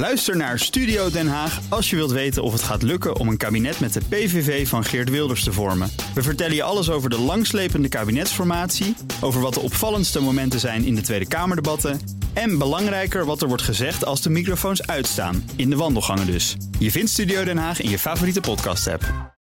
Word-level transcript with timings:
Luister 0.00 0.36
naar 0.36 0.58
Studio 0.58 1.10
Den 1.10 1.28
Haag 1.28 1.60
als 1.68 1.90
je 1.90 1.96
wilt 1.96 2.10
weten 2.10 2.42
of 2.42 2.52
het 2.52 2.62
gaat 2.62 2.82
lukken 2.82 3.16
om 3.16 3.28
een 3.28 3.36
kabinet 3.36 3.80
met 3.80 3.92
de 3.92 4.00
PVV 4.08 4.68
van 4.68 4.84
Geert 4.84 5.10
Wilders 5.10 5.44
te 5.44 5.52
vormen. 5.52 5.90
We 6.14 6.22
vertellen 6.22 6.54
je 6.54 6.62
alles 6.62 6.90
over 6.90 7.10
de 7.10 7.18
langslepende 7.18 7.88
kabinetsformatie, 7.88 8.96
over 9.20 9.40
wat 9.40 9.54
de 9.54 9.60
opvallendste 9.60 10.20
momenten 10.20 10.60
zijn 10.60 10.84
in 10.84 10.94
de 10.94 11.00
Tweede 11.00 11.28
Kamerdebatten 11.28 12.00
en 12.32 12.58
belangrijker 12.58 13.24
wat 13.24 13.42
er 13.42 13.48
wordt 13.48 13.62
gezegd 13.62 14.04
als 14.04 14.22
de 14.22 14.30
microfoons 14.30 14.86
uitstaan, 14.86 15.50
in 15.56 15.70
de 15.70 15.76
wandelgangen 15.76 16.26
dus. 16.26 16.56
Je 16.78 16.90
vindt 16.90 17.10
Studio 17.10 17.44
Den 17.44 17.58
Haag 17.58 17.80
in 17.80 17.90
je 17.90 17.98
favoriete 17.98 18.40
podcast-app. 18.40 19.34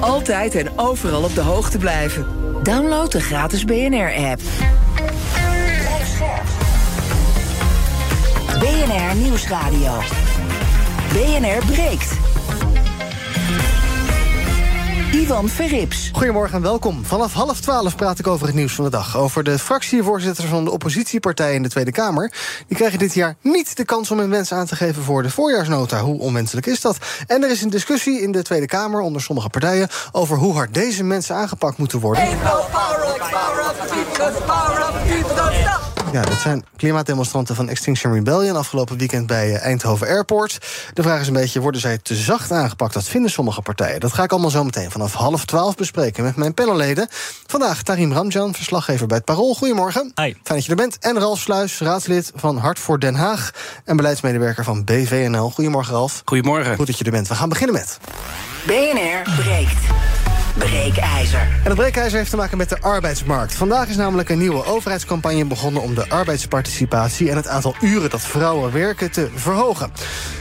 Altijd 0.00 0.54
en 0.54 0.78
overal 0.78 1.22
op 1.22 1.34
de 1.34 1.40
hoogte 1.40 1.78
blijven. 1.78 2.26
Download 2.62 3.12
de 3.12 3.20
gratis 3.20 3.64
BNR-app. 3.64 4.40
BNR 8.60 9.16
Nieuwsradio. 9.16 9.92
BNR 11.12 11.66
breekt. 11.66 12.12
Ivan 15.12 15.48
Verrips. 15.48 16.10
Goedemorgen 16.12 16.56
en 16.56 16.62
welkom. 16.62 17.04
Vanaf 17.04 17.32
half 17.32 17.60
twaalf 17.60 17.96
praat 17.96 18.18
ik 18.18 18.26
over 18.26 18.46
het 18.46 18.54
nieuws 18.54 18.72
van 18.72 18.84
de 18.84 18.90
dag. 18.90 19.16
Over 19.16 19.44
de 19.44 19.58
fractievoorzitters 19.58 20.46
van 20.46 20.64
de 20.64 20.70
oppositiepartijen 20.70 21.54
in 21.54 21.62
de 21.62 21.68
Tweede 21.68 21.92
Kamer. 21.92 22.32
Die 22.66 22.76
krijgen 22.76 22.98
dit 22.98 23.14
jaar 23.14 23.36
niet 23.40 23.76
de 23.76 23.84
kans 23.84 24.10
om 24.10 24.18
hun 24.18 24.30
wens 24.30 24.52
aan 24.52 24.66
te 24.66 24.76
geven 24.76 25.02
voor 25.02 25.22
de 25.22 25.30
voorjaarsnota. 25.30 26.00
Hoe 26.00 26.18
onwenselijk 26.18 26.66
is 26.66 26.80
dat? 26.80 26.98
En 27.26 27.42
er 27.42 27.50
is 27.50 27.62
een 27.62 27.70
discussie 27.70 28.20
in 28.20 28.32
de 28.32 28.42
Tweede 28.42 28.66
Kamer 28.66 29.00
onder 29.00 29.22
sommige 29.22 29.48
partijen 29.48 29.88
over 30.12 30.36
hoe 30.36 30.54
hard 30.54 30.74
deze 30.74 31.04
mensen 31.04 31.36
aangepakt 31.36 31.78
moeten 31.78 32.00
worden. 32.00 32.28
Ja, 36.12 36.22
dat 36.22 36.40
zijn 36.40 36.64
klimaatdemonstranten 36.76 37.54
van 37.54 37.68
Extinction 37.68 38.12
Rebellion 38.12 38.56
afgelopen 38.56 38.98
weekend 38.98 39.26
bij 39.26 39.54
eh, 39.54 39.62
Eindhoven 39.62 40.06
Airport. 40.06 40.58
De 40.94 41.02
vraag 41.02 41.20
is 41.20 41.26
een 41.26 41.32
beetje: 41.32 41.60
worden 41.60 41.80
zij 41.80 41.98
te 41.98 42.14
zacht 42.14 42.52
aangepakt? 42.52 42.94
Dat 42.94 43.04
vinden 43.04 43.30
sommige 43.30 43.62
partijen. 43.62 44.00
Dat 44.00 44.12
ga 44.12 44.22
ik 44.22 44.30
allemaal 44.30 44.50
zo 44.50 44.64
meteen 44.64 44.90
vanaf 44.90 45.12
half 45.12 45.44
twaalf 45.44 45.74
bespreken 45.74 46.24
met 46.24 46.36
mijn 46.36 46.54
panelleden. 46.54 47.08
Vandaag 47.46 47.82
Tarim 47.82 48.12
Ramjan, 48.12 48.54
verslaggever 48.54 49.06
bij 49.06 49.16
het 49.16 49.26
Parool. 49.26 49.54
Goedemorgen. 49.54 50.02
Hi. 50.02 50.12
Fijn 50.14 50.36
dat 50.44 50.64
je 50.64 50.70
er 50.70 50.76
bent. 50.76 50.98
En 50.98 51.18
Ralf 51.18 51.38
Sluis, 51.38 51.78
raadslid 51.78 52.32
van 52.34 52.56
Hart 52.56 52.78
voor 52.78 52.98
Den 52.98 53.14
Haag 53.14 53.50
en 53.84 53.96
beleidsmedewerker 53.96 54.64
van 54.64 54.84
BVNL. 54.84 55.50
Goedemorgen, 55.50 55.94
Ralf. 55.94 56.22
Goedemorgen. 56.24 56.76
Goed 56.76 56.86
dat 56.86 56.98
je 56.98 57.04
er 57.04 57.10
bent. 57.10 57.28
We 57.28 57.34
gaan 57.34 57.48
beginnen 57.48 57.76
met. 57.76 57.98
BNR 58.66 59.42
breekt. 59.42 60.19
Breekijzer. 60.58 61.40
En 61.40 61.64
het 61.64 61.74
breekijzer 61.74 62.18
heeft 62.18 62.30
te 62.30 62.36
maken 62.36 62.58
met 62.58 62.68
de 62.68 62.80
arbeidsmarkt. 62.80 63.54
Vandaag 63.54 63.88
is 63.88 63.96
namelijk 63.96 64.28
een 64.28 64.38
nieuwe 64.38 64.64
overheidscampagne 64.64 65.44
begonnen 65.44 65.82
om 65.82 65.94
de 65.94 66.08
arbeidsparticipatie 66.08 67.30
en 67.30 67.36
het 67.36 67.48
aantal 67.48 67.74
uren 67.80 68.10
dat 68.10 68.20
vrouwen 68.20 68.72
werken 68.72 69.10
te 69.10 69.28
verhogen. 69.34 69.90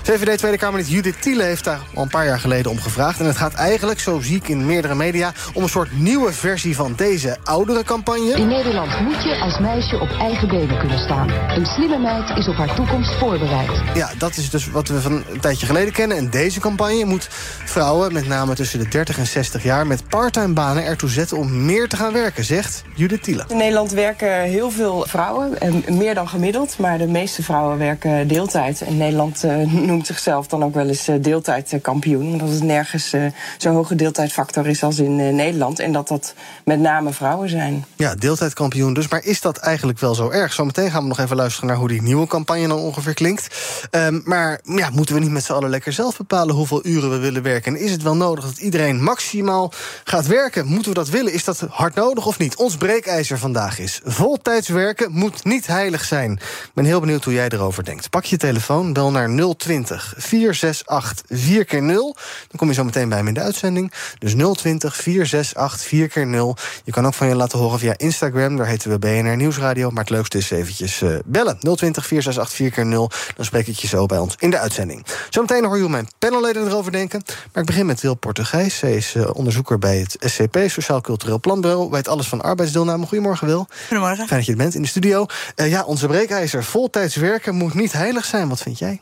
VVD 0.04 0.38
Tweede 0.38 0.58
Kamerlid 0.58 0.90
Judith 0.90 1.22
Thiele 1.22 1.44
heeft 1.44 1.64
daar 1.64 1.80
al 1.94 2.02
een 2.02 2.10
paar 2.10 2.26
jaar 2.26 2.40
geleden 2.40 2.72
om 2.72 2.80
gevraagd. 2.80 3.20
En 3.20 3.26
het 3.26 3.38
gaat 3.38 3.54
eigenlijk, 3.54 4.00
zo 4.00 4.20
zie 4.22 4.36
ik 4.36 4.48
in 4.48 4.66
meerdere 4.66 4.96
media, 4.96 5.34
om 5.54 5.64
een 5.64 5.70
soort 5.70 6.00
nieuwe 6.00 6.34
versie 6.34 6.76
van 6.76 6.94
deze 6.96 7.38
oudere 7.44 7.84
campagne. 7.84 8.34
In 8.34 8.48
Nederland 8.48 9.00
moet 9.00 9.24
je 9.24 9.40
als 9.40 9.60
meisje 9.60 10.00
op 10.00 10.10
eigen 10.10 10.48
benen 10.48 10.80
kunnen 10.80 11.00
staan. 11.00 11.30
Een 11.30 11.66
slimme 11.66 11.98
meid 11.98 12.38
is 12.38 12.48
op 12.48 12.56
haar 12.56 12.76
toekomst 12.76 13.14
voorbereid. 13.14 13.70
Ja, 13.94 14.10
dat 14.18 14.38
is 14.38 14.50
dus 14.50 14.70
wat 14.70 14.88
we 14.88 15.02
van 15.02 15.12
een 15.12 15.40
tijdje 15.40 15.66
geleden 15.66 15.94
kennen. 15.94 16.18
En 16.18 16.30
deze 16.30 16.60
campagne 16.60 17.06
moet 17.06 17.28
vrouwen, 17.66 18.14
met 18.14 18.28
name 18.28 18.56
tussen 18.56 18.80
de 18.80 18.88
30 18.88 19.18
en 19.18 19.28
60 19.28 19.64
jaar, 19.64 19.88
met 19.88 19.99
parttime 20.04 20.54
banen 20.54 20.84
ertoe 20.84 21.10
zetten 21.10 21.38
om 21.38 21.66
meer 21.66 21.88
te 21.88 21.96
gaan 21.96 22.14
werken, 22.14 22.44
zegt 22.44 22.84
Judith 22.96 23.24
Thiele. 23.24 23.44
In 23.48 23.58
Nederland 23.58 23.92
werken 23.92 24.42
heel 24.42 24.72
veel 24.72 25.06
vrouwen, 25.08 25.60
en 25.60 25.84
meer 25.98 26.16
dan 26.16 26.30
gemiddeld, 26.30 26.78
maar 26.78 26.98
de 26.98 27.08
meeste 27.08 27.44
vrouwen 27.44 27.78
werken 27.78 28.28
deeltijd. 28.28 28.82
En 28.82 28.98
Nederland 28.98 29.44
eh, 29.44 29.58
noemt 29.72 30.08
zichzelf 30.08 30.48
dan 30.48 30.64
ook 30.64 30.74
wel 30.74 30.88
eens 30.88 31.08
eh, 31.08 31.16
deeltijdkampioen, 31.22 32.32
omdat 32.32 32.50
het 32.50 32.64
nergens 32.64 33.14
eh, 33.14 33.22
zo'n 33.58 33.74
hoge 33.74 33.96
deeltijdfactor 33.96 34.68
is 34.68 34.84
als 34.84 35.00
in 35.00 35.36
Nederland. 35.36 35.80
En 35.80 35.92
dat 35.92 36.08
dat 36.08 36.34
met 36.66 36.80
name 36.80 37.14
vrouwen 37.14 37.50
zijn. 37.50 37.86
Ja, 37.96 38.16
deeltijdkampioen 38.16 38.94
dus. 38.94 39.08
Maar 39.08 39.24
is 39.24 39.42
dat 39.42 39.58
eigenlijk 39.58 40.00
wel 40.00 40.16
zo 40.16 40.30
erg? 40.30 40.54
Zometeen 40.54 40.92
gaan 40.92 41.02
we 41.02 41.08
nog 41.08 41.20
even 41.20 41.36
luisteren 41.36 41.70
naar 41.70 41.78
hoe 41.78 41.88
die 41.88 42.02
nieuwe 42.02 42.28
campagne 42.28 42.68
dan 42.68 42.78
ongeveer 42.78 43.14
klinkt. 43.14 43.48
Ehm, 43.90 44.20
maar 44.24 44.60
ja, 44.64 44.90
moeten 44.90 45.16
we 45.16 45.22
niet 45.22 45.32
met 45.32 45.44
z'n 45.44 45.54
allen 45.54 45.70
lekker 45.70 45.94
zelf 45.94 46.18
bepalen 46.18 46.56
hoeveel 46.56 46.86
uren 46.86 47.10
we 47.10 47.18
willen 47.18 47.44
werken? 47.44 47.76
En 47.76 47.82
is 47.82 47.92
het 47.92 48.04
wel 48.04 48.16
nodig 48.16 48.44
dat 48.44 48.58
iedereen 48.58 49.04
maximaal 49.04 49.72
gaat 50.04 50.28
werken? 50.28 50.66
Moeten 50.66 50.92
we 50.92 50.98
dat 50.98 51.10
willen? 51.10 51.34
Is 51.34 51.44
dat 51.44 51.60
hard 51.70 51.96
nodig 51.96 52.26
of 52.26 52.40
niet? 52.40 52.56
Ons 52.56 52.78
breekijzer 52.78 53.38
vandaag 53.38 53.80
is: 53.80 54.02
voltijds 54.04 54.68
werken 54.68 55.12
moet 55.12 55.44
niet 55.44 55.68
heilig 55.68 56.04
zijn. 56.06 56.32
Ik 56.32 56.72
ben 56.74 56.86
heel 56.86 57.00
benieuwd 57.00 57.24
hoe 57.24 57.34
jij 57.34 57.50
erover 57.50 57.84
denkt. 57.84 58.10
Pak 58.10 58.26
je 58.26 58.38
telefoon, 58.38 58.94
bel 58.94 59.12
naar 59.12 59.56
020 59.58 60.14
468 60.18 61.26
4 61.30 61.66
keer 61.66 61.82
0 61.82 62.16
Dan 62.48 62.58
kom 62.58 62.68
je 62.68 62.74
zo 62.74 62.84
meteen 62.84 63.10
bij 63.10 63.22
me 63.22 63.28
in 63.28 63.34
de 63.34 63.40
uitzending. 63.40 63.94
Dus 64.18 64.34
020 64.34 64.96
468 64.96 65.88
4 65.88 66.08
keer 66.08 66.28
0 66.28 66.58
Je 66.84 66.92
kan 66.92 67.06
ook 67.06 67.14
van 67.14 67.28
je 67.28 67.36
laten 67.36 67.60
horen 67.60 67.80
via 67.80 67.94
Instagram. 67.98 68.56
Daar 68.56 68.68
heten 68.68 68.90
we 68.90 69.00
BNR 69.00 69.36
Nieuwsradio. 69.36 69.90
Maar 69.90 70.04
het 70.04 70.10
leukste 70.10 70.38
is 70.38 70.52
eventjes 70.52 71.02
uh, 71.02 71.16
bellen. 71.26 71.60
020 71.60 72.06
468 72.06 72.56
4 72.56 72.72
keer 72.72 72.86
0 72.86 73.12
Dan 73.36 73.46
spreek 73.46 73.68
ik 73.68 73.76
je 73.76 73.88
zo 73.88 74.06
bij 74.06 74.18
ons 74.18 74.36
in 74.40 74.50
de 74.50 74.60
uitzending. 74.60 75.06
Zometeen 75.30 75.66
hoor 75.66 75.76
je 75.76 75.82
hoe 75.82 75.92
mijn 75.92 76.08
panelleden 76.20 76.68
erover 76.68 76.92
denken. 76.92 77.22
Maar 77.26 77.62
ik 77.62 77.66
begin 77.66 77.86
met 77.86 78.02
Wil 78.02 78.16
Portugees. 78.16 78.78
Zij 78.78 78.96
is 78.96 79.16
uh, 79.16 79.30
onderzoeker 79.34 79.79
bij 79.80 79.98
het 79.98 80.16
SCP, 80.20 80.58
Sociaal 80.68 81.02
Cultureel 81.02 81.40
Planbureau. 81.40 81.90
Weet 81.90 82.08
alles 82.08 82.28
van 82.28 82.42
arbeidsdeelname. 82.42 83.06
Goedemorgen, 83.06 83.48
Wil. 83.48 83.68
Goedemorgen. 83.88 84.28
Fijn 84.28 84.40
dat 84.40 84.46
je 84.46 84.52
er 84.52 84.58
bent 84.58 84.76
in 84.76 84.82
de 84.82 84.88
studio. 84.88 85.26
Uh, 85.56 85.70
ja, 85.70 85.84
onze 85.84 86.08
breekijzer. 86.08 86.64
Voltijds 86.64 87.16
werken 87.16 87.56
moet 87.56 87.74
niet 87.74 87.92
heilig 87.92 88.26
zijn. 88.26 88.50
Wat 88.50 88.62
vind 88.62 88.80
jij? 88.80 89.02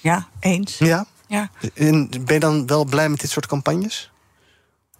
Ja, 0.00 0.28
eens. 0.40 0.78
Ja? 0.78 1.06
Ja. 1.26 1.50
En 1.74 2.08
ben 2.10 2.34
je 2.34 2.40
dan 2.40 2.66
wel 2.66 2.84
blij 2.84 3.08
met 3.08 3.20
dit 3.20 3.30
soort 3.30 3.46
campagnes? 3.46 4.10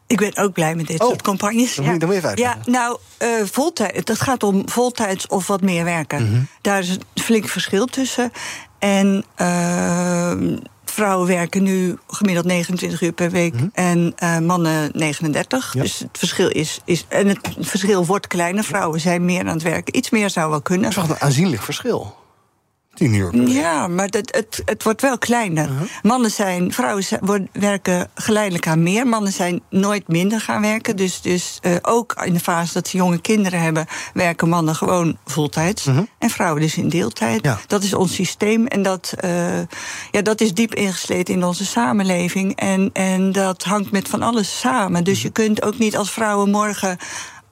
Ik 0.07 0.17
ben 0.19 0.37
ook 0.37 0.53
blij 0.53 0.75
met 0.75 0.87
dit 0.87 1.01
Oh, 1.01 1.07
soort 1.09 1.23
campagnes. 1.23 1.75
dan 1.75 1.85
moet 1.85 1.93
je- 1.95 1.99
dan 2.01 2.09
moet 2.09 2.23
je 2.23 2.27
even 2.27 2.39
ja, 2.43 2.59
nou, 2.67 2.99
uh, 3.23 3.29
voltijd, 3.45 4.09
het 4.09 4.21
gaat 4.21 4.43
om 4.43 4.69
voltijds 4.69 5.27
of 5.27 5.47
wat 5.47 5.61
meer 5.61 5.85
werken. 5.85 6.31
Mhm. 6.31 6.41
Daar 6.61 6.79
is 6.79 6.89
een 6.89 7.03
flink 7.23 7.49
verschil 7.49 7.87
tussen. 7.87 8.33
En 8.79 9.25
uh, 9.41 10.33
vrouwen 10.99 11.27
werken 11.27 11.63
nu 11.63 11.99
gemiddeld 12.07 12.47
29 12.47 13.03
uur 13.03 13.13
per 13.13 13.31
week 13.31 13.55
en 13.73 14.15
uh, 14.23 14.39
mannen 14.39 14.91
39. 14.93 15.69
Mhm. 15.69 15.77
Ja. 15.77 15.83
Dus 15.83 15.99
het 15.99 16.19
verschil 16.19 16.49
is, 16.49 16.81
is. 16.85 17.05
En 17.09 17.29
het 17.29 17.39
verschil 17.61 18.07
wordt 18.07 18.27
kleiner. 18.27 18.65
Vrouwen 18.65 19.01
zijn 19.01 19.25
meer 19.25 19.41
aan 19.41 19.47
het 19.47 19.63
werken. 19.63 19.97
Iets 19.97 20.11
meer 20.11 20.31
zou 20.31 20.51
wel 20.51 20.63
kunnen. 20.63 20.91
Dat 20.91 21.03
is 21.03 21.09
wel 21.09 21.17
een 21.17 21.23
aanzienlijk 21.23 21.63
verschil. 21.63 22.17
10 22.99 23.15
uur 23.15 23.31
per 23.31 23.39
week. 23.39 23.49
Ja, 23.49 23.89
maar 23.89 24.09
dat, 24.09 24.35
het, 24.35 24.63
het 24.65 24.83
wordt 24.83 25.01
wel 25.01 25.19
kleiner. 25.19 25.71
Mannen 26.03 26.31
zijn, 26.31 26.73
vrouwen 26.73 27.05
zijn, 27.05 27.21
worden, 27.25 27.49
werken 27.53 28.11
geleidelijk 28.15 28.67
aan 28.67 28.83
meer. 28.83 29.07
Mannen 29.07 29.33
zijn 29.33 29.61
nooit 29.71 30.09
minder 30.09 30.41
gaan 30.41 30.61
werken. 30.61 30.97
Dus, 30.97 31.21
dus 31.21 31.59
uh, 31.63 31.77
ook 31.83 32.23
in 32.25 32.33
de 32.33 32.41
fase 32.41 32.73
dat 32.73 32.89
ze 32.89 32.97
jonge 32.97 33.21
kinderen 33.21 33.61
hebben, 33.61 33.87
werken 34.15 34.49
mannen 34.49 34.75
gewoon 34.75 35.19
voltijds. 35.25 35.87
En 36.19 36.31
vrouwen 36.31 36.61
dus 36.61 36.77
in 36.77 36.89
deeltijd. 36.89 37.45
Ja. 37.45 37.59
Dat 37.67 37.83
is 37.83 37.95
ons 37.95 38.15
systeem. 38.15 38.67
En 38.67 38.83
dat, 38.83 39.15
uh, 39.25 39.59
ja, 40.11 40.23
dat 40.23 40.41
is 40.41 40.55
diep 40.55 40.75
ingesleten 40.75 41.35
in 41.35 41.45
onze 41.45 41.67
samenleving. 41.67 42.57
En, 42.57 42.91
en 42.93 43.33
dat 43.33 43.65
hangt 43.65 43.91
met 43.91 44.09
van 44.09 44.23
alles 44.23 44.61
samen. 44.61 45.05
Dus 45.05 45.23
je 45.23 45.31
kunt 45.31 45.63
ook 45.63 45.79
niet 45.79 45.97
als 45.97 46.11
vrouwen 46.11 46.51
morgen 46.51 46.99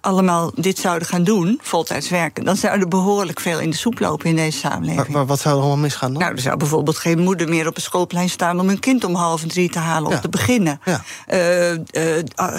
allemaal 0.07 0.51
dit 0.55 0.79
zouden 0.79 1.09
gaan 1.09 1.25
doen, 1.25 1.59
voltijds 1.63 2.09
werken, 2.09 2.45
dan 2.45 2.57
zou 2.57 2.81
er 2.81 2.89
behoorlijk 2.89 3.41
veel 3.41 3.59
in 3.61 3.71
de 3.71 3.77
soep 3.77 3.99
lopen 3.99 4.27
in 4.29 4.37
deze 4.37 4.59
samenleving. 4.59 4.97
Maar, 4.97 5.11
maar 5.11 5.27
wat 5.27 5.41
zou 5.41 5.55
er 5.55 5.61
allemaal 5.61 5.79
misgaan 5.83 6.13
dan? 6.13 6.23
Nou, 6.23 6.35
er 6.35 6.41
zou 6.41 6.57
bijvoorbeeld 6.57 6.99
geen 6.99 7.19
moeder 7.19 7.49
meer 7.49 7.67
op 7.67 7.77
een 7.77 7.83
schoolplein 7.83 8.31
staan 8.31 8.61
om 8.61 8.69
hun 8.69 8.81
kind 8.81 9.05
om 9.05 9.15
half 9.15 9.43
drie 9.43 9.71
te 9.71 9.79
halen 9.79 10.11
Ja. 10.11 10.17
om 10.17 10.23
te 10.23 10.29
beginnen. 10.29 10.81
Ja. 10.85 11.03
Uh, 11.33 11.73
uh, 11.73 11.79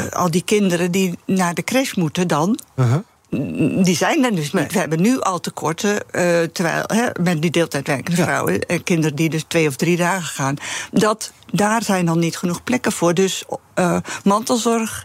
al 0.10 0.32
die 0.32 0.44
kinderen 0.44 0.92
die 0.92 1.18
naar 1.26 1.54
de 1.54 1.64
crash 1.64 1.94
moeten 1.94 2.28
dan. 2.28 2.60
Uh-huh. 2.76 3.00
Die 3.84 3.96
zijn 3.96 4.24
er 4.24 4.36
dus 4.36 4.54
niet. 4.54 4.74
We 4.74 4.80
hebben 4.80 5.02
nu 5.02 5.20
al 5.20 5.40
tekorten, 5.40 5.94
uh, 5.94 6.00
terwijl 6.54 6.84
hè, 6.88 7.08
met 7.22 7.42
die 7.42 7.52
deeltijdwerkende 7.52 8.18
Ja. 8.18 8.24
vrouwen, 8.28 8.62
eh, 8.62 8.80
kinderen 8.84 9.16
die 9.16 9.30
dus 9.30 9.44
twee 9.48 9.68
of 9.68 9.76
drie 9.76 9.98
dagen 9.98 10.28
gaan, 10.28 10.56
dat 10.92 11.32
daar 11.52 11.84
zijn 11.84 12.06
dan 12.06 12.20
niet 12.20 12.38
genoeg 12.38 12.64
plekken 12.64 12.92
voor. 12.92 13.14
Dus 13.14 13.44
uh, 13.76 13.98
mantelzorg. 14.24 15.04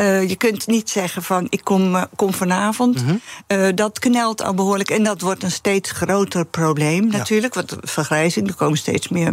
Uh, 0.00 0.28
je 0.28 0.36
kunt 0.36 0.66
niet 0.66 0.90
zeggen 0.90 1.22
van 1.22 1.46
ik 1.50 1.60
kom, 1.64 1.94
uh, 1.94 2.02
kom 2.16 2.34
vanavond. 2.34 3.02
Mhm. 3.04 3.14
Uh, 3.48 3.68
dat 3.74 3.98
knelt 3.98 4.42
al 4.42 4.54
behoorlijk. 4.54 4.90
En 4.90 5.04
dat 5.04 5.20
wordt 5.20 5.42
een 5.42 5.50
steeds 5.50 5.90
groter 5.90 6.44
probleem 6.44 7.06
natuurlijk. 7.06 7.54
Want 7.54 7.76
vergrijzing, 7.80 8.48
er 8.48 8.54
komen 8.54 8.78
steeds 8.78 9.08
meer 9.08 9.32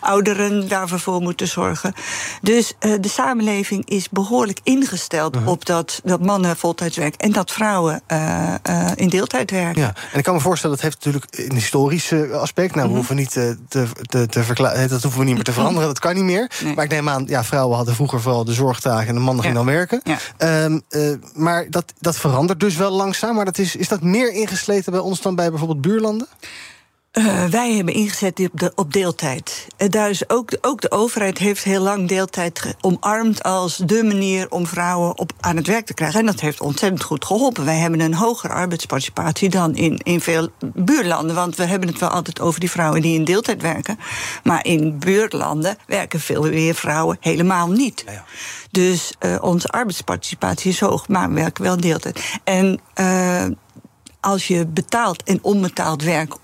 ouderen 0.00 0.68
daarvoor 0.68 1.00
voor 1.00 1.20
moeten 1.20 1.48
zorgen. 1.48 1.92
Dus 2.42 2.74
de 2.78 3.08
samenleving 3.08 3.88
is 3.88 4.08
behoorlijk 4.08 4.60
ingesteld 4.62 5.34
Mhm. 5.34 5.48
op 5.48 5.64
dat, 5.66 6.00
dat 6.04 6.20
mannen 6.24 6.56
voltijds 6.56 6.96
werken 6.96 7.18
en 7.18 7.32
dat 7.32 7.50
vrouwen 7.52 8.02
in 8.94 9.08
deeltijd 9.08 9.50
werken. 9.50 9.82
Ja, 9.82 9.94
en 10.12 10.18
ik 10.18 10.24
kan 10.24 10.34
me 10.34 10.40
voorstellen, 10.40 10.76
dat 10.76 10.84
heeft 10.84 11.04
natuurlijk 11.04 11.26
een 11.50 11.54
historisch 11.56 12.10
uh, 12.10 12.32
aspect. 12.32 12.74
Nou, 12.74 12.80
we 12.82 12.86
Mhm. 12.88 12.96
hoeven 12.96 13.16
niet 13.16 13.30
te, 13.30 13.56
te, 13.68 14.26
te 14.26 14.42
verklaren, 14.42 14.88
dat 14.88 15.02
hoeven 15.02 15.20
we 15.20 15.26
niet 15.26 15.34
meer 15.34 15.44
te 15.44 15.52
veranderen, 15.60 15.88
dat 15.88 15.98
kan 15.98 16.14
niet 16.14 16.24
meer. 16.24 16.50
Nee. 16.64 16.74
Maar 16.74 16.84
ik 16.84 16.90
neem 16.90 17.08
aan, 17.08 17.24
ja, 17.26 17.44
vrouwen 17.44 17.76
hadden 17.76 17.94
vroeger 17.94 18.20
vooral 18.20 18.44
de 18.44 18.52
zorgtaken 18.52 19.08
en 19.08 19.14
de 19.14 19.20
mannen 19.20 19.44
Ja. 19.44 19.50
Dan 19.58 19.66
werken. 19.66 20.00
Ja. 20.04 20.64
Um, 20.64 20.82
uh, 20.90 21.14
maar 21.34 21.70
dat, 21.70 21.92
dat 21.98 22.16
verandert 22.16 22.60
dus 22.60 22.76
wel 22.76 22.90
langzaam. 22.90 23.34
Maar 23.34 23.44
dat 23.44 23.58
is, 23.58 23.76
is 23.76 23.88
dat 23.88 24.02
meer 24.02 24.32
ingesleten 24.32 24.92
bij 24.92 25.00
ons 25.00 25.20
dan 25.20 25.34
bij 25.34 25.50
bijvoorbeeld 25.50 25.80
buurlanden? 25.80 26.26
Uh, 27.18 27.44
wij 27.44 27.72
hebben 27.72 27.94
ingezet 27.94 28.40
op, 28.40 28.50
de, 28.52 28.72
op 28.74 28.92
deeltijd. 28.92 29.66
Uh, 29.78 29.88
daar 29.88 30.10
is 30.10 30.28
ook, 30.28 30.50
ook 30.60 30.80
de 30.80 30.90
overheid 30.90 31.38
heeft 31.38 31.64
heel 31.64 31.82
lang 31.82 32.08
deeltijd 32.08 32.74
omarmd 32.80 33.42
als 33.42 33.76
de 33.76 34.04
manier 34.04 34.50
om 34.50 34.66
vrouwen 34.66 35.18
op, 35.18 35.32
aan 35.40 35.56
het 35.56 35.66
werk 35.66 35.86
te 35.86 35.94
krijgen. 35.94 36.20
En 36.20 36.26
dat 36.26 36.40
heeft 36.40 36.60
ontzettend 36.60 37.02
goed 37.02 37.24
geholpen. 37.24 37.64
Wij 37.64 37.76
hebben 37.76 38.00
een 38.00 38.14
hogere 38.14 38.52
arbeidsparticipatie 38.52 39.48
dan 39.48 39.74
in, 39.74 40.00
in 40.02 40.20
veel 40.20 40.48
buurlanden. 40.60 41.34
Want 41.34 41.56
we 41.56 41.64
hebben 41.64 41.88
het 41.88 41.98
wel 41.98 42.08
altijd 42.08 42.40
over 42.40 42.60
die 42.60 42.70
vrouwen 42.70 43.02
die 43.02 43.14
in 43.14 43.24
deeltijd 43.24 43.62
werken. 43.62 43.98
Maar 44.42 44.64
in 44.64 44.98
buurlanden 44.98 45.76
werken 45.86 46.20
veel 46.20 46.42
meer 46.42 46.74
vrouwen 46.74 47.16
helemaal 47.20 47.68
niet. 47.68 48.02
Ja, 48.06 48.12
ja. 48.12 48.24
Dus 48.70 49.12
uh, 49.20 49.36
onze 49.40 49.68
arbeidsparticipatie 49.68 50.70
is 50.70 50.80
hoog, 50.80 51.08
maar 51.08 51.28
we 51.28 51.34
werken 51.34 51.64
wel 51.64 51.76
deeltijd. 51.76 52.38
En 52.44 52.80
als 54.20 54.46
je 54.46 54.66
betaald 54.66 55.22
en 55.22 55.38
onbetaald 55.42 56.02
werk 56.02 56.34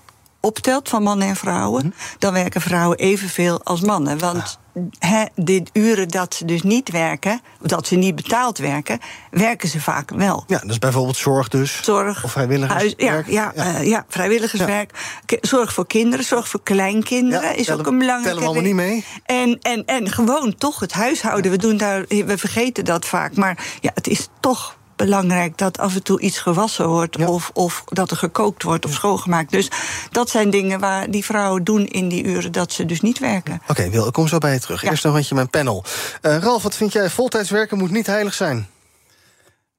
optelt 0.45 0.89
van 0.89 1.03
mannen 1.03 1.27
en 1.27 1.35
vrouwen, 1.35 1.85
mm 1.85 1.93
-hmm. 1.97 2.17
dan 2.19 2.33
werken 2.33 2.61
vrouwen 2.61 2.97
evenveel 2.97 3.63
als 3.63 3.81
mannen. 3.81 4.19
Want 4.19 4.59
ja. 4.99 5.29
de 5.35 5.63
uren 5.73 6.07
dat 6.07 6.33
ze 6.33 6.45
dus 6.45 6.61
niet 6.63 6.91
werken, 6.91 7.41
dat 7.61 7.87
ze 7.87 7.95
niet 7.95 8.15
betaald 8.15 8.57
werken, 8.57 8.99
werken 9.31 9.69
ze 9.69 9.81
vaak 9.81 10.11
wel. 10.11 10.43
Ja, 10.47 10.59
dus 10.59 10.79
bijvoorbeeld 10.79 11.17
zorg 11.17 11.47
dus. 11.47 11.79
Zorg. 11.83 12.23
Of 12.23 12.31
vrijwilligerswerk. 12.31 13.27
Ja, 13.29 13.51
ja, 13.55 13.63
ja. 13.63 13.79
Uh, 13.79 13.87
ja 13.87 14.05
vrijwilligerswerk. 14.09 14.91
Ja. 15.25 15.37
Zorg 15.41 15.73
voor 15.73 15.87
kinderen, 15.87 16.25
zorg 16.25 16.47
voor 16.47 16.63
kleinkinderen 16.63 17.57
is 17.57 17.65
tellen, 17.65 17.79
ook 17.79 17.87
een 17.87 17.97
belangrijke. 17.97 18.39
Tellen 18.39 18.53
we 18.53 18.59
allemaal 18.59 18.85
niet 18.85 19.03
mee. 19.05 19.05
En, 19.25 19.59
en, 19.61 19.85
en 19.85 20.09
gewoon 20.09 20.55
toch 20.55 20.79
het 20.79 20.93
huishouden. 20.93 21.51
We, 21.51 21.57
doen 21.57 21.77
daar, 21.77 22.05
we 22.07 22.37
vergeten 22.37 22.85
dat 22.85 23.05
vaak. 23.05 23.35
Maar 23.35 23.65
ja, 23.81 23.91
het 23.93 24.07
is 24.07 24.27
toch 24.39 24.77
belangrijk 24.95 25.57
dat 25.57 25.77
af 25.77 25.95
en 25.95 26.03
toe 26.03 26.19
iets 26.19 26.37
gewassen 26.37 26.87
wordt. 26.87 27.17
Ja. 27.17 27.27
Of, 27.27 27.51
of 27.53 27.83
dat 27.85 28.11
er 28.11 28.17
gekookt 28.17 28.63
wordt 28.63 28.85
of 28.85 28.93
schoongemaakt. 28.93 29.51
Dus 29.51 29.69
dat 30.11 30.29
zijn 30.29 30.49
dingen 30.49 30.79
waar 30.79 31.11
die 31.11 31.25
vrouwen 31.25 31.63
doen 31.63 31.85
in 31.85 32.07
die 32.09 32.23
uren 32.23 32.51
dat 32.51 32.71
ze 32.71 32.85
dus 32.85 33.01
niet 33.01 33.19
werken. 33.19 33.53
Oké, 33.53 33.71
okay, 33.71 33.91
Wil, 33.91 34.07
ik 34.07 34.13
kom 34.13 34.27
zo 34.27 34.37
bij 34.37 34.53
je 34.53 34.59
terug. 34.59 34.81
Ja. 34.81 34.89
Eerst 34.89 35.03
nog 35.03 35.13
rondje 35.13 35.35
mijn 35.35 35.49
panel. 35.49 35.83
Uh, 36.21 36.37
Ralf, 36.37 36.63
wat 36.63 36.75
vind 36.75 36.93
jij? 36.93 37.09
Voltijds 37.09 37.49
werken 37.49 37.77
moet 37.77 37.91
niet 37.91 38.07
heilig 38.07 38.33
zijn. 38.33 38.67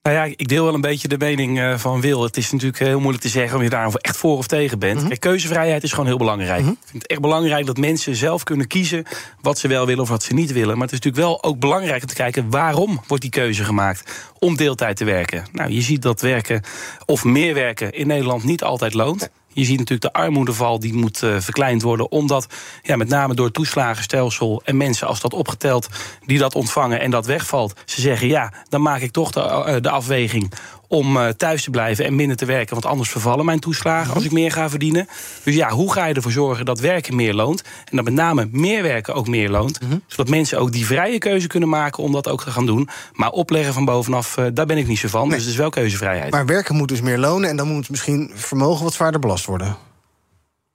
Nou 0.06 0.18
ja, 0.18 0.34
ik 0.36 0.48
deel 0.48 0.64
wel 0.64 0.74
een 0.74 0.80
beetje 0.80 1.08
de 1.08 1.18
mening 1.18 1.58
uh, 1.58 1.78
van 1.78 2.00
Wil. 2.00 2.22
Het 2.22 2.36
is 2.36 2.52
natuurlijk 2.52 2.78
heel 2.78 3.00
moeilijk 3.00 3.22
te 3.22 3.28
zeggen 3.28 3.56
of 3.56 3.62
je 3.62 3.70
daar 3.70 3.94
echt 3.94 4.16
voor 4.16 4.36
of 4.36 4.46
tegen 4.46 4.78
bent. 4.78 5.08
Kijk, 5.08 5.20
keuzevrijheid 5.20 5.82
is 5.82 5.90
gewoon 5.90 6.06
heel 6.06 6.16
belangrijk. 6.16 6.58
Mm-hmm. 6.58 6.76
Ik 6.80 6.88
vind 6.88 7.02
het 7.02 7.10
echt 7.10 7.20
belangrijk 7.20 7.66
dat 7.66 7.76
mensen 7.76 8.16
zelf 8.16 8.42
kunnen 8.42 8.66
kiezen 8.66 9.04
wat 9.40 9.58
ze 9.58 9.68
wel 9.68 9.86
willen 9.86 10.02
of 10.02 10.08
wat 10.08 10.22
ze 10.22 10.34
niet 10.34 10.52
willen. 10.52 10.78
Maar 10.78 10.88
het 10.88 10.92
is 10.92 11.00
natuurlijk 11.00 11.26
wel 11.26 11.42
ook 11.42 11.58
belangrijk 11.58 12.02
om 12.02 12.08
te 12.08 12.14
kijken 12.14 12.50
waarom 12.50 13.00
wordt 13.06 13.22
die 13.22 13.32
keuze 13.32 13.64
gemaakt 13.64 14.30
om 14.38 14.56
deeltijd 14.56 14.96
te 14.96 15.04
werken. 15.04 15.44
Nou, 15.52 15.70
je 15.70 15.82
ziet 15.82 16.02
dat 16.02 16.20
werken 16.20 16.62
of 17.04 17.24
meer 17.24 17.54
werken 17.54 17.92
in 17.92 18.06
Nederland 18.06 18.44
niet 18.44 18.62
altijd 18.62 18.94
loont. 18.94 19.30
Je 19.56 19.64
ziet 19.64 19.78
natuurlijk 19.78 20.14
de 20.14 20.20
armoedeval 20.20 20.80
die 20.80 20.94
moet 20.94 21.22
uh, 21.22 21.36
verkleind 21.40 21.82
worden. 21.82 22.10
Omdat 22.10 22.46
ja, 22.82 22.96
met 22.96 23.08
name 23.08 23.34
door 23.34 23.50
toeslagenstelsel 23.50 24.62
en 24.64 24.76
mensen 24.76 25.06
als 25.06 25.20
dat 25.20 25.32
opgeteld 25.32 25.88
die 26.26 26.38
dat 26.38 26.54
ontvangen 26.54 27.00
en 27.00 27.10
dat 27.10 27.26
wegvalt, 27.26 27.80
ze 27.84 28.00
zeggen 28.00 28.28
ja, 28.28 28.52
dan 28.68 28.82
maak 28.82 29.00
ik 29.00 29.10
toch 29.10 29.30
de, 29.30 29.78
de 29.80 29.90
afweging 29.90 30.52
om 30.88 31.16
uh, 31.16 31.28
thuis 31.28 31.62
te 31.62 31.70
blijven 31.70 32.04
en 32.04 32.16
minder 32.16 32.36
te 32.36 32.44
werken. 32.44 32.72
Want 32.74 32.86
anders 32.86 33.10
vervallen 33.10 33.44
mijn 33.44 33.60
toeslagen 33.60 34.14
als 34.14 34.24
ik 34.24 34.32
meer 34.32 34.52
ga 34.52 34.68
verdienen. 34.68 35.08
Dus 35.42 35.54
ja, 35.54 35.70
hoe 35.70 35.92
ga 35.92 36.06
je 36.06 36.14
ervoor 36.14 36.32
zorgen 36.32 36.64
dat 36.64 36.80
werken 36.80 37.16
meer 37.16 37.34
loont? 37.34 37.62
En 37.62 37.96
dat 37.96 38.04
met 38.04 38.14
name 38.14 38.48
meer 38.50 38.82
werken 38.82 39.14
ook 39.14 39.28
meer 39.28 39.50
loont. 39.50 39.78
-hmm. 39.78 40.02
Zodat 40.06 40.28
mensen 40.28 40.58
ook 40.58 40.72
die 40.72 40.86
vrije 40.86 41.18
keuze 41.18 41.46
kunnen 41.46 41.68
maken 41.68 42.02
om 42.02 42.12
dat 42.12 42.28
ook 42.28 42.42
te 42.42 42.50
gaan 42.50 42.66
doen. 42.66 42.88
Maar 43.12 43.30
opleggen 43.30 43.74
van 43.74 43.84
bovenaf, 43.84 44.36
uh, 44.36 44.46
daar 44.52 44.66
ben 44.66 44.78
ik 44.78 44.86
niet 44.86 44.98
zo 44.98 45.08
van. 45.08 45.28
Nee. 45.28 45.30
Dus 45.30 45.40
het 45.40 45.52
is 45.52 45.58
wel 45.58 45.70
keuzevrijheid. 45.70 46.32
Maar 46.32 46.46
werken 46.46 46.76
moet 46.76 46.88
dus 46.88 47.00
meer 47.00 47.18
lonen 47.18 47.50
en 47.50 47.56
dan 47.56 47.68
moet 47.68 47.90
misschien 47.90 48.30
vermogen 48.34 48.84
wat 48.84 48.94
zwaarder 48.94 49.20
belast 49.20 49.44
worden. 49.44 49.85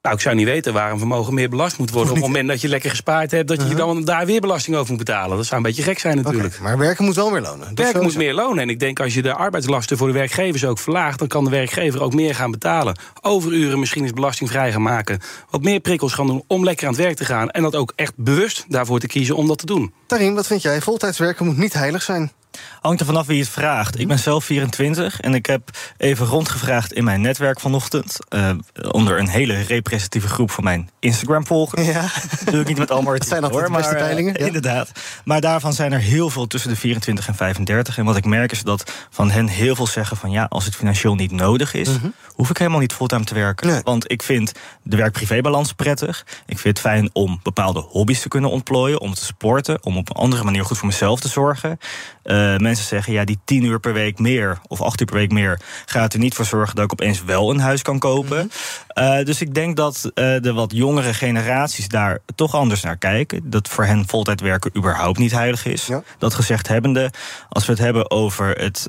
Nou, 0.02 0.14
ik 0.14 0.20
zou 0.20 0.34
niet 0.34 0.46
weten 0.46 0.72
waarom 0.72 0.98
vermogen 0.98 1.34
meer 1.34 1.48
belast 1.48 1.78
moet 1.78 1.90
worden. 1.90 2.10
Op 2.10 2.16
het 2.16 2.26
moment 2.26 2.48
dat 2.48 2.60
je 2.60 2.68
lekker 2.68 2.90
gespaard 2.90 3.30
hebt, 3.30 3.48
dat 3.48 3.56
je 3.56 3.62
uh 3.62 3.68
-huh. 3.68 3.78
dan 3.78 4.04
daar 4.04 4.26
weer 4.26 4.40
belasting 4.40 4.76
over 4.76 4.88
moet 4.88 5.04
betalen. 5.04 5.36
Dat 5.36 5.46
zou 5.46 5.56
een 5.56 5.66
beetje 5.66 5.82
gek 5.82 5.98
zijn 5.98 6.16
natuurlijk. 6.16 6.54
Okay, 6.54 6.62
maar 6.62 6.78
werken 6.78 7.04
moet 7.04 7.14
wel 7.14 7.30
meer 7.30 7.40
lonen. 7.40 7.68
Dat 7.68 7.78
werken 7.78 8.02
moet 8.02 8.16
meer 8.16 8.34
lonen. 8.34 8.62
En 8.62 8.68
ik 8.68 8.80
denk 8.80 9.00
als 9.00 9.14
je 9.14 9.22
de 9.22 9.34
arbeidslasten 9.34 9.96
voor 9.96 10.06
de 10.06 10.12
werkgevers 10.12 10.64
ook 10.64 10.78
verlaagt, 10.78 11.18
dan 11.18 11.28
kan 11.28 11.44
de 11.44 11.50
werkgever 11.50 12.02
ook 12.02 12.14
meer 12.14 12.34
gaan 12.34 12.50
betalen. 12.50 12.96
Overuren 13.20 13.78
misschien 13.78 14.02
eens 14.02 14.12
belastingvrij 14.12 14.72
gaan 14.72 14.82
maken. 14.82 15.20
Wat 15.50 15.62
meer 15.62 15.80
prikkels 15.80 16.12
gaan 16.12 16.26
doen 16.26 16.44
om 16.46 16.64
lekker 16.64 16.86
aan 16.86 16.92
het 16.92 17.02
werk 17.02 17.16
te 17.16 17.24
gaan. 17.24 17.50
En 17.50 17.62
dat 17.62 17.76
ook 17.76 17.92
echt 17.96 18.12
bewust 18.16 18.64
daarvoor 18.68 18.98
te 18.98 19.06
kiezen 19.06 19.36
om 19.36 19.46
dat 19.46 19.58
te 19.58 19.66
doen. 19.66 19.92
Tarim, 20.06 20.34
wat 20.34 20.46
vind 20.46 20.62
jij? 20.62 20.80
Voltijds 20.80 21.18
werken 21.18 21.46
moet 21.46 21.56
niet 21.56 21.72
heilig 21.72 22.02
zijn. 22.02 22.32
Hangt 22.80 23.00
er 23.00 23.06
vanaf 23.06 23.26
wie 23.26 23.40
het 23.40 23.48
vraagt. 23.48 23.98
Ik 23.98 24.08
ben 24.08 24.18
zelf 24.18 24.44
24 24.44 25.20
en 25.20 25.34
ik 25.34 25.46
heb 25.46 25.70
even 25.96 26.26
rondgevraagd 26.26 26.92
in 26.92 27.04
mijn 27.04 27.20
netwerk 27.20 27.60
vanochtend. 27.60 28.18
Uh, 28.30 28.50
onder 28.90 29.18
een 29.18 29.28
hele 29.28 29.60
representatieve 29.60 30.28
groep 30.28 30.50
van 30.50 30.64
mijn 30.64 30.90
Instagram-volgers. 30.98 31.86
Ja. 31.86 32.06
Doe 32.50 32.60
ik 32.60 32.66
niet 32.66 32.78
met 32.78 32.90
allemaal 32.90 33.12
Het 33.12 33.26
zijn 33.28 33.44
altijd 33.44 33.66
de 33.66 33.72
beste 33.72 33.94
peilingen. 33.94 34.34
Uh, 34.34 34.40
ja. 34.40 34.46
Inderdaad. 34.46 34.90
Maar 35.24 35.40
daarvan 35.40 35.72
zijn 35.72 35.92
er 35.92 35.98
heel 35.98 36.30
veel 36.30 36.46
tussen 36.46 36.70
de 36.70 36.76
24 36.76 37.26
en 37.26 37.34
35. 37.34 37.98
En 37.98 38.04
wat 38.04 38.16
ik 38.16 38.24
merk 38.24 38.52
is 38.52 38.62
dat 38.62 38.92
van 39.10 39.30
hen 39.30 39.46
heel 39.46 39.74
veel 39.74 39.86
zeggen 39.86 40.16
van 40.16 40.30
ja, 40.30 40.46
als 40.48 40.64
het 40.64 40.76
financieel 40.76 41.14
niet 41.14 41.30
nodig 41.30 41.74
is, 41.74 41.88
mm-hmm. 41.88 42.14
hoef 42.26 42.50
ik 42.50 42.58
helemaal 42.58 42.80
niet 42.80 42.92
fulltime 42.92 43.24
te 43.24 43.34
werken. 43.34 43.66
Nee. 43.66 43.80
Want 43.84 44.10
ik 44.10 44.22
vind 44.22 44.52
de 44.82 44.96
werk-privébalans 44.96 45.72
prettig. 45.72 46.26
Ik 46.46 46.58
vind 46.58 46.78
het 46.78 46.86
fijn 46.86 47.10
om 47.12 47.40
bepaalde 47.42 47.80
hobby's 47.80 48.20
te 48.20 48.28
kunnen 48.28 48.50
ontplooien, 48.50 49.00
om 49.00 49.14
te 49.14 49.24
sporten, 49.24 49.84
om 49.84 49.96
op 49.96 50.08
een 50.08 50.16
andere 50.16 50.44
manier 50.44 50.64
goed 50.64 50.78
voor 50.78 50.86
mezelf 50.86 51.20
te 51.20 51.28
zorgen. 51.28 51.78
Uh, 52.24 52.41
mensen 52.56 52.86
zeggen, 52.86 53.12
ja, 53.12 53.24
die 53.24 53.38
10 53.44 53.64
uur 53.64 53.80
per 53.80 53.92
week 53.92 54.18
meer 54.18 54.58
of 54.66 54.80
8 54.80 55.00
uur 55.00 55.06
per 55.06 55.16
week 55.16 55.32
meer 55.32 55.60
gaat 55.86 56.12
er 56.12 56.18
niet 56.18 56.34
voor 56.34 56.44
zorgen 56.44 56.74
dat 56.74 56.84
ik 56.84 56.92
opeens 56.92 57.24
wel 57.24 57.50
een 57.50 57.60
huis 57.60 57.82
kan 57.82 57.98
kopen. 57.98 58.36
Mm-hmm. 58.36 59.18
Uh, 59.18 59.24
dus 59.24 59.40
ik 59.40 59.54
denk 59.54 59.76
dat 59.76 60.02
uh, 60.04 60.12
de 60.40 60.52
wat 60.52 60.72
jongere 60.74 61.14
generaties 61.14 61.88
daar 61.88 62.18
toch 62.34 62.54
anders 62.54 62.82
naar 62.82 62.96
kijken. 62.96 63.50
Dat 63.50 63.68
voor 63.68 63.84
hen 63.84 64.04
voltijd 64.06 64.40
werken 64.40 64.70
überhaupt 64.76 65.18
niet 65.18 65.32
heilig 65.32 65.66
is. 65.66 65.86
Ja. 65.86 66.02
Dat 66.18 66.34
gezegd 66.34 66.68
hebbende, 66.68 67.10
als 67.48 67.66
we 67.66 67.72
het 67.72 67.80
hebben 67.80 68.10
over 68.10 68.50
het, 68.50 68.86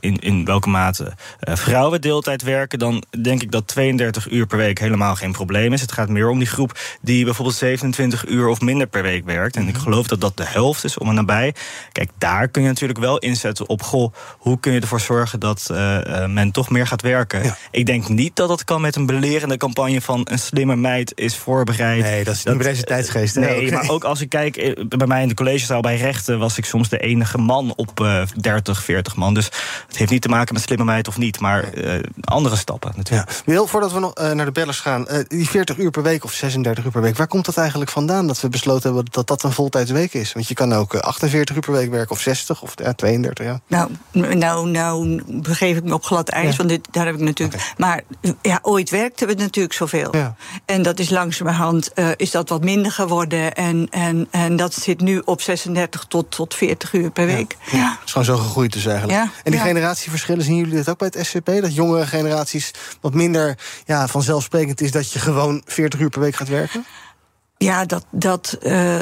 in, 0.00 0.16
in 0.18 0.44
welke 0.44 0.68
mate 0.68 1.12
vrouwen 1.40 2.00
deeltijd 2.00 2.42
werken, 2.42 2.78
dan 2.78 3.04
denk 3.22 3.42
ik 3.42 3.50
dat 3.50 3.66
32 3.66 4.30
uur 4.30 4.46
per 4.46 4.58
week 4.58 4.78
helemaal 4.78 5.14
geen 5.14 5.32
probleem 5.32 5.72
is. 5.72 5.80
Het 5.80 5.92
gaat 5.92 6.08
meer 6.08 6.28
om 6.28 6.38
die 6.38 6.48
groep 6.48 6.78
die 7.00 7.24
bijvoorbeeld 7.24 7.56
27 7.56 8.28
uur 8.28 8.48
of 8.48 8.60
minder 8.60 8.86
per 8.86 9.02
week 9.02 9.24
werkt. 9.24 9.56
En 9.56 9.68
ik 9.68 9.76
geloof 9.76 10.06
dat 10.06 10.20
dat 10.20 10.36
de 10.36 10.46
helft 10.46 10.84
is 10.84 10.98
om 10.98 11.08
en 11.08 11.14
nabij. 11.14 11.54
Kijk, 11.92 12.10
daar 12.18 12.48
kun 12.48 12.62
je 12.62 12.68
natuurlijk 12.68 12.85
wel 12.94 13.18
inzetten 13.18 13.68
op... 13.68 13.82
goh, 13.82 14.12
hoe 14.38 14.60
kun 14.60 14.72
je 14.72 14.80
ervoor 14.80 15.00
zorgen 15.00 15.40
dat 15.40 15.68
uh, 15.70 16.26
men 16.26 16.50
toch 16.50 16.70
meer 16.70 16.86
gaat 16.86 17.02
werken? 17.02 17.42
Ja. 17.42 17.56
Ik 17.70 17.86
denk 17.86 18.08
niet 18.08 18.36
dat 18.36 18.48
dat 18.48 18.64
kan 18.64 18.80
met 18.80 18.96
een 18.96 19.06
belerende 19.06 19.56
campagne... 19.56 20.00
van 20.00 20.20
een 20.30 20.38
slimme 20.38 20.76
meid 20.76 21.12
is 21.14 21.36
voorbereid. 21.36 22.02
Nee, 22.02 22.24
dat 22.24 22.34
is 22.34 22.44
niet 22.44 22.54
dat, 22.54 22.64
deze 22.64 22.82
tijdsgeest. 22.82 23.34
Nee, 23.34 23.44
nee 23.48 23.66
okay. 23.66 23.78
maar 23.78 23.90
ook 23.90 24.04
als 24.04 24.20
ik 24.20 24.28
kijk... 24.28 24.84
bij 24.88 25.06
mij 25.06 25.22
in 25.22 25.28
de 25.28 25.34
collegezaal 25.34 25.80
bij 25.80 25.96
rechten... 25.96 26.38
was 26.38 26.58
ik 26.58 26.64
soms 26.64 26.88
de 26.88 26.98
enige 26.98 27.38
man 27.38 27.72
op 27.76 28.00
uh, 28.00 28.22
30, 28.36 28.82
40 28.82 29.16
man. 29.16 29.34
Dus 29.34 29.44
het 29.86 29.96
heeft 29.96 30.10
niet 30.10 30.22
te 30.22 30.28
maken 30.28 30.54
met 30.54 30.62
slimme 30.62 30.84
meid 30.84 31.08
of 31.08 31.18
niet... 31.18 31.40
maar 31.40 31.74
uh, 31.74 31.94
andere 32.20 32.56
stappen 32.56 32.92
natuurlijk. 32.96 33.30
Ja. 33.30 33.36
Wil, 33.44 33.66
voordat 33.66 33.92
we 33.92 34.00
nog 34.00 34.14
naar 34.14 34.44
de 34.44 34.52
bellers 34.52 34.80
gaan... 34.80 35.06
die 35.28 35.48
40 35.48 35.76
uur 35.76 35.90
per 35.90 36.02
week 36.02 36.24
of 36.24 36.32
36 36.32 36.84
uur 36.84 36.90
per 36.90 37.02
week... 37.02 37.16
waar 37.16 37.26
komt 37.26 37.44
dat 37.44 37.56
eigenlijk 37.56 37.90
vandaan 37.90 38.26
dat 38.26 38.40
we 38.40 38.48
besloten 38.48 38.94
hebben... 38.94 39.12
dat 39.12 39.26
dat 39.26 39.42
een 39.42 39.52
voltijdsweek 39.52 40.14
is? 40.14 40.32
Want 40.32 40.48
je 40.48 40.54
kan 40.54 40.72
ook 40.72 40.94
48 40.94 41.56
uur 41.56 41.62
per 41.62 41.72
week 41.72 41.90
werken 41.90 42.10
of 42.10 42.20
60 42.20 42.62
of 42.62 42.74
ja, 42.76 42.92
32, 42.92 43.44
ja. 43.44 43.60
Nou, 43.66 43.90
nou, 44.36 44.68
nou 44.68 45.22
begeef 45.26 45.76
ik 45.76 45.84
me 45.84 45.94
op 45.94 46.04
glad 46.04 46.28
ijs, 46.28 46.50
ja. 46.50 46.56
want 46.56 46.68
dit, 46.68 46.88
daar 46.90 47.06
heb 47.06 47.14
ik 47.14 47.20
natuurlijk... 47.20 47.60
Okay. 47.60 47.74
Maar 47.76 48.02
ja, 48.42 48.58
ooit 48.62 48.90
werkten 48.90 49.26
we 49.26 49.34
natuurlijk 49.34 49.74
zoveel. 49.74 50.16
Ja. 50.16 50.34
En 50.64 50.82
dat 50.82 50.98
is 50.98 51.10
langzamerhand 51.10 51.90
uh, 51.94 52.08
is 52.16 52.30
dat 52.30 52.48
wat 52.48 52.64
minder 52.64 52.92
geworden. 52.92 53.54
En, 53.54 53.88
en, 53.90 54.28
en 54.30 54.56
dat 54.56 54.74
zit 54.74 55.00
nu 55.00 55.22
op 55.24 55.40
36 55.40 56.04
tot, 56.08 56.30
tot 56.30 56.54
40 56.54 56.92
uur 56.92 57.10
per 57.10 57.26
week. 57.26 57.56
Ja. 57.70 57.90
Het 57.90 58.04
is 58.04 58.12
gewoon 58.12 58.26
zo 58.26 58.36
gegroeid 58.36 58.72
dus 58.72 58.86
eigenlijk. 58.86 59.18
Ja. 59.18 59.30
En 59.44 59.50
die 59.50 59.60
generatieverschillen, 59.60 60.44
zien 60.44 60.56
jullie 60.56 60.74
dit 60.74 60.88
ook 60.88 60.98
bij 60.98 61.10
het 61.12 61.26
SCP? 61.26 61.46
Dat 61.46 61.74
jongere 61.74 62.06
generaties 62.06 62.70
wat 63.00 63.14
minder 63.14 63.58
ja, 63.84 64.06
vanzelfsprekend 64.06 64.80
is... 64.80 64.92
dat 64.92 65.12
je 65.12 65.18
gewoon 65.18 65.62
40 65.64 66.00
uur 66.00 66.10
per 66.10 66.20
week 66.20 66.36
gaat 66.36 66.48
werken? 66.48 66.84
Ja, 67.58 67.84
dat... 67.84 68.04
dat 68.10 68.58
uh, 68.62 69.00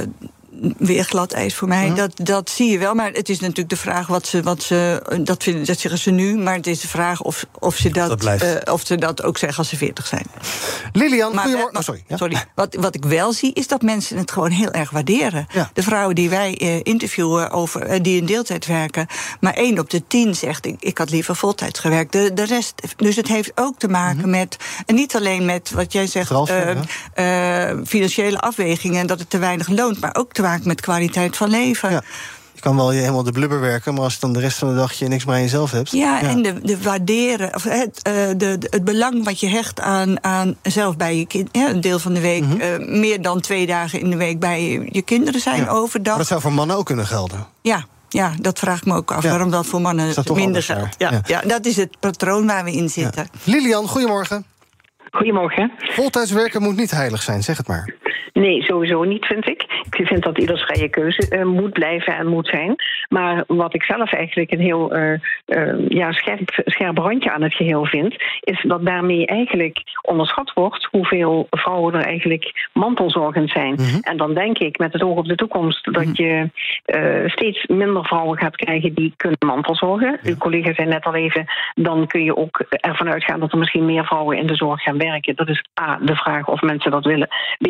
weer 0.79 1.05
glad 1.05 1.33
ijs 1.33 1.55
voor 1.55 1.69
mij. 1.69 1.87
Ja. 1.87 1.95
Dat, 1.95 2.11
dat 2.15 2.51
zie 2.51 2.71
je 2.71 2.79
wel. 2.79 2.95
Maar 2.95 3.11
het 3.13 3.29
is 3.29 3.41
natuurlijk 3.41 3.69
de 3.69 3.77
vraag 3.77 4.07
wat 4.07 4.27
ze. 4.27 4.43
Wat 4.43 4.63
ze 4.63 5.03
dat, 5.23 5.43
vinden, 5.43 5.67
dat 5.67 5.79
zeggen 5.79 6.01
ze 6.01 6.11
nu. 6.11 6.37
Maar 6.37 6.55
het 6.55 6.67
is 6.67 6.81
de 6.81 6.89
vraag 6.89 7.21
of, 7.21 7.47
of, 7.59 7.77
ze, 7.77 7.91
dat, 7.91 8.21
dat 8.21 8.43
uh, 8.43 8.51
of 8.73 8.87
ze 8.87 8.97
dat 8.97 9.23
ook 9.23 9.39
zeggen 9.39 9.59
als 9.59 9.69
ze 9.69 9.77
40 9.77 10.07
zijn. 10.07 10.27
Lilian, 10.93 11.35
maar, 11.35 11.49
maar, 11.49 11.69
oh, 11.73 11.81
sorry. 11.81 12.05
Ja? 12.07 12.17
sorry. 12.17 12.45
Wat, 12.55 12.75
wat 12.75 12.95
ik 12.95 13.05
wel 13.05 13.33
zie, 13.33 13.53
is 13.53 13.67
dat 13.67 13.83
mensen 13.83 14.17
het 14.17 14.31
gewoon 14.31 14.51
heel 14.51 14.71
erg 14.71 14.91
waarderen. 14.91 15.47
Ja. 15.53 15.71
De 15.73 15.83
vrouwen 15.83 16.15
die 16.15 16.29
wij 16.29 16.61
uh, 16.63 16.81
interviewen, 16.83 17.51
over, 17.51 17.91
uh, 17.91 18.03
die 18.03 18.21
in 18.21 18.27
deeltijd 18.27 18.67
werken. 18.67 19.07
Maar 19.41 19.55
één 19.55 19.79
op 19.79 19.91
de 19.91 20.07
tien 20.07 20.35
zegt: 20.35 20.67
ik, 20.67 20.77
ik 20.81 20.99
had 20.99 21.11
liever 21.11 21.37
voltijds 21.37 21.79
gewerkt. 21.79 22.13
De, 22.13 22.33
de 22.35 22.45
rest. 22.45 22.83
Dus 22.97 23.17
het 23.17 23.29
heeft 23.29 23.53
ook 23.55 23.79
te 23.79 23.89
maken 23.89 24.17
mm-hmm. 24.17 24.31
met. 24.31 24.57
En 24.87 24.95
niet 24.95 25.17
alleen 25.17 25.45
met 25.45 25.71
wat 25.71 25.93
jij 25.93 26.07
zegt. 26.07 26.27
Transfer, 26.27 26.77
financiële 27.87 28.41
afwegingen 28.41 29.01
en 29.01 29.07
dat 29.07 29.19
het 29.19 29.31
te 29.31 29.39
weinig 29.39 29.69
loont. 29.69 30.01
Maar 30.01 30.17
ook 30.17 30.33
te 30.33 30.43
maken 30.45 30.69
met 30.69 30.81
kwaliteit 30.81 31.37
van 31.37 31.51
leven. 31.51 31.91
Ja. 31.91 32.03
Je 32.55 32.61
kan 32.61 32.77
wel 32.77 32.93
je 32.93 33.01
helemaal 33.01 33.23
de 33.23 33.33
blubber 33.33 33.61
werken, 33.61 33.95
maar 33.95 34.03
als 34.03 34.19
dan 34.19 34.33
de 34.33 34.41
rest 34.41 34.59
van 34.59 34.69
de 34.69 34.75
dag 34.75 34.93
je 34.93 35.09
niks 35.09 35.25
meer 35.25 35.35
aan 35.35 35.41
jezelf 35.41 35.71
hebt. 35.71 35.91
Ja, 35.91 36.23
en 36.23 36.43
de, 36.43 36.61
de 36.61 36.83
waarderen, 36.83 37.55
of 37.55 37.63
het, 37.63 38.09
uh, 38.09 38.15
de, 38.15 38.59
de, 38.59 38.67
het 38.71 38.85
belang 38.85 39.25
wat 39.25 39.41
je 39.41 39.49
hecht 39.49 39.81
aan, 39.81 40.25
aan 40.25 40.57
zelf 40.63 40.97
bij 40.97 41.17
je 41.19 41.27
kind, 41.27 41.49
ja, 41.53 41.69
een 41.69 41.81
deel 41.81 41.99
van 41.99 42.15
de 42.15 42.21
week, 42.21 42.43
mm 42.43 42.51
-hmm. 42.51 42.61
uh, 42.61 43.01
meer 43.01 43.23
dan 43.23 43.41
twee 43.41 43.67
dagen 43.67 44.01
in 44.01 44.11
de 44.11 44.17
week 44.17 44.39
bij 44.39 44.63
je, 44.63 44.89
je 44.91 45.03
kinderen 45.03 45.41
zijn 45.41 45.61
ja. 45.61 45.69
overdag. 45.69 46.09
Maar 46.09 46.19
dat 46.19 46.27
zou 46.27 46.41
voor 46.41 46.53
mannen 46.53 46.77
ook 46.77 46.87
kunnen 46.87 47.07
gelden. 47.07 47.47
Ja, 47.63 47.85
ja, 48.09 48.33
dat 48.41 48.59
vraag 48.59 48.79
ik 48.79 48.85
me 48.87 48.95
ook 48.95 49.13
af. 49.13 49.23
Ja. 49.23 49.29
Waarom 49.29 49.51
dat 49.51 49.67
voor 49.67 49.81
mannen 49.81 50.15
dat 50.15 50.35
minder 50.35 50.63
geldt. 50.63 50.95
Ja, 50.99 51.11
ja. 51.11 51.21
Ja. 51.27 51.41
dat 51.41 51.67
is 51.67 51.77
het 51.77 52.01
patroon 52.01 52.47
waar 52.47 52.65
we 52.65 52.73
in 52.73 52.89
zitten. 52.89 53.29
Lilian, 53.45 53.89
goedemorgen. 53.89 54.45
Goedemorgen. 55.11 55.73
Voltijds 55.79 56.31
werken 56.31 56.63
moet 56.63 56.77
niet 56.77 56.91
heilig 56.91 57.23
zijn, 57.23 57.43
zeg 57.43 57.57
het 57.57 57.69
maar. 57.69 57.95
Nee, 58.35 58.63
sowieso 58.63 59.03
niet, 59.03 59.27
vind 59.27 59.49
ik. 59.49 59.63
Ik 59.91 60.07
vind 60.07 60.23
dat 60.23 60.39
ieders 60.39 60.63
vrije 60.63 60.89
keuze 60.89 61.27
uh, 61.31 61.45
moet 61.45 61.73
blijven 61.73 62.17
en 62.17 62.27
moet 62.27 62.47
zijn. 62.47 62.75
Maar 63.09 63.45
wat 63.47 63.75
ik 63.75 63.83
zelf 63.83 64.13
eigenlijk 64.13 64.53
een 64.53 64.61
heel 64.61 64.97
uh, 64.97 65.13
uh, 65.47 65.89
ja, 65.89 66.13
scherp, 66.13 66.63
scherp 66.65 66.99
randje 66.99 67.33
aan 67.33 67.43
het 67.43 67.55
geheel 67.55 67.87
vind, 67.87 68.15
is 68.41 68.63
dat 68.63 68.85
daarmee 68.85 69.27
eigenlijk 69.27 69.79
onderschat 70.03 70.53
wordt 70.53 70.89
hoeveel 70.91 71.47
vrouwen 71.51 71.95
er 71.95 72.05
eigenlijk 72.05 72.69
mantelzorgend 72.73 73.51
zijn. 73.51 73.71
Mm 73.71 73.77
-hmm. 73.77 74.01
En 74.01 74.17
dan 74.17 74.35
denk 74.35 74.59
ik 74.59 74.79
met 74.79 74.93
het 74.93 75.03
oog 75.03 75.17
op 75.17 75.27
de 75.27 75.35
toekomst 75.35 75.85
dat 75.85 76.05
mm 76.05 76.13
-hmm. 76.15 76.25
je 76.25 76.51
steeds 77.27 77.67
minder 77.67 78.05
vrouwen 78.05 78.39
gaat 78.39 78.57
krijgen 78.57 78.95
die 78.95 79.15
kunnen 79.17 79.39
mantelzorgen. 79.47 80.19
Ja. 80.23 80.31
Uw 80.31 80.37
collega 80.37 80.75
zei 80.75 80.89
net 80.89 81.05
al 81.05 81.15
even, 81.15 81.45
dan 81.75 82.07
kun 82.07 82.25
je 82.25 82.37
ook 82.37 82.59
ervan 82.71 83.09
uitgaan 83.09 83.41
dat 83.41 83.53
er 83.53 83.59
misschien 83.59 83.85
meer 83.85 84.05
vrouwen 84.05 84.39
in 84.39 84.47
de 84.47 84.57
zorg 84.57 84.83
gaan 84.83 84.99
werken. 84.99 85.37
Dat 85.37 85.49
is 85.49 85.65
A, 85.81 85.99
de 86.03 86.17
vraag 86.17 86.49
of 86.49 86.61
mensen 86.61 86.91
dat 86.91 87.05
willen. 87.05 87.29
B, 87.59 87.69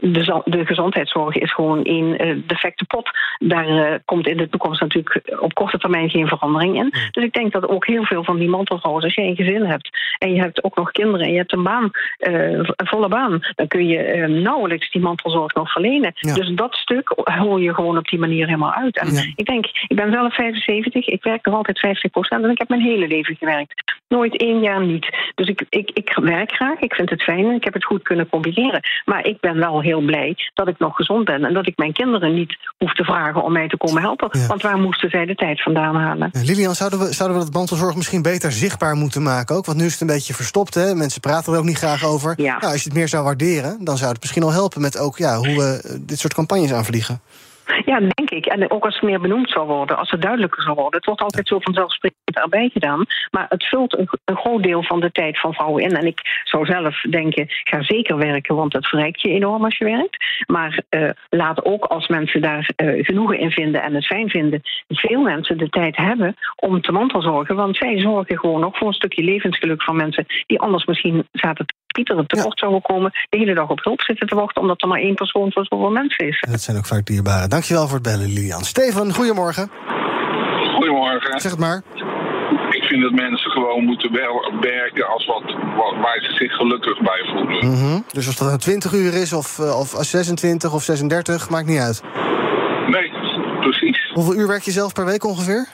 de, 0.00 0.42
de 0.44 0.66
gezondheidszorg 0.66 1.34
is 1.34 1.52
gewoon 1.52 1.84
één 1.84 2.26
uh, 2.26 2.42
defecte 2.46 2.84
pot. 2.84 3.10
Daar 3.38 3.68
uh, 3.68 3.94
komt 4.04 4.26
in 4.26 4.36
de 4.36 4.48
toekomst 4.48 4.80
natuurlijk 4.80 5.36
op 5.40 5.54
korte 5.54 5.78
termijn 5.78 6.10
geen 6.10 6.28
verandering 6.28 6.76
in. 6.76 6.84
Mm. 6.84 6.90
Dus 7.10 7.24
ik 7.24 7.32
denk 7.32 7.52
dat 7.52 7.68
ook 7.68 7.86
heel 7.86 8.04
veel 8.04 8.24
van 8.24 8.38
die 8.38 8.48
mantelvrouwen, 8.48 9.04
als 9.04 9.14
jij 9.14 9.26
een 9.26 9.36
gezin 9.36 9.64
hebt 9.64 9.88
en 10.18 10.34
je 10.34 10.40
hebt 10.40 10.64
ook 10.64 10.76
nog 10.76 10.90
kinderen 10.90 11.26
en 11.26 11.32
je 11.32 11.38
hebt 11.38 11.52
een 11.52 11.62
baan, 11.62 11.90
uh, 12.18 12.50
een 12.52 12.86
volle 12.86 13.08
baan, 13.08 13.40
dan 13.54 13.66
kun 13.66 13.86
je 13.86 14.26
nauwelijks 14.26 14.90
die 14.90 15.02
mantelzorg 15.02 15.54
nog 15.54 15.72
verlenen. 15.72 16.12
Ja. 16.14 16.34
Dus 16.34 16.48
dat 16.48 16.74
stuk 16.74 17.12
hol 17.24 17.56
je 17.56 17.74
gewoon 17.74 17.98
op 17.98 18.08
die 18.08 18.18
manier 18.18 18.46
helemaal 18.46 18.72
uit. 18.72 18.98
En 18.98 19.12
ja. 19.12 19.22
ik 19.34 19.46
denk, 19.46 19.66
ik 19.86 19.96
ben 19.96 20.12
zelf 20.12 20.34
75, 20.34 21.06
ik 21.06 21.22
werk 21.22 21.44
nog 21.44 21.54
altijd 21.54 21.78
50 21.78 22.10
procent 22.10 22.44
en 22.44 22.50
ik 22.50 22.58
heb 22.58 22.68
mijn 22.68 22.80
hele 22.80 23.06
leven 23.06 23.36
gewerkt. 23.36 23.96
Nooit 24.08 24.36
één 24.36 24.60
jaar 24.60 24.86
niet. 24.86 25.32
Dus 25.34 25.48
ik, 25.48 25.66
ik, 25.68 25.90
ik 25.90 26.18
werk 26.22 26.52
graag, 26.52 26.78
ik 26.78 26.94
vind 26.94 27.10
het 27.10 27.22
fijn 27.22 27.44
en 27.44 27.54
ik 27.54 27.64
heb 27.64 27.74
het 27.74 27.84
goed 27.84 28.02
kunnen 28.02 28.28
combineren. 28.28 28.80
Maar 29.04 29.26
ik 29.26 29.40
ben 29.40 29.58
wel 29.58 29.80
heel 29.88 30.00
blij 30.00 30.36
dat 30.54 30.68
ik 30.68 30.78
nog 30.78 30.96
gezond 30.96 31.24
ben 31.24 31.44
en 31.44 31.54
dat 31.54 31.66
ik 31.66 31.76
mijn 31.76 31.92
kinderen 31.92 32.34
niet 32.34 32.56
hoef 32.78 32.94
te 32.94 33.04
vragen 33.04 33.42
om 33.42 33.52
mij 33.52 33.68
te 33.68 33.76
komen 33.76 34.02
helpen. 34.02 34.28
Ja. 34.32 34.46
Want 34.46 34.62
waar 34.62 34.78
moesten 34.78 35.10
zij 35.10 35.24
de 35.26 35.34
tijd 35.34 35.62
vandaan 35.62 35.94
halen? 35.94 36.28
Ja, 36.32 36.42
Lilian, 36.42 36.74
zouden 36.74 36.98
we, 36.98 37.12
zouden 37.12 37.38
we 37.38 37.44
dat 37.44 37.54
mantelzorg 37.54 37.96
misschien 37.96 38.22
beter 38.22 38.52
zichtbaar 38.52 38.94
moeten 38.94 39.22
maken 39.22 39.56
ook? 39.56 39.66
Want 39.66 39.78
nu 39.78 39.84
is 39.84 39.92
het 39.92 40.00
een 40.00 40.06
beetje 40.06 40.34
verstopt, 40.34 40.74
hè? 40.74 40.94
Mensen 40.94 41.20
praten 41.20 41.52
er 41.52 41.58
ook 41.58 41.64
niet 41.64 41.78
graag 41.78 42.04
over. 42.04 42.34
Ja. 42.36 42.58
Nou, 42.58 42.72
als 42.72 42.82
je 42.82 42.88
het 42.88 42.98
meer 42.98 43.08
zou 43.08 43.24
waarderen, 43.24 43.84
dan 43.84 43.96
zou 43.96 44.10
het 44.10 44.20
misschien 44.20 44.42
al 44.42 44.52
helpen 44.52 44.80
met 44.80 44.98
ook 44.98 45.18
ja, 45.18 45.36
hoe 45.36 45.56
we 45.56 45.98
dit 46.00 46.18
soort 46.18 46.34
campagnes 46.34 46.72
aanvliegen. 46.72 47.20
Ja, 47.84 48.00
denk 48.00 48.30
ik. 48.30 48.46
En 48.46 48.70
ook 48.70 48.84
als 48.84 48.94
het 48.94 49.02
meer 49.02 49.20
benoemd 49.20 49.50
zal 49.50 49.66
worden, 49.66 49.98
als 49.98 50.10
het 50.10 50.22
duidelijker 50.22 50.62
zal 50.62 50.74
worden. 50.74 50.96
Het 50.96 51.04
wordt 51.04 51.20
altijd 51.20 51.48
zo 51.48 51.58
vanzelfsprekend 51.58 52.36
erbij 52.38 52.68
gedaan. 52.72 53.04
Maar 53.30 53.46
het 53.48 53.64
vult 53.64 53.98
een, 53.98 54.08
een 54.24 54.36
groot 54.36 54.62
deel 54.62 54.82
van 54.82 55.00
de 55.00 55.10
tijd 55.10 55.40
van 55.40 55.54
vrouwen 55.54 55.82
in. 55.82 55.96
En 55.96 56.06
ik 56.06 56.20
zou 56.44 56.66
zelf 56.66 57.00
denken, 57.00 57.46
ga 57.48 57.82
zeker 57.82 58.16
werken, 58.16 58.54
want 58.56 58.72
het 58.72 58.86
verrijkt 58.86 59.22
je 59.22 59.28
enorm 59.28 59.64
als 59.64 59.78
je 59.78 59.84
werkt. 59.84 60.24
Maar 60.46 60.82
uh, 60.90 61.10
laat 61.28 61.64
ook 61.64 61.84
als 61.84 62.08
mensen 62.08 62.40
daar 62.40 62.70
uh, 62.76 63.04
genoegen 63.04 63.38
in 63.38 63.50
vinden 63.50 63.82
en 63.82 63.94
het 63.94 64.06
fijn 64.06 64.28
vinden, 64.28 64.60
veel 64.88 65.20
mensen 65.20 65.58
de 65.58 65.68
tijd 65.68 65.96
hebben 65.96 66.34
om 66.56 66.80
te 66.80 66.92
mantelzorgen. 66.92 67.56
Want 67.56 67.76
zij 67.76 68.00
zorgen 68.00 68.38
gewoon 68.38 68.64
ook 68.64 68.76
voor 68.76 68.86
een 68.86 68.92
stukje 68.92 69.24
levensgeluk 69.24 69.82
van 69.82 69.96
mensen 69.96 70.26
die 70.46 70.60
anders 70.60 70.84
misschien 70.84 71.26
zaten 71.32 71.66
te 71.66 71.74
pieteren 71.98 72.26
tekort 72.26 72.58
zouden 72.58 72.82
komen, 72.82 73.10
de 73.28 73.38
hele 73.38 73.54
dag 73.54 73.68
op 73.68 73.84
hulp 73.84 74.00
zitten 74.00 74.26
te 74.26 74.34
wachten, 74.34 74.62
omdat 74.62 74.82
er 74.82 74.88
maar 74.88 75.00
één 75.00 75.14
persoon 75.14 75.52
voor 75.52 75.64
zoveel 75.64 75.90
mensen 75.90 76.26
is. 76.26 76.40
En 76.40 76.50
dat 76.50 76.60
zijn 76.60 76.76
ook 76.76 76.86
vaak 76.86 77.06
dierbaren. 77.06 77.48
Dankjewel 77.50 77.86
voor 77.86 77.98
het 78.00 78.08
bellen, 78.10 78.32
Lilian. 78.32 78.64
Steven, 78.64 79.14
goedemorgen. 79.14 79.70
Goedemorgen. 80.74 81.40
Zeg 81.40 81.50
het 81.50 81.60
maar. 81.60 81.82
Ik 82.70 82.82
vind 82.82 83.02
dat 83.02 83.12
mensen 83.12 83.50
gewoon 83.50 83.84
moeten 83.84 84.12
werken 84.60 85.06
als 85.08 85.26
wat, 85.26 85.42
wat 85.76 85.94
waar 86.02 86.20
ze 86.22 86.32
zich 86.32 86.52
gelukkig 86.52 87.00
bij 87.00 87.22
voelen. 87.32 87.66
Mm 87.66 87.74
-hmm. 87.74 88.04
Dus 88.12 88.28
of 88.28 88.34
dat 88.34 88.46
nou 88.46 88.58
20 88.58 88.92
uur 88.92 89.14
is, 89.14 89.32
of, 89.32 89.58
of 89.58 89.88
26 89.88 90.74
of 90.74 90.82
36, 90.82 91.50
maakt 91.50 91.66
niet 91.66 91.78
uit. 91.78 92.02
Nee, 92.86 93.10
precies. 93.60 94.10
Hoeveel 94.12 94.34
uur 94.34 94.46
werk 94.46 94.62
je 94.62 94.70
zelf 94.70 94.92
per 94.92 95.04
week 95.04 95.24
ongeveer? 95.24 95.68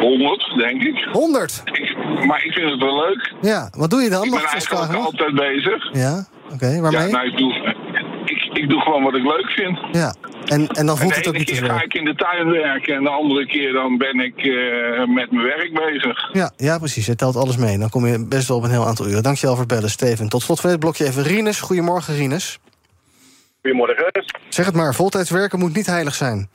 100, 0.00 0.54
denk 0.56 0.82
ik. 0.82 1.08
100? 1.12 1.62
Ik, 1.64 1.93
maar 2.26 2.44
ik 2.44 2.52
vind 2.52 2.70
het 2.70 2.80
wel 2.80 2.96
leuk. 3.06 3.32
Ja, 3.40 3.68
wat 3.76 3.90
doe 3.90 4.02
je 4.02 4.10
dan? 4.10 4.24
Ik 4.24 4.30
ben 4.30 4.44
eigenlijk 4.44 4.94
altijd 4.94 5.34
bezig. 5.34 5.92
Ja, 5.92 6.26
oké. 6.44 6.54
Okay, 6.54 6.80
waarmee? 6.80 7.08
Ja, 7.08 7.16
nou, 7.16 7.26
ik 7.26 7.36
doe, 7.36 7.74
ik, 8.24 8.48
ik 8.52 8.68
doe 8.68 8.80
gewoon 8.80 9.02
wat 9.02 9.14
ik 9.14 9.22
leuk 9.22 9.50
vind. 9.50 9.78
Ja, 9.92 10.14
en, 10.44 10.66
en 10.66 10.86
dan 10.86 10.98
voelt 10.98 11.12
en 11.12 11.18
het 11.18 11.28
ook 11.28 11.38
niet 11.38 11.46
te 11.46 11.54
ga 11.54 11.82
ik 11.82 11.94
in 11.94 12.04
de 12.04 12.14
tuin 12.14 12.50
werken 12.50 12.94
en 12.94 13.02
de 13.02 13.10
andere 13.10 13.46
keer 13.46 13.72
dan 13.72 13.98
ben 13.98 14.20
ik 14.20 14.44
uh, 14.44 14.98
met 14.98 15.30
mijn 15.30 15.46
werk 15.46 15.72
bezig. 15.72 16.30
Ja, 16.32 16.52
ja, 16.56 16.78
precies. 16.78 17.06
Je 17.06 17.14
telt 17.14 17.36
alles 17.36 17.56
mee. 17.56 17.78
Dan 17.78 17.90
kom 17.90 18.06
je 18.06 18.26
best 18.28 18.48
wel 18.48 18.56
op 18.56 18.62
een 18.62 18.70
heel 18.70 18.86
aantal 18.86 19.06
uren. 19.06 19.22
Dankjewel 19.22 19.56
voor 19.56 19.64
het 19.64 19.74
bellen, 19.74 19.90
Steven. 19.90 20.28
Tot 20.28 20.42
slot 20.42 20.60
van 20.60 20.70
dit 20.70 20.78
blokje 20.78 21.06
even 21.06 21.22
Rinus. 21.22 21.60
Goedemorgen, 21.60 22.14
Rinus. 22.14 22.58
Goedemorgen. 23.62 24.24
Zeg 24.48 24.66
het 24.66 24.74
maar, 24.74 24.94
voltijds 24.94 25.30
werken 25.30 25.58
moet 25.58 25.74
niet 25.74 25.86
heilig 25.86 26.14
zijn. 26.14 26.48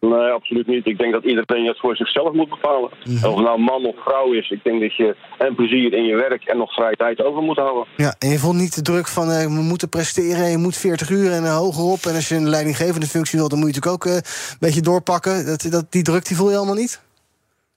Nee, 0.00 0.30
absoluut 0.30 0.66
niet. 0.66 0.86
Ik 0.86 0.98
denk 0.98 1.12
dat 1.12 1.24
iedereen 1.24 1.66
het 1.66 1.78
voor 1.78 1.96
zichzelf 1.96 2.32
moet 2.32 2.48
bepalen. 2.48 2.90
Mm 3.04 3.16
-hmm. 3.16 3.24
Of 3.24 3.34
het 3.34 3.44
nou 3.44 3.60
man 3.60 3.86
of 3.86 3.96
vrouw 4.04 4.32
is. 4.32 4.50
Ik 4.50 4.64
denk 4.64 4.80
dat 4.80 4.96
je 4.96 5.16
en 5.38 5.54
plezier 5.54 5.92
in 5.92 6.04
je 6.04 6.16
werk 6.16 6.44
en 6.44 6.56
nog 6.56 6.72
vrije 6.72 6.96
tijd 6.96 7.22
over 7.22 7.42
moet 7.42 7.56
houden. 7.56 7.86
Ja, 7.96 8.14
en 8.18 8.28
je 8.28 8.38
voelt 8.38 8.56
niet 8.56 8.74
de 8.74 8.82
druk 8.82 9.06
van 9.06 9.28
uh, 9.30 9.42
we 9.42 9.62
moeten 9.62 9.88
presteren, 9.88 10.50
je 10.50 10.56
moet 10.56 10.76
40 10.76 11.10
uur 11.10 11.32
en 11.32 11.42
uh, 11.42 11.56
hoger 11.56 11.84
op. 11.84 11.98
En 11.98 12.14
als 12.14 12.28
je 12.28 12.34
een 12.34 12.48
leidinggevende 12.48 13.06
functie 13.06 13.38
wilt, 13.38 13.50
dan 13.50 13.58
moet 13.58 13.74
je 13.74 13.74
natuurlijk 13.74 14.06
ook 14.06 14.12
uh, 14.12 14.18
een 14.18 14.56
beetje 14.66 14.80
doorpakken. 14.80 15.46
Dat, 15.46 15.66
dat, 15.70 15.92
die 15.92 16.02
druk 16.02 16.26
die 16.26 16.36
voel 16.36 16.50
je 16.50 16.56
allemaal 16.56 16.74
niet? 16.74 17.04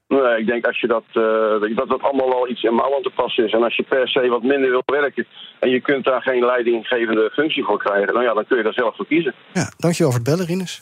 Nee, 0.07 0.39
ik 0.39 0.47
denk 0.47 0.65
als 0.65 0.79
je 0.79 0.87
dat, 0.87 1.03
uh, 1.13 1.75
dat 1.75 1.89
dat 1.89 2.01
allemaal 2.01 2.29
wel 2.29 2.49
iets 2.49 2.63
in 2.63 2.73
mouw 2.73 2.95
aan 2.95 3.01
te 3.01 3.11
passen 3.15 3.45
is. 3.45 3.51
En 3.51 3.63
als 3.63 3.75
je 3.75 3.83
per 3.83 4.07
se 4.07 4.27
wat 4.27 4.43
minder 4.43 4.69
wil 4.69 4.83
werken 4.85 5.25
en 5.59 5.69
je 5.69 5.81
kunt 5.81 6.05
daar 6.05 6.21
geen 6.21 6.45
leidinggevende 6.45 7.29
functie 7.33 7.63
voor 7.63 7.79
krijgen, 7.79 8.13
nou 8.13 8.25
ja, 8.25 8.33
dan 8.33 8.45
kun 8.47 8.57
je 8.57 8.63
daar 8.63 8.73
zelf 8.73 8.95
voor 8.95 9.07
kiezen. 9.07 9.33
Ja, 9.53 9.71
dankjewel 9.77 10.11
voor 10.11 10.21
het 10.21 10.29
bellen, 10.29 10.45
Rinus. 10.45 10.81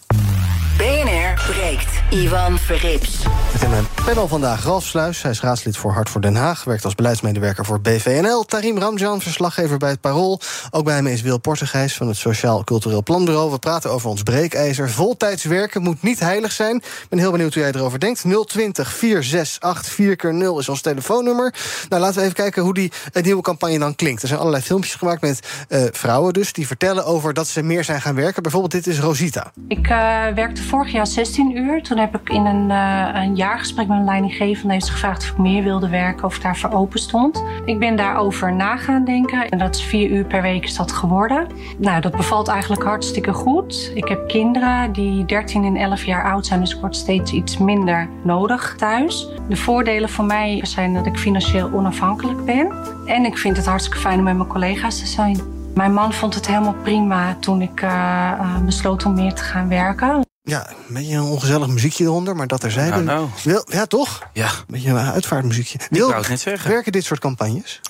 BNR 0.77 1.33
breekt. 1.51 1.97
Ivan 2.09 2.57
Verrips. 2.57 3.23
Met 3.53 3.63
in 3.63 3.69
mijn 3.69 3.85
panel 4.05 4.27
vandaag 4.27 4.63
Ralf 4.63 4.85
Sluis. 4.85 5.21
Hij 5.21 5.31
is 5.31 5.41
raadslid 5.41 5.77
voor 5.77 5.91
Hart 5.91 6.09
voor 6.09 6.21
Den 6.21 6.35
Haag. 6.35 6.63
Werkt 6.63 6.85
als 6.85 6.95
beleidsmedewerker 6.95 7.65
voor 7.65 7.81
BVNL. 7.81 8.43
Tarim 8.43 8.77
Ramjan, 8.77 9.21
verslaggever 9.21 9.77
bij 9.77 9.89
het 9.89 10.01
Parool. 10.01 10.39
Ook 10.71 10.83
bij 10.83 11.01
me 11.01 11.11
is 11.11 11.21
Wil 11.21 11.37
Portugijs 11.37 11.95
van 11.95 12.07
het 12.07 12.17
Sociaal 12.17 12.63
Cultureel 12.63 13.03
Planbureau. 13.03 13.51
We 13.51 13.59
praten 13.59 13.91
over 13.91 14.09
ons 14.09 14.23
breekijzer. 14.23 14.89
Voltijds 14.89 15.43
werken 15.43 15.81
moet 15.81 16.01
niet 16.01 16.19
heilig 16.19 16.51
zijn. 16.51 16.75
Ik 16.75 17.05
ben 17.09 17.19
heel 17.19 17.31
benieuwd 17.31 17.53
hoe 17.53 17.63
jij 17.63 17.71
erover 17.71 17.99
denkt. 17.99 18.23
020 18.47 18.93
468 18.93 19.93
4 19.93 20.15
keer 20.15 20.33
0 20.33 20.59
is 20.59 20.69
ons 20.69 20.81
telefoonnummer. 20.81 21.53
Nou, 21.89 22.01
laten 22.01 22.15
we 22.17 22.21
even 22.21 22.35
kijken 22.35 22.63
hoe 22.63 22.73
die 22.73 22.91
uh, 23.13 23.23
nieuwe 23.23 23.41
campagne 23.41 23.79
dan 23.79 23.95
klinkt. 23.95 24.21
Er 24.21 24.27
zijn 24.27 24.39
allerlei 24.39 24.63
filmpjes 24.63 24.95
gemaakt 24.95 25.21
met 25.21 25.39
uh, 25.69 25.83
vrouwen 25.91 26.33
dus... 26.33 26.53
die 26.53 26.67
vertellen 26.67 27.05
over 27.05 27.33
dat 27.33 27.47
ze 27.47 27.63
meer 27.63 27.83
zijn 27.83 28.01
gaan 28.01 28.15
werken. 28.15 28.41
Bijvoorbeeld 28.41 28.71
dit 28.71 28.87
is 28.87 28.99
Rosita. 28.99 29.51
Ik 29.67 29.89
uh, 29.89 30.25
werkte 30.35 30.61
vorig 30.67 30.91
jaar 30.91 31.07
16 31.07 31.57
uur. 31.57 31.83
Toen 31.83 31.97
heb 31.97 32.15
ik 32.15 32.29
in 32.29 32.45
een, 32.45 32.69
uh, 32.69 33.09
een 33.13 33.35
jaargesprek 33.35 33.87
met 33.87 33.95
mijn 33.95 34.09
leidinggevende 34.09 34.73
heeft 34.73 34.89
gevraagd 34.89 35.23
of 35.23 35.29
ik 35.29 35.37
meer 35.37 35.63
wilde 35.63 35.89
werken, 35.89 36.25
of 36.25 36.35
ik 36.35 36.41
daarvoor 36.41 36.71
open 36.71 36.99
stond. 36.99 37.43
Ik 37.65 37.79
ben 37.79 37.95
daarover 37.95 38.53
na 38.53 38.77
gaan 38.77 39.05
denken 39.05 39.49
en 39.49 39.57
dat 39.57 39.75
is 39.75 39.83
vier 39.83 40.09
uur 40.09 40.25
per 40.25 40.41
week 40.41 40.63
is 40.63 40.75
dat 40.75 40.91
geworden. 40.91 41.47
Nou, 41.77 42.01
dat 42.01 42.15
bevalt 42.15 42.47
eigenlijk 42.47 42.83
hartstikke 42.83 43.33
goed. 43.33 43.91
Ik 43.93 44.07
heb 44.07 44.27
kinderen 44.27 44.91
die 44.91 45.25
13 45.25 45.63
en 45.63 45.75
11 45.75 46.03
jaar 46.03 46.31
oud 46.31 46.45
zijn, 46.45 46.59
dus 46.59 46.73
ik 46.73 46.79
word 46.79 46.95
steeds 46.95 47.31
iets 47.31 47.57
minder 47.57 48.09
nodig 48.23 48.75
thuis. 48.77 49.27
De 49.49 49.55
voordelen 49.55 50.09
voor 50.09 50.25
mij 50.25 50.59
zijn 50.63 50.93
dat 50.93 51.05
ik 51.05 51.17
financieel 51.17 51.69
onafhankelijk 51.73 52.45
ben. 52.45 52.71
En 53.05 53.25
ik 53.25 53.37
vind 53.37 53.57
het 53.57 53.65
hartstikke 53.65 53.99
fijn 53.99 54.17
om 54.17 54.23
met 54.23 54.37
mijn 54.37 54.49
collega's 54.49 54.99
te 54.99 55.07
zijn. 55.07 55.39
Mijn 55.75 55.93
man 55.93 56.13
vond 56.13 56.35
het 56.35 56.47
helemaal 56.47 56.75
prima 56.83 57.37
toen 57.39 57.61
ik 57.61 57.81
uh, 57.81 57.89
uh, 57.89 58.57
besloot 58.65 59.05
om 59.05 59.13
meer 59.13 59.33
te 59.33 59.43
gaan 59.43 59.69
werken. 59.69 60.26
Ja, 60.47 60.69
een 60.69 60.93
beetje 60.93 61.15
een 61.15 61.23
ongezellig 61.23 61.67
muziekje 61.67 62.03
eronder, 62.03 62.35
maar 62.35 62.47
dat 62.47 62.63
er 62.63 62.71
zijn. 62.71 62.89
Nou, 62.89 63.03
nou. 63.03 63.27
Wil, 63.43 63.65
ja, 63.69 63.85
toch? 63.85 64.27
Ja. 64.33 64.49
Een 64.49 64.65
beetje 64.67 64.89
een 64.89 64.97
uitvaartmuziekje. 64.97 65.79
Ik 65.89 65.99
wou 65.99 66.15
het 66.15 66.29
net 66.29 66.39
zeggen. 66.39 66.69
Werken 66.69 66.91
dit 66.91 67.05
soort 67.05 67.19
campagnes? 67.19 67.81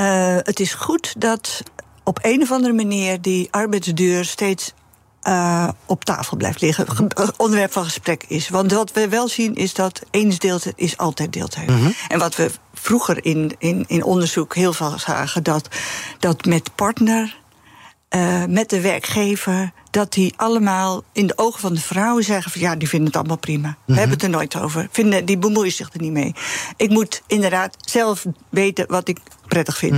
Uh, 0.00 0.36
het 0.36 0.60
is 0.60 0.74
goed 0.74 1.14
dat 1.20 1.62
op 2.04 2.18
een 2.22 2.42
of 2.42 2.52
andere 2.52 2.72
manier 2.72 3.20
die 3.20 3.48
arbeidsduur 3.50 4.24
steeds 4.24 4.72
uh, 5.22 5.68
op 5.86 6.04
tafel 6.04 6.36
blijft 6.36 6.60
liggen. 6.60 6.86
Onderwerp 7.36 7.72
van 7.72 7.84
gesprek 7.84 8.24
is. 8.28 8.48
Want 8.48 8.72
wat 8.72 8.92
we 8.92 9.08
wel 9.08 9.28
zien 9.28 9.54
is 9.54 9.74
dat 9.74 10.02
eens 10.10 10.38
deeltijd 10.38 10.74
is 10.76 10.96
altijd 10.96 11.32
deeltijd. 11.32 11.68
Mm 11.68 11.76
-hmm. 11.76 11.94
En 12.08 12.18
wat 12.18 12.36
we 12.36 12.50
vroeger 12.74 13.24
in, 13.24 13.54
in, 13.58 13.84
in 13.88 14.04
onderzoek 14.04 14.54
heel 14.54 14.72
veel 14.72 14.98
zagen, 14.98 15.42
dat, 15.42 15.68
dat 16.18 16.44
met 16.44 16.74
partner, 16.74 17.38
uh, 18.16 18.44
met 18.44 18.70
de 18.70 18.80
werkgever 18.80 19.72
dat 19.90 20.12
die 20.12 20.34
allemaal 20.36 21.02
in 21.12 21.26
de 21.26 21.38
ogen 21.38 21.60
van 21.60 21.74
de 21.74 21.80
vrouwen 21.80 22.24
zeggen: 22.24 22.52
van 22.52 22.60
ja, 22.60 22.76
die 22.76 22.88
vinden 22.88 23.08
het 23.08 23.16
allemaal 23.16 23.36
prima. 23.36 23.76
We 23.84 23.94
hebben 23.94 24.12
het 24.12 24.22
er 24.22 24.30
nooit 24.30 24.56
over. 24.56 24.88
Vinden, 24.90 25.24
die 25.24 25.38
bemoeien 25.38 25.72
zich 25.72 25.92
er 25.92 26.00
niet 26.00 26.12
mee. 26.12 26.34
Ik 26.76 26.90
moet 26.90 27.22
inderdaad 27.26 27.76
zelf 27.80 28.26
weten 28.48 28.84
wat 28.88 29.08
ik 29.08 29.18
prettig 29.46 29.76
vind. 29.76 29.94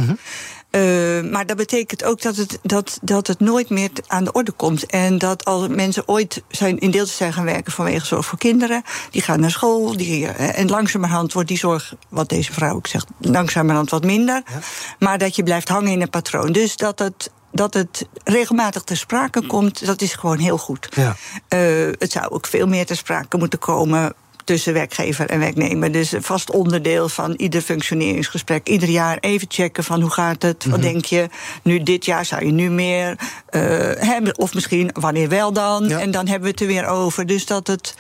Uh, 0.71 1.31
maar 1.31 1.47
dat 1.47 1.57
betekent 1.57 2.05
ook 2.05 2.23
dat 2.23 2.37
het, 2.37 2.59
dat, 2.63 2.99
dat 3.03 3.27
het 3.27 3.41
nooit 3.41 3.71
meer 3.71 3.91
aan 4.07 4.25
de 4.25 4.33
orde 4.33 4.53
komt. 4.53 4.87
En 4.87 5.19
dat 5.19 5.45
als 5.45 5.69
mensen 5.69 6.09
ooit 6.09 6.43
zijn, 6.49 6.79
in 6.79 6.91
deeltjes 6.91 7.17
zijn 7.17 7.33
gaan 7.33 7.45
werken 7.45 7.73
vanwege 7.73 8.07
zorg 8.07 8.27
voor 8.27 8.39
kinderen, 8.39 8.83
die 9.11 9.23
gaan 9.23 9.41
naar 9.41 9.51
school. 9.51 9.97
Die, 9.97 10.23
uh, 10.23 10.59
en 10.59 10.71
langzamerhand 10.71 11.33
wordt 11.33 11.49
die 11.49 11.59
zorg, 11.59 11.95
wat 12.09 12.29
deze 12.29 12.53
vrouw 12.53 12.75
ook 12.75 12.87
zegt, 12.87 13.07
langzamerhand 13.19 13.91
wat 13.91 14.05
minder. 14.05 14.43
Ja. 14.47 14.59
Maar 14.99 15.19
dat 15.19 15.37
je 15.37 15.43
blijft 15.43 15.69
hangen 15.69 15.93
in 15.93 16.03
een 16.03 16.11
patroon. 16.11 16.53
Dus 16.53 16.77
dat 16.77 16.99
het 16.99 17.31
dat 17.53 17.75
het 17.75 18.07
regelmatig 18.25 18.83
ter 18.83 18.97
sprake 18.97 19.47
komt, 19.47 19.87
dat 19.87 20.01
is 20.01 20.15
gewoon 20.15 20.39
heel 20.39 20.59
goed. 20.59 20.89
Ja. 20.95 21.17
Uh, 21.49 21.93
het 21.99 22.13
zou 22.13 22.31
ook 22.31 22.47
veel 22.47 22.67
meer 22.67 22.87
ter 22.87 22.97
sprake 22.97 23.37
moeten 23.37 23.59
komen 23.59 24.15
tussen 24.45 24.73
werkgever 24.73 25.27
en 25.27 25.39
werknemer. 25.39 25.93
Dus 25.93 26.13
een 26.13 26.23
vast 26.23 26.51
onderdeel 26.51 27.09
van 27.09 27.33
ieder 27.33 27.61
functioneringsgesprek. 27.61 28.69
Ieder 28.69 28.89
jaar 28.89 29.19
even 29.21 29.47
checken 29.51 29.85
van 29.85 30.01
hoe 30.01 30.11
gaat 30.11 30.43
het, 30.43 30.65
wat 30.65 30.83
denk 30.83 31.05
je. 31.05 31.29
Nu 31.63 31.83
dit 31.83 32.05
jaar 32.05 32.25
zou 32.25 32.47
je 32.47 32.53
nu 32.53 32.71
meer 32.71 33.09
uh, 33.11 33.61
hebben. 33.97 34.39
Of 34.39 34.55
misschien 34.55 34.91
wanneer 34.93 35.29
wel 35.29 35.53
dan. 35.53 35.91
En 35.91 36.11
dan 36.11 36.27
hebben 36.27 36.45
we 36.45 36.51
het 36.51 36.61
er 36.61 36.67
weer 36.67 36.87
over. 36.87 37.27
Dus 37.27 37.47
dat 37.47 37.67
het 37.67 37.95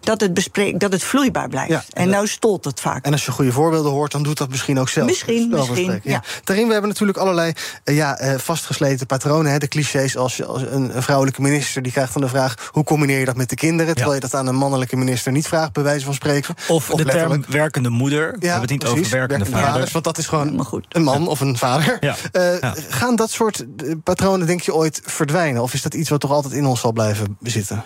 dat 0.00 0.20
het, 0.20 0.34
bespreek, 0.34 0.80
dat 0.80 0.92
het 0.92 1.04
vloeibaar 1.04 1.48
blijft. 1.48 1.70
Ja, 1.70 1.84
en 1.90 2.08
nou 2.08 2.26
stolt 2.26 2.64
het 2.64 2.80
vaak. 2.80 3.04
En 3.04 3.12
als 3.12 3.24
je 3.24 3.30
goede 3.30 3.52
voorbeelden 3.52 3.92
hoort, 3.92 4.12
dan 4.12 4.22
doet 4.22 4.38
dat 4.38 4.48
misschien 4.48 4.78
ook 4.78 4.88
zelf. 4.88 5.06
Misschien, 5.06 5.48
misschien. 5.48 6.00
Ja. 6.02 6.22
Daarin, 6.44 6.66
we 6.66 6.72
hebben 6.72 6.90
natuurlijk 6.90 7.18
allerlei 7.18 7.52
uh, 7.84 7.96
ja, 7.96 8.22
uh, 8.22 8.38
vastgesleten 8.38 9.06
patronen. 9.06 9.52
Hè, 9.52 9.58
de 9.58 9.68
clichés 9.68 10.16
als, 10.16 10.36
je, 10.36 10.44
als 10.44 10.62
een, 10.62 10.96
een, 10.96 11.02
vrouwelijke 11.02 11.42
minister 11.42 11.82
die 11.82 11.92
krijgt 11.92 12.12
dan 12.12 12.22
de 12.22 12.28
vraag... 12.28 12.70
hoe 12.70 12.84
combineer 12.84 13.18
je 13.18 13.24
dat 13.24 13.36
met 13.36 13.48
de 13.48 13.56
kinderen? 13.56 13.94
Terwijl 13.94 14.14
je 14.14 14.20
dat 14.20 14.34
aan 14.34 14.46
een 14.46 14.54
mannelijke 14.54 14.96
minister 14.96 15.32
niet 15.32 15.48
vraagt, 15.48 15.72
bij 15.72 15.82
wijze 15.88 16.04
van 16.04 16.14
spreken. 16.14 16.54
Of, 16.68 16.90
of 16.90 16.98
de 16.98 17.04
term 17.04 17.44
werkende 17.48 17.88
moeder. 17.88 18.20
Ja, 18.20 18.38
we 18.38 18.46
hebben 18.46 18.60
het 18.60 18.70
niet 18.70 18.78
precies, 18.78 18.98
over 18.98 19.10
werkende, 19.10 19.44
werkende 19.44 19.60
vader. 19.60 19.72
Vaders, 19.72 19.92
want 19.92 20.04
dat 20.04 20.18
is 20.18 20.26
gewoon 20.26 20.64
goed. 20.64 20.86
een 20.88 21.02
man 21.02 21.28
of 21.28 21.40
een 21.40 21.58
vader. 21.58 21.96
Ja. 22.00 22.16
Uh, 22.32 22.72
gaan 22.88 23.16
dat 23.16 23.30
soort 23.30 23.64
patronen, 24.04 24.46
denk 24.46 24.60
je, 24.60 24.74
ooit 24.74 25.00
verdwijnen? 25.04 25.62
Of 25.62 25.74
is 25.74 25.82
dat 25.82 25.94
iets 25.94 26.10
wat 26.10 26.20
toch 26.20 26.30
altijd 26.30 26.54
in 26.54 26.66
ons 26.66 26.80
zal 26.80 26.92
blijven 26.92 27.36
zitten? 27.42 27.84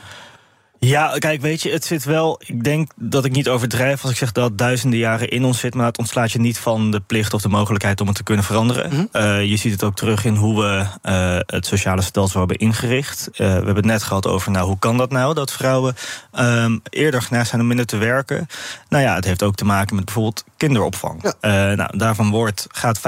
Ja, 0.84 1.18
kijk, 1.18 1.40
weet 1.40 1.62
je, 1.62 1.70
het 1.70 1.84
zit 1.84 2.04
wel. 2.04 2.40
Ik 2.46 2.64
denk 2.64 2.90
dat 2.96 3.24
ik 3.24 3.32
niet 3.32 3.48
overdrijf 3.48 4.02
als 4.02 4.10
ik 4.10 4.16
zeg 4.16 4.32
dat 4.32 4.48
het 4.48 4.58
duizenden 4.58 4.98
jaren 4.98 5.28
in 5.28 5.44
ons 5.44 5.58
zit. 5.58 5.74
Maar 5.74 5.86
het 5.86 5.98
ontslaat 5.98 6.32
je 6.32 6.40
niet 6.40 6.58
van 6.58 6.90
de 6.90 7.00
plicht 7.00 7.34
of 7.34 7.42
de 7.42 7.48
mogelijkheid 7.48 8.00
om 8.00 8.06
het 8.06 8.16
te 8.16 8.22
kunnen 8.22 8.44
veranderen. 8.44 8.90
Mm 8.90 9.08
-hmm. 9.12 9.22
uh, 9.22 9.44
je 9.44 9.56
ziet 9.56 9.72
het 9.72 9.84
ook 9.84 9.96
terug 9.96 10.24
in 10.24 10.34
hoe 10.34 10.62
we 10.62 10.86
uh, 11.02 11.38
het 11.46 11.66
sociale 11.66 12.02
stelsel 12.02 12.38
hebben 12.38 12.56
ingericht. 12.56 13.28
Uh, 13.32 13.36
we 13.36 13.44
hebben 13.44 13.76
het 13.76 13.84
net 13.84 14.02
gehad 14.02 14.26
over, 14.26 14.50
nou, 14.50 14.66
hoe 14.66 14.78
kan 14.78 14.96
dat 14.96 15.10
nou? 15.10 15.34
Dat 15.34 15.52
vrouwen 15.52 15.94
um, 16.38 16.82
eerder 16.90 17.22
geneigd 17.22 17.48
zijn 17.48 17.60
om 17.60 17.66
minder 17.66 17.86
te 17.86 17.96
werken. 17.96 18.46
Nou 18.88 19.02
ja, 19.02 19.14
het 19.14 19.24
heeft 19.24 19.42
ook 19.42 19.54
te 19.54 19.64
maken 19.64 19.96
met 19.96 20.04
bijvoorbeeld 20.04 20.44
kinderopvang. 20.56 21.34
Ja. 21.40 21.74
nou, 21.74 21.98
daarvan 21.98 22.30
wordt, 22.30 22.66
gaat 22.70 22.98
95% 22.98 23.02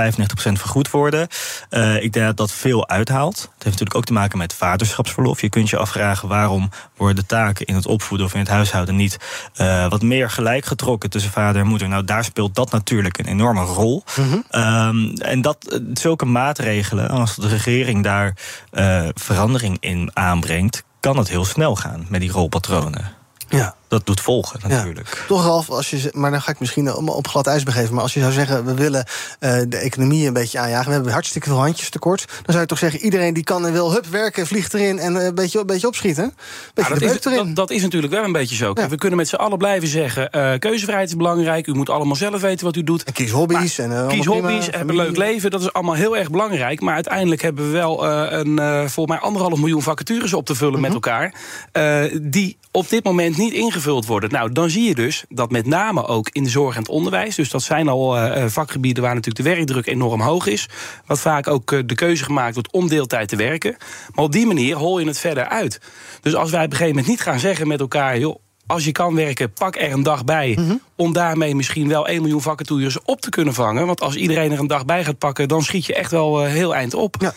vergoed 0.53 0.91
worden. 0.91 1.29
ik 2.01 2.13
denk 2.13 2.27
dat 2.27 2.37
dat 2.37 2.53
veel 2.53 2.89
uithaalt. 2.89 3.37
Het 3.37 3.49
heeft 3.49 3.65
natuurlijk 3.65 3.97
ook 3.97 4.05
te 4.05 4.13
maken 4.13 4.39
met 4.39 4.55
vaderschapsverlof. 4.55 5.41
Je 5.41 5.49
kunt 5.49 5.71
je 5.71 5.77
afvragen 5.77 6.29
waarom 6.29 6.71
worden 6.97 7.17
de 7.17 7.27
taken 7.27 7.64
in 7.65 7.75
het 7.75 7.87
opvoeden 7.87 8.27
of 8.27 8.33
in 8.33 8.41
het 8.41 8.49
huishouden 8.49 8.97
niet 8.97 9.17
uh, 9.61 9.89
wat 9.89 10.03
meer 10.03 10.31
gelijk 10.31 10.65
getrokken 10.65 11.11
tussen 11.11 11.31
vader 11.31 11.61
en 11.61 11.67
moeder. 11.67 11.89
Nou, 11.89 12.05
daar 12.05 12.25
speelt 12.25 12.55
dat 12.55 12.71
natuurlijk 12.71 13.19
een 13.19 13.27
enorme 13.27 13.65
rol. 13.65 14.05
Mm 14.17 14.25
-hmm. 14.31 14.63
um, 14.63 15.13
en 15.17 15.43
dat, 15.43 15.81
zulke 15.93 16.25
maatregelen, 16.25 17.09
als 17.09 17.37
de 17.37 17.49
regering 17.49 18.03
daar 18.03 18.37
uh, 18.73 19.09
verandering 19.15 19.77
in 19.81 20.11
aanbrengt, 20.13 20.85
kan 21.01 21.17
het 21.17 21.29
heel 21.29 21.45
snel 21.45 21.77
gaan 21.77 22.07
met 22.09 22.21
die 22.21 22.31
rolpatronen. 22.31 23.13
Ja. 23.49 23.75
Dat 23.95 24.07
doet 24.07 24.21
volgen 24.21 24.61
natuurlijk. 24.69 25.09
Ja. 25.09 25.27
Toch 25.27 25.45
Ralf, 25.45 25.71
als 25.71 25.91
je, 25.91 26.11
maar 26.13 26.31
dan 26.31 26.43
ga 26.43 26.51
ik 26.51 26.61
misschien 26.61 26.95
op 26.95 27.29
glad 27.29 27.47
ijs 27.47 27.63
begeven. 27.63 27.95
Maar 27.95 28.03
als 28.03 28.15
je 28.15 28.21
zou 28.21 28.33
zeggen, 28.33 28.65
we 28.65 28.75
willen 28.75 29.07
uh, 29.41 29.61
de 29.69 29.77
economie 29.77 30.27
een 30.27 30.33
beetje 30.33 30.59
aanjagen. 30.59 30.87
We 30.87 30.93
hebben 30.93 31.13
hartstikke 31.13 31.49
veel 31.49 31.59
handjes 31.59 31.89
tekort. 31.89 32.25
Dan 32.27 32.45
zou 32.47 32.61
je 32.61 32.67
toch 32.67 32.79
zeggen, 32.79 33.01
iedereen 33.01 33.35
die 33.35 33.45
kan 33.45 33.67
en 33.67 33.73
wil, 33.73 33.93
hup, 33.93 34.07
werken, 34.07 34.47
vliegt 34.47 34.75
erin 34.75 34.99
en 34.99 35.15
een 35.15 35.35
beetje, 35.35 35.61
een 35.61 35.67
beetje 35.67 35.87
opschieten. 35.87 36.35
Beetje 36.75 36.95
ja, 36.95 37.01
dat, 37.01 37.11
is, 37.15 37.21
dat, 37.21 37.57
dat, 37.57 37.71
is 37.71 37.83
natuurlijk 37.83 38.13
wel 38.13 38.25
een 38.25 38.33
beetje 38.33 38.57
zo. 38.57 38.71
Ja. 38.75 38.89
We 38.89 38.97
kunnen 38.97 39.19
met 39.19 39.29
z'n 39.29 39.35
allen 39.35 39.59
blijven 39.59 39.89
zeggen, 39.89 40.29
uh, 40.37 40.53
keuzevrijheid 40.59 41.09
is 41.09 41.17
belangrijk. 41.17 41.67
U 41.67 41.75
moet 41.75 41.91
allemaal 41.91 42.17
zelf 42.17 42.41
weten 42.41 42.65
wat 42.65 42.77
u 42.77 42.85
doet. 42.85 43.03
En 43.03 43.13
kies 43.13 43.31
hobby's. 43.31 43.79
Maar, 43.79 43.87
en, 43.87 43.93
uh, 43.93 44.07
kies 44.07 44.27
hobby's, 44.27 44.67
heb 44.71 44.89
een 44.89 44.97
leuk 44.97 45.17
leven. 45.17 45.51
Dat 45.51 45.61
is 45.61 45.73
allemaal 45.73 45.95
heel 45.95 46.17
erg 46.17 46.31
belangrijk. 46.31 46.81
Maar 46.81 46.95
uiteindelijk 46.95 47.43
hebben 47.43 47.65
we 47.65 47.71
wel 47.71 48.07
een, 48.07 48.59
volgens 48.91 49.17
mij 49.17 49.19
anderhalf 49.19 49.59
miljoen 49.59 49.83
vacatures 49.83 50.35
op 50.35 50.47
te 50.47 50.55
vullen 50.55 50.79
mm 50.79 50.85
-hmm. 50.85 50.95
met 50.95 51.33
elkaar. 51.73 52.21
die 52.23 52.57
op 52.71 52.89
dit 52.89 53.05
moment 53.05 53.37
niet 53.37 53.53
ingevuld 53.53 53.83
worden. 53.85 54.31
Nou, 54.31 54.53
dan 54.53 54.71
zie 54.71 54.89
je 54.89 54.95
dus 54.95 55.25
dat 55.29 55.51
met 55.51 55.67
name 55.67 56.07
ook 56.07 56.29
in 56.33 56.45
de 56.45 56.51
zorg 56.51 56.75
en 56.75 56.81
het 56.81 56.91
onderwijs... 56.91 57.35
dus 57.35 57.51
dat 57.51 57.63
zijn 57.63 57.89
al 57.89 58.17
uh, 58.17 58.45
vakgebieden 58.47 59.03
waar 59.03 59.15
natuurlijk 59.15 59.45
de 59.45 59.55
werkdruk 59.55 59.87
enorm 59.87 60.21
hoog 60.21 60.47
is... 60.47 60.69
wat 61.07 61.21
vaak 61.21 61.49
ook 61.49 61.73
uh, 61.73 61.81
de 61.87 61.95
keuze 61.95 62.25
gemaakt 62.25 62.55
wordt 62.55 62.73
om 62.73 62.89
deeltijd 62.89 63.29
te 63.29 63.37
werken. 63.37 63.77
Maar 64.15 64.25
op 64.25 64.33
die 64.33 64.47
manier 64.47 64.77
hol 64.77 64.99
je 64.99 65.07
het 65.07 65.19
verder 65.19 65.49
uit. 65.49 65.81
Dus 66.21 66.35
als 66.35 66.51
wij 66.51 66.65
op 66.65 66.71
een 66.71 66.77
gegeven 66.77 66.97
moment 66.97 67.13
niet 67.13 67.21
gaan 67.21 67.39
zeggen 67.39 67.69
met 67.69 67.81
elkaar... 67.81 68.19
joh, 68.19 68.37
als 68.67 68.85
je 68.85 68.93
kan 68.93 69.15
werken, 69.15 69.53
pak 69.53 69.77
er 69.77 69.93
een 69.93 70.03
dag 70.03 70.25
bij. 70.25 70.53
-hmm. 70.55 70.81
Om 70.97 71.13
daarmee 71.13 71.55
misschien 71.55 71.89
wel 71.89 72.07
1 72.07 72.21
miljoen 72.21 72.43
vacatures 72.43 73.03
op 73.03 73.21
te 73.21 73.31
kunnen 73.31 73.55
vangen. 73.55 73.87
Want 73.87 74.01
als 74.01 74.15
iedereen 74.15 74.53
er 74.53 74.59
een 74.59 74.67
dag 74.67 74.85
bij 74.85 75.05
gaat 75.05 75.19
pakken, 75.19 75.49
dan 75.49 75.63
schiet 75.63 75.87
je 75.87 75.95
echt 75.95 76.11
wel 76.11 76.45
uh, 76.45 76.53
heel 76.53 76.75
eind 76.75 76.95
op. 76.95 77.17
Ja. 77.19 77.33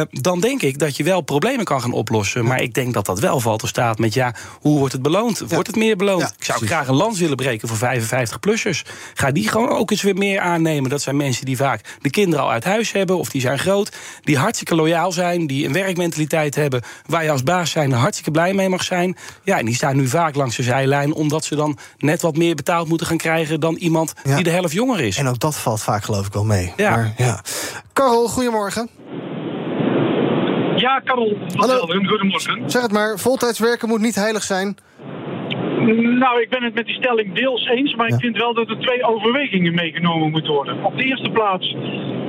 Uh, 0.00 0.06
dan 0.10 0.40
denk 0.40 0.62
ik 0.62 0.78
dat 0.78 0.96
je 0.96 1.04
wel 1.04 1.20
problemen 1.20 1.64
kan 1.64 1.80
gaan 1.80 1.92
oplossen. 1.92 2.42
Ja. 2.42 2.48
Maar 2.48 2.62
ik 2.62 2.74
denk 2.74 2.94
dat 2.94 3.06
dat 3.06 3.20
wel 3.20 3.40
valt 3.40 3.60
te 3.60 3.66
staat 3.66 3.98
met 3.98 4.14
ja, 4.14 4.34
hoe 4.60 4.78
wordt 4.78 4.92
het 4.92 5.02
beloond? 5.02 5.38
Ja. 5.38 5.46
Wordt 5.46 5.66
het 5.66 5.76
meer 5.76 5.96
beloond? 5.96 6.22
ik 6.22 6.44
zou 6.44 6.58
precies. 6.58 6.76
graag 6.76 6.88
een 6.88 6.94
lans 6.94 7.18
willen 7.18 7.36
breken 7.36 7.68
voor 7.68 7.76
55-plussers. 7.76 8.82
Ga 9.14 9.30
die 9.30 9.48
gewoon 9.48 9.68
ook 9.68 9.90
eens 9.90 10.02
weer 10.02 10.14
meer 10.14 10.40
aannemen. 10.40 10.90
Dat 10.90 11.02
zijn 11.02 11.16
mensen 11.16 11.44
die 11.44 11.56
vaak 11.56 11.96
de 12.00 12.10
kinderen 12.10 12.44
al 12.44 12.50
uit 12.50 12.64
huis 12.64 12.92
hebben, 12.92 13.18
of 13.18 13.28
die 13.28 13.40
zijn 13.40 13.58
groot, 13.58 13.96
die 14.20 14.38
hartstikke 14.38 14.74
loyaal 14.74 15.12
zijn, 15.12 15.46
die 15.46 15.66
een 15.66 15.72
werkmentaliteit 15.72 16.54
hebben, 16.54 16.82
waar 17.06 17.24
je 17.24 17.30
als 17.30 17.42
baas 17.42 17.70
zijn 17.70 17.92
hartstikke 17.92 18.30
blij 18.30 18.54
mee 18.54 18.68
mag 18.68 18.82
zijn. 18.82 19.16
Ja, 19.44 19.58
en 19.58 19.64
die 19.64 19.74
staan 19.74 19.96
nu 19.96 20.08
vaak 20.08 20.34
langs 20.34 20.56
de 20.56 20.62
zijlijn, 20.62 21.14
omdat 21.14 21.44
ze 21.44 21.54
dan 21.54 21.78
net 21.98 22.22
wat 22.22 22.36
meer 22.36 22.54
betaald 22.54 22.88
moeten 22.92 23.10
gaan 23.10 23.16
krijgen 23.16 23.60
dan 23.60 23.74
iemand 23.74 24.12
ja. 24.24 24.34
die 24.34 24.44
de 24.44 24.50
helft 24.50 24.72
jonger 24.72 25.00
is. 25.00 25.18
En 25.18 25.28
ook 25.28 25.38
dat 25.38 25.58
valt 25.58 25.82
vaak 25.82 26.04
geloof 26.04 26.26
ik 26.26 26.32
wel 26.32 26.44
mee. 26.44 26.72
Ja. 26.76 26.90
Maar, 26.90 27.14
ja. 27.16 27.40
Karel, 27.92 28.28
goedemorgen. 28.28 28.88
Ja, 30.76 31.00
Karel. 31.04 31.38
Hallo. 31.56 31.78
Goedemorgen. 31.86 32.70
Zeg 32.70 32.82
het 32.82 32.92
maar, 32.92 33.18
voltijds 33.18 33.58
werken 33.58 33.88
moet 33.88 34.00
niet 34.00 34.14
heilig 34.14 34.42
zijn. 34.42 34.76
Nou, 36.18 36.40
ik 36.40 36.48
ben 36.50 36.62
het 36.62 36.74
met 36.74 36.86
die 36.86 36.94
stelling 36.94 37.34
deels 37.34 37.66
eens, 37.66 37.94
maar 37.94 38.08
ja. 38.08 38.14
ik 38.14 38.20
vind 38.20 38.36
wel 38.36 38.54
dat 38.54 38.68
er 38.68 38.78
twee 38.78 39.04
overwegingen 39.04 39.74
meegenomen 39.74 40.30
moeten 40.30 40.52
worden. 40.52 40.84
Op 40.84 40.96
de 40.96 41.04
eerste 41.04 41.30
plaats 41.30 41.76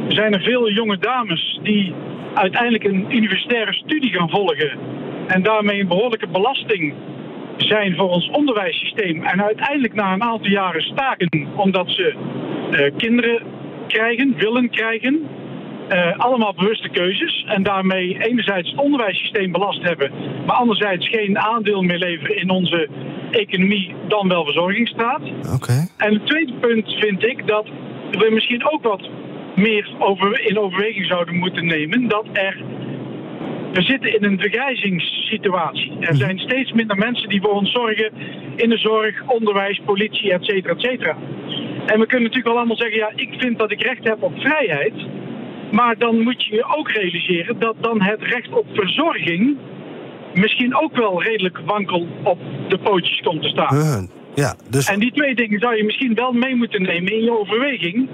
zijn 0.07 0.33
er 0.33 0.41
veel 0.41 0.71
jonge 0.71 0.97
dames 0.97 1.59
die 1.63 1.93
uiteindelijk 2.33 2.83
een 2.83 3.15
universitaire 3.15 3.73
studie 3.73 4.11
gaan 4.11 4.29
volgen 4.29 4.77
en 5.27 5.43
daarmee 5.43 5.79
een 5.79 5.87
behoorlijke 5.87 6.27
belasting 6.27 6.93
zijn 7.57 7.95
voor 7.95 8.09
ons 8.09 8.29
onderwijssysteem 8.29 9.23
en 9.23 9.43
uiteindelijk 9.43 9.93
na 9.93 10.13
een 10.13 10.23
aantal 10.23 10.49
jaren 10.49 10.81
staken 10.81 11.47
omdat 11.55 11.89
ze 11.89 12.13
uh, 12.71 12.97
kinderen 12.97 13.41
krijgen, 13.87 14.35
willen 14.37 14.69
krijgen. 14.69 15.21
Uh, 15.89 16.17
allemaal 16.17 16.53
bewuste 16.53 16.89
keuzes 16.89 17.45
en 17.47 17.63
daarmee 17.63 18.17
enerzijds 18.19 18.69
het 18.69 18.79
onderwijssysteem 18.79 19.51
belast 19.51 19.81
hebben, 19.81 20.11
maar 20.45 20.55
anderzijds 20.55 21.09
geen 21.09 21.39
aandeel 21.39 21.81
meer 21.81 21.97
leveren 21.97 22.37
in 22.37 22.49
onze 22.49 22.89
economie 23.31 23.95
dan 24.07 24.27
wel 24.27 24.43
verzorgingsstaat. 24.43 25.21
Okay. 25.55 25.87
En 25.97 26.13
het 26.13 26.25
tweede 26.25 26.53
punt 26.53 26.93
vind 26.99 27.23
ik 27.23 27.47
dat 27.47 27.65
we 28.11 28.29
misschien 28.33 28.71
ook 28.71 28.83
wat 28.83 29.09
meer 29.55 29.89
over, 29.99 30.47
in 30.47 30.59
overweging 30.59 31.05
zouden 31.05 31.35
moeten 31.35 31.65
nemen 31.65 32.07
dat 32.07 32.25
er 32.33 32.63
we 33.73 33.81
zitten 33.81 34.15
in 34.15 34.23
een 34.23 34.39
vergrijzingssituatie. 34.39 35.91
Er 35.99 36.15
zijn 36.15 36.39
steeds 36.39 36.71
minder 36.71 36.97
mensen 36.97 37.29
die 37.29 37.41
voor 37.41 37.53
ons 37.53 37.71
zorgen 37.71 38.11
in 38.55 38.69
de 38.69 38.77
zorg, 38.77 39.23
onderwijs, 39.27 39.81
politie, 39.85 40.33
et 40.33 40.45
cetera, 40.45 40.73
et 40.73 40.81
cetera. 40.81 41.17
En 41.85 41.99
we 41.99 42.05
kunnen 42.05 42.21
natuurlijk 42.21 42.47
wel 42.47 42.57
allemaal 42.57 42.77
zeggen, 42.77 42.97
ja, 42.97 43.11
ik 43.15 43.33
vind 43.37 43.57
dat 43.57 43.71
ik 43.71 43.81
recht 43.81 44.03
heb 44.03 44.23
op 44.23 44.39
vrijheid. 44.39 44.93
Maar 45.71 45.97
dan 45.97 46.21
moet 46.21 46.43
je 46.43 46.55
je 46.55 46.75
ook 46.77 46.89
realiseren 46.91 47.59
dat 47.59 47.75
dan 47.79 48.01
het 48.01 48.21
recht 48.21 48.53
op 48.53 48.65
verzorging 48.73 49.57
misschien 50.33 50.75
ook 50.75 50.95
wel 50.95 51.23
redelijk 51.23 51.59
wankel 51.65 52.07
op 52.23 52.39
de 52.67 52.77
pootjes 52.77 53.21
komt 53.21 53.41
te 53.41 53.47
staan. 53.47 53.75
Uh, 53.75 54.03
ja, 54.35 54.55
dus... 54.69 54.87
En 54.89 54.99
die 54.99 55.11
twee 55.11 55.35
dingen 55.35 55.59
zou 55.59 55.75
je 55.75 55.83
misschien 55.83 56.13
wel 56.13 56.31
mee 56.31 56.55
moeten 56.55 56.81
nemen 56.81 57.13
in 57.13 57.23
je 57.23 57.39
overweging 57.39 58.09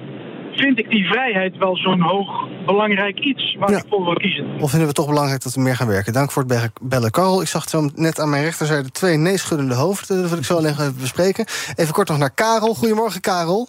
vind 0.56 0.80
ik 0.80 0.90
die 0.90 1.06
vrijheid 1.06 1.58
wel 1.58 1.78
zo'n 1.78 2.02
hoog 2.02 2.48
belangrijk 2.66 3.20
iets 3.20 3.56
waar 3.60 3.72
ja. 3.72 3.78
ik 3.78 3.84
voor 3.90 4.04
wil 4.04 4.14
kiezen. 4.14 4.46
Of 4.46 4.70
vinden 4.70 4.80
we 4.80 4.86
het 4.86 4.96
toch 4.96 5.08
belangrijk 5.08 5.44
dat 5.44 5.54
we 5.54 5.62
meer 5.62 5.76
gaan 5.76 5.88
werken? 5.88 6.14
Dank 6.14 6.32
voor 6.32 6.44
het 6.48 6.72
bellen. 6.82 7.12
Karel, 7.12 7.42
ik 7.42 7.48
zag 7.48 7.70
zo 7.70 7.90
net 7.96 8.20
aan 8.20 8.30
mijn 8.30 8.44
rechterzijde 8.44 8.92
twee 8.92 9.18
neeschuddende 9.18 9.76
hoofden. 9.76 10.22
Dat 10.22 10.30
wil 10.30 10.38
ik 10.38 10.46
zo 10.46 10.58
alleen 10.58 10.72
even 10.72 10.98
bespreken. 11.00 11.46
Even 11.76 11.94
kort 11.94 12.08
nog 12.08 12.18
naar 12.18 12.34
Karel. 12.34 12.74
Goedemorgen, 12.74 13.22
Karel. 13.22 13.68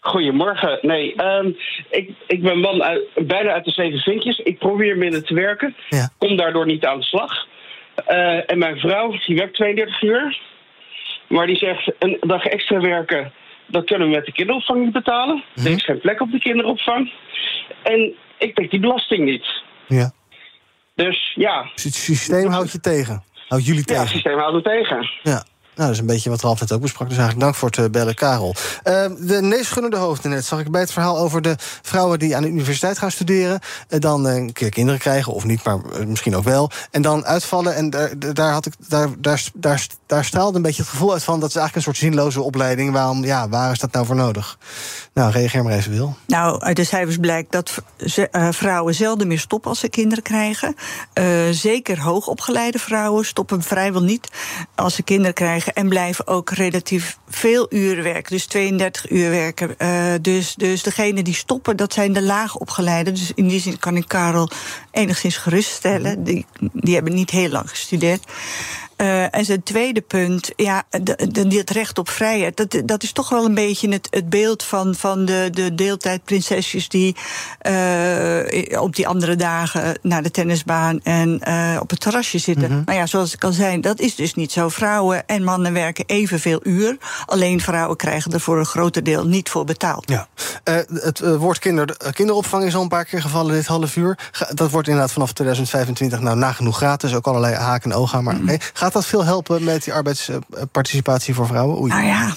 Goedemorgen. 0.00 0.78
Nee, 0.82 1.24
um, 1.24 1.56
ik, 1.90 2.10
ik 2.26 2.42
ben 2.42 2.58
man 2.58 2.82
uit, 2.82 3.02
bijna 3.14 3.52
uit 3.52 3.64
de 3.64 3.70
zeven 3.70 3.98
vinkjes. 3.98 4.38
Ik 4.38 4.58
probeer 4.58 4.96
minder 4.96 5.24
te 5.24 5.34
werken. 5.34 5.74
Ja. 5.88 6.08
Kom 6.18 6.36
daardoor 6.36 6.66
niet 6.66 6.84
aan 6.84 6.98
de 6.98 7.04
slag. 7.04 7.46
Eh, 7.94 8.50
en 8.50 8.58
mijn 8.58 8.76
vrouw, 8.76 9.10
die 9.26 9.36
werkt 9.36 9.54
32 9.54 10.02
uur. 10.02 10.38
Maar 11.28 11.46
die 11.46 11.56
zegt, 11.56 11.92
een 11.98 12.16
dag 12.20 12.44
extra 12.44 12.80
werken, 12.80 13.32
dat 13.66 13.84
kunnen 13.84 14.08
we 14.08 14.14
met 14.14 14.24
de 14.24 14.32
kinderopvang 14.32 14.84
niet 14.84 14.92
betalen. 14.92 15.44
Er 15.54 15.66
is 15.70 15.84
geen 15.84 16.00
plek 16.00 16.20
op 16.20 16.30
de 16.30 16.38
kinderopvang. 16.38 17.12
En 17.82 18.14
ik 18.38 18.56
denk 18.56 18.70
die 18.70 18.80
belasting 18.80 19.24
niet. 19.24 19.62
Ja. 19.88 20.12
Dus 20.94 21.32
ja, 21.34 21.70
Dus 21.74 21.84
het 21.84 21.94
systeem 21.94 22.46
houdt 22.50 22.72
je 22.72 22.80
tegen. 22.80 23.22
Houdt 23.48 23.66
jullie 23.66 23.80
ja 23.86 23.86
het 23.86 23.86
tegen. 23.86 24.08
systeem 24.08 24.38
houdt 24.38 24.54
het 24.54 24.64
tegen. 24.64 25.10
Ja. 25.22 25.44
Nou, 25.76 25.88
dat 25.88 25.90
is 25.90 25.98
een 25.98 26.06
beetje 26.06 26.30
wat 26.30 26.40
Ralf 26.40 26.60
net 26.60 26.72
ook 26.72 26.80
besprak. 26.80 27.08
Dus 27.08 27.18
eigenlijk 27.18 27.46
dank 27.46 27.58
voor 27.58 27.68
het 27.68 27.78
eh, 27.78 27.90
bellen, 27.90 28.14
Karel. 28.14 28.54
Eh, 28.82 29.04
de 29.18 29.42
neesgunnende 29.42 29.96
hoofden 29.96 30.30
net 30.30 30.44
zag 30.44 30.60
ik 30.60 30.70
bij 30.70 30.80
het 30.80 30.92
verhaal 30.92 31.18
over 31.18 31.42
de 31.42 31.56
vrouwen 31.82 32.18
die 32.18 32.36
aan 32.36 32.42
de 32.42 32.48
universiteit 32.48 32.98
gaan 32.98 33.10
studeren. 33.10 33.60
eh, 33.88 34.00
dan 34.00 34.28
eh, 34.28 34.34
een 34.34 34.52
keer 34.52 34.68
kinderen 34.70 35.00
krijgen, 35.00 35.32
of 35.32 35.44
niet, 35.44 35.64
maar 35.64 35.78
misschien 36.06 36.36
ook 36.36 36.44
wel. 36.44 36.70
En 36.90 37.02
dan 37.02 37.24
uitvallen. 37.24 37.74
En 37.74 37.90
daar, 37.90 38.10
daar, 38.32 38.52
had 38.52 38.66
ik, 38.66 38.72
daar, 38.88 39.08
daar, 39.18 39.42
daar, 39.54 39.86
daar 40.06 40.24
straalde 40.24 40.56
een 40.56 40.62
beetje 40.62 40.82
het 40.82 40.90
gevoel 40.90 41.12
uit 41.12 41.24
van 41.24 41.40
dat 41.40 41.48
is 41.48 41.56
eigenlijk 41.56 41.86
een 41.86 41.94
soort 41.94 42.04
zinloze 42.12 42.42
opleiding. 42.42 42.92
Waarom, 42.92 43.24
ja, 43.24 43.48
waar 43.48 43.72
is 43.72 43.78
dat 43.78 43.92
nou 43.92 44.06
voor 44.06 44.16
nodig? 44.16 44.58
Nou, 45.14 45.30
reageer 45.30 45.64
maar 45.64 45.72
even, 45.72 45.92
Wil. 45.92 46.16
Nou, 46.26 46.60
uit 46.60 46.76
de 46.76 46.84
cijfers 46.84 47.16
blijkt 47.16 47.52
dat 47.52 47.82
vrouwen 48.50 48.94
zelden 48.94 49.26
meer 49.26 49.38
stoppen 49.38 49.70
als 49.70 49.78
ze 49.78 49.88
kinderen 49.88 50.24
krijgen. 50.24 50.76
Zeker 51.50 52.00
hoogopgeleide 52.00 52.78
vrouwen 52.78 53.24
stoppen 53.24 53.62
vrijwel 53.62 54.02
niet 54.02 54.28
als 54.74 54.94
ze 54.94 55.02
kinderen 55.02 55.34
krijgen. 55.34 55.63
En 55.72 55.88
blijven 55.88 56.26
ook 56.26 56.50
relatief 56.50 57.18
veel 57.28 57.66
uren 57.70 58.04
werken. 58.04 58.32
Dus 58.32 58.46
32 58.46 59.10
uur 59.10 59.30
werken. 59.30 59.78
Eh, 59.78 60.12
dus, 60.20 60.54
dus 60.54 60.82
degene 60.82 61.22
die 61.22 61.34
stoppen, 61.34 61.76
dat 61.76 61.92
zijn 61.92 62.12
de 62.12 62.22
laagopgeleide. 62.22 63.12
Dus 63.12 63.32
in 63.34 63.48
die 63.48 63.60
zin 63.60 63.78
kan 63.78 63.96
ik 63.96 64.08
Karel 64.08 64.50
enigszins 64.90 65.36
geruststellen. 65.36 66.24
Die, 66.24 66.46
die 66.72 66.94
hebben 66.94 67.14
niet 67.14 67.30
heel 67.30 67.48
lang 67.48 67.70
gestudeerd. 67.70 68.24
Eh, 68.96 69.34
en 69.34 69.44
zijn 69.44 69.62
tweede 69.62 70.00
punt, 70.00 70.50
ja, 70.56 70.82
dit 71.46 71.70
recht 71.70 71.98
op 71.98 72.08
vrijheid, 72.08 72.56
dat, 72.56 72.82
dat 72.84 73.02
is 73.02 73.12
toch 73.12 73.28
wel 73.28 73.44
een 73.44 73.54
beetje 73.54 73.88
het, 73.88 74.06
het 74.10 74.28
beeld 74.28 74.62
van, 74.62 74.94
van 74.94 75.24
de, 75.24 75.48
de 75.52 75.74
deeltijdprinsesjes 75.74 76.88
die 76.88 77.16
eh, 77.58 78.80
op 78.82 78.96
die 78.96 79.08
andere 79.08 79.36
dagen 79.36 79.98
naar 80.02 80.22
de 80.22 80.30
tennisbaan 80.30 81.00
en 81.02 81.40
eh, 81.40 81.78
op 81.80 81.90
het 81.90 82.00
terrasje 82.00 82.38
zitten. 82.38 82.82
Maar 82.84 82.94
ja, 82.94 83.06
zoals 83.06 83.34
ik 83.34 83.44
al 83.44 83.52
zei, 83.52 83.80
dat 83.80 84.00
is 84.00 84.14
dus 84.14 84.34
niet 84.34 84.52
zo. 84.52 84.68
Vrouwen 84.68 85.26
en 85.26 85.44
mannen 85.44 85.72
werken 85.72 86.04
evenveel 86.06 86.60
uur. 86.62 86.96
Alleen 87.26 87.60
vrouwen 87.60 87.96
krijgen 87.96 88.32
er 88.32 88.40
voor 88.40 88.58
een 88.58 88.64
groter 88.64 89.02
deel 89.02 89.26
niet 89.26 89.48
voor 89.48 89.64
betaald. 89.64 90.08
Ja. 90.10 90.28
Het 90.64 91.20
woord 91.20 91.58
kinder, 91.58 91.96
kinderopvang 92.12 92.64
is 92.64 92.74
al 92.74 92.82
een 92.82 92.88
paar 92.88 93.04
keer 93.04 93.20
gevallen 93.20 93.54
dit 93.54 93.66
half 93.66 93.96
uur. 93.96 94.18
Dat 94.54 94.70
wordt 94.70 94.88
inderdaad 94.88 95.12
vanaf 95.12 95.32
2025 95.32 96.20
nou 96.20 96.36
nagenoeg 96.36 96.76
gratis. 96.76 97.14
Ook 97.14 97.26
allerlei 97.26 97.54
haken 97.54 97.90
en 97.90 97.96
ogen. 97.96 98.24
Maar 98.24 98.40
nee, 98.40 98.60
gaat 98.84 98.92
dat 98.92 99.06
veel 99.06 99.24
helpen 99.24 99.64
met 99.64 99.84
die 99.84 99.92
arbeidsparticipatie 99.92 101.34
voor 101.34 101.46
vrouwen? 101.46 101.80
Oei. 101.80 101.92
Nou 101.92 102.06
ja, 102.06 102.34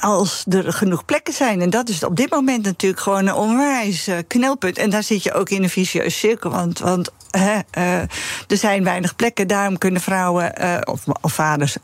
als 0.00 0.44
er 0.48 0.72
genoeg 0.72 1.04
plekken 1.04 1.34
zijn. 1.34 1.60
En 1.60 1.70
dat 1.70 1.88
is 1.88 2.02
op 2.02 2.16
dit 2.16 2.30
moment 2.30 2.64
natuurlijk 2.64 3.02
gewoon 3.02 3.26
een 3.26 3.34
onwijs 3.34 4.06
eh, 4.06 4.18
knelpunt. 4.26 4.78
En 4.78 4.90
daar 4.90 5.02
zit 5.02 5.22
je 5.22 5.32
ook 5.32 5.50
in 5.50 5.62
een 5.62 5.70
vicieuze 5.70 6.18
cirkel. 6.18 6.50
Want, 6.50 6.78
want 6.78 7.10
hè, 7.30 7.58
eh, 7.70 8.00
er 8.46 8.56
zijn 8.56 8.84
weinig 8.84 9.16
plekken. 9.16 9.46
Daarom 9.46 9.78
kunnen 9.78 10.00
vrouwen 10.00 10.56
eh, 10.56 10.78
of, 10.84 11.04
of 11.20 11.32
vaders. 11.32 11.76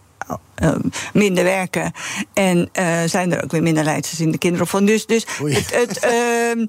minder 1.13 1.45
werken. 1.45 1.93
En 2.33 2.69
zijn 3.07 3.33
er 3.33 3.45
ook 3.45 3.51
weer 3.51 3.63
minder 3.63 3.85
leidsters 3.85 4.21
in 4.21 4.31
de 4.31 4.39
kinderopvang. 4.39 4.87
Dus, 4.87 5.07
dus 5.07 5.27
het, 5.39 5.75
het, 5.75 5.99
ehm, 6.15 6.67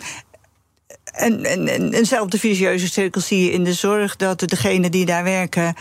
en, 1.03 1.43
en, 1.43 1.67
en 1.67 1.93
eenzelfde 1.93 2.39
vicieuze 2.39 2.87
cirkel 2.87 3.21
zie 3.21 3.43
je 3.43 3.51
in 3.51 3.63
de 3.63 3.73
zorg. 3.73 4.15
Dat 4.15 4.39
degenen 4.39 4.91
die 4.91 5.05
daar 5.05 5.23
werken. 5.23 5.75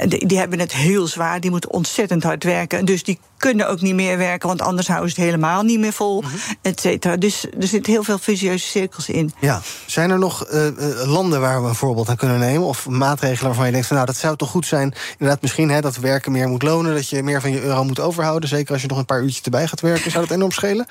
Eh, 0.00 0.08
Die, 0.08 0.26
die 0.26 0.38
hebben 0.38 0.58
het 0.58 0.72
heel 0.72 1.06
zwaar. 1.06 1.40
Die 1.40 1.50
moeten 1.50 1.72
ontzettend 1.72 2.22
hard 2.22 2.44
werken. 2.44 2.84
Dus 2.84 3.02
die 3.02 3.18
kunnen 3.36 3.68
ook 3.68 3.80
niet 3.80 3.94
meer 3.94 4.18
werken. 4.18 4.48
Want 4.48 4.62
anders 4.62 4.88
houden 4.88 5.10
ze 5.10 5.20
het 5.20 5.24
helemaal 5.24 5.62
niet 5.62 5.78
meer 5.78 5.92
vol. 5.92 6.24
Et 6.62 6.80
cetera. 6.80 7.16
Dus 7.16 7.46
er 7.60 7.66
zitten 7.66 7.92
heel 7.92 8.02
veel 8.02 8.18
vicieuze 8.18 8.66
cirkels 8.66 9.08
in. 9.08 9.32
Ja. 9.40 9.60
Zijn 9.86 10.10
er 10.10 10.18
nog 10.18 10.44
eh, 10.44 10.66
eh, 10.66 10.74
landen 11.10 11.40
waar 11.40 11.62
we 11.62 11.68
een 11.68 11.74
voorbeeld 11.74 12.08
aan 12.08 12.16
kunnen 12.16 12.38
nemen? 12.38 12.66
Of 12.66 12.88
maatregelen 12.88 13.46
waarvan 13.46 13.66
je 13.66 13.72
denkt: 13.72 13.86
van, 13.86 13.96
nou, 13.96 14.08
dat 14.08 14.16
zou 14.16 14.36
toch 14.36 14.50
goed 14.50 14.66
zijn? 14.66 14.94
Inderdaad, 15.10 15.42
misschien 15.42 15.70
hè, 15.70 15.80
dat 15.80 15.96
werken 15.96 16.32
meer 16.32 16.48
moet 16.48 16.62
lonen. 16.62 16.94
Dat 16.94 17.08
je 17.08 17.22
meer 17.22 17.40
van 17.40 17.50
je 17.50 17.62
euro 17.62 17.84
moet 17.84 18.00
overhouden. 18.00 18.48
Zeker 18.48 18.72
als 18.72 18.82
je 18.82 18.88
nog 18.88 18.98
een 18.98 19.04
paar 19.04 19.22
uurtjes 19.22 19.42
erbij 19.42 19.66
gaat 19.66 19.80
werken. 19.80 20.10
Zou 20.10 20.26
dat 20.26 20.36
enorm 20.36 20.52
schelen? 20.52 20.86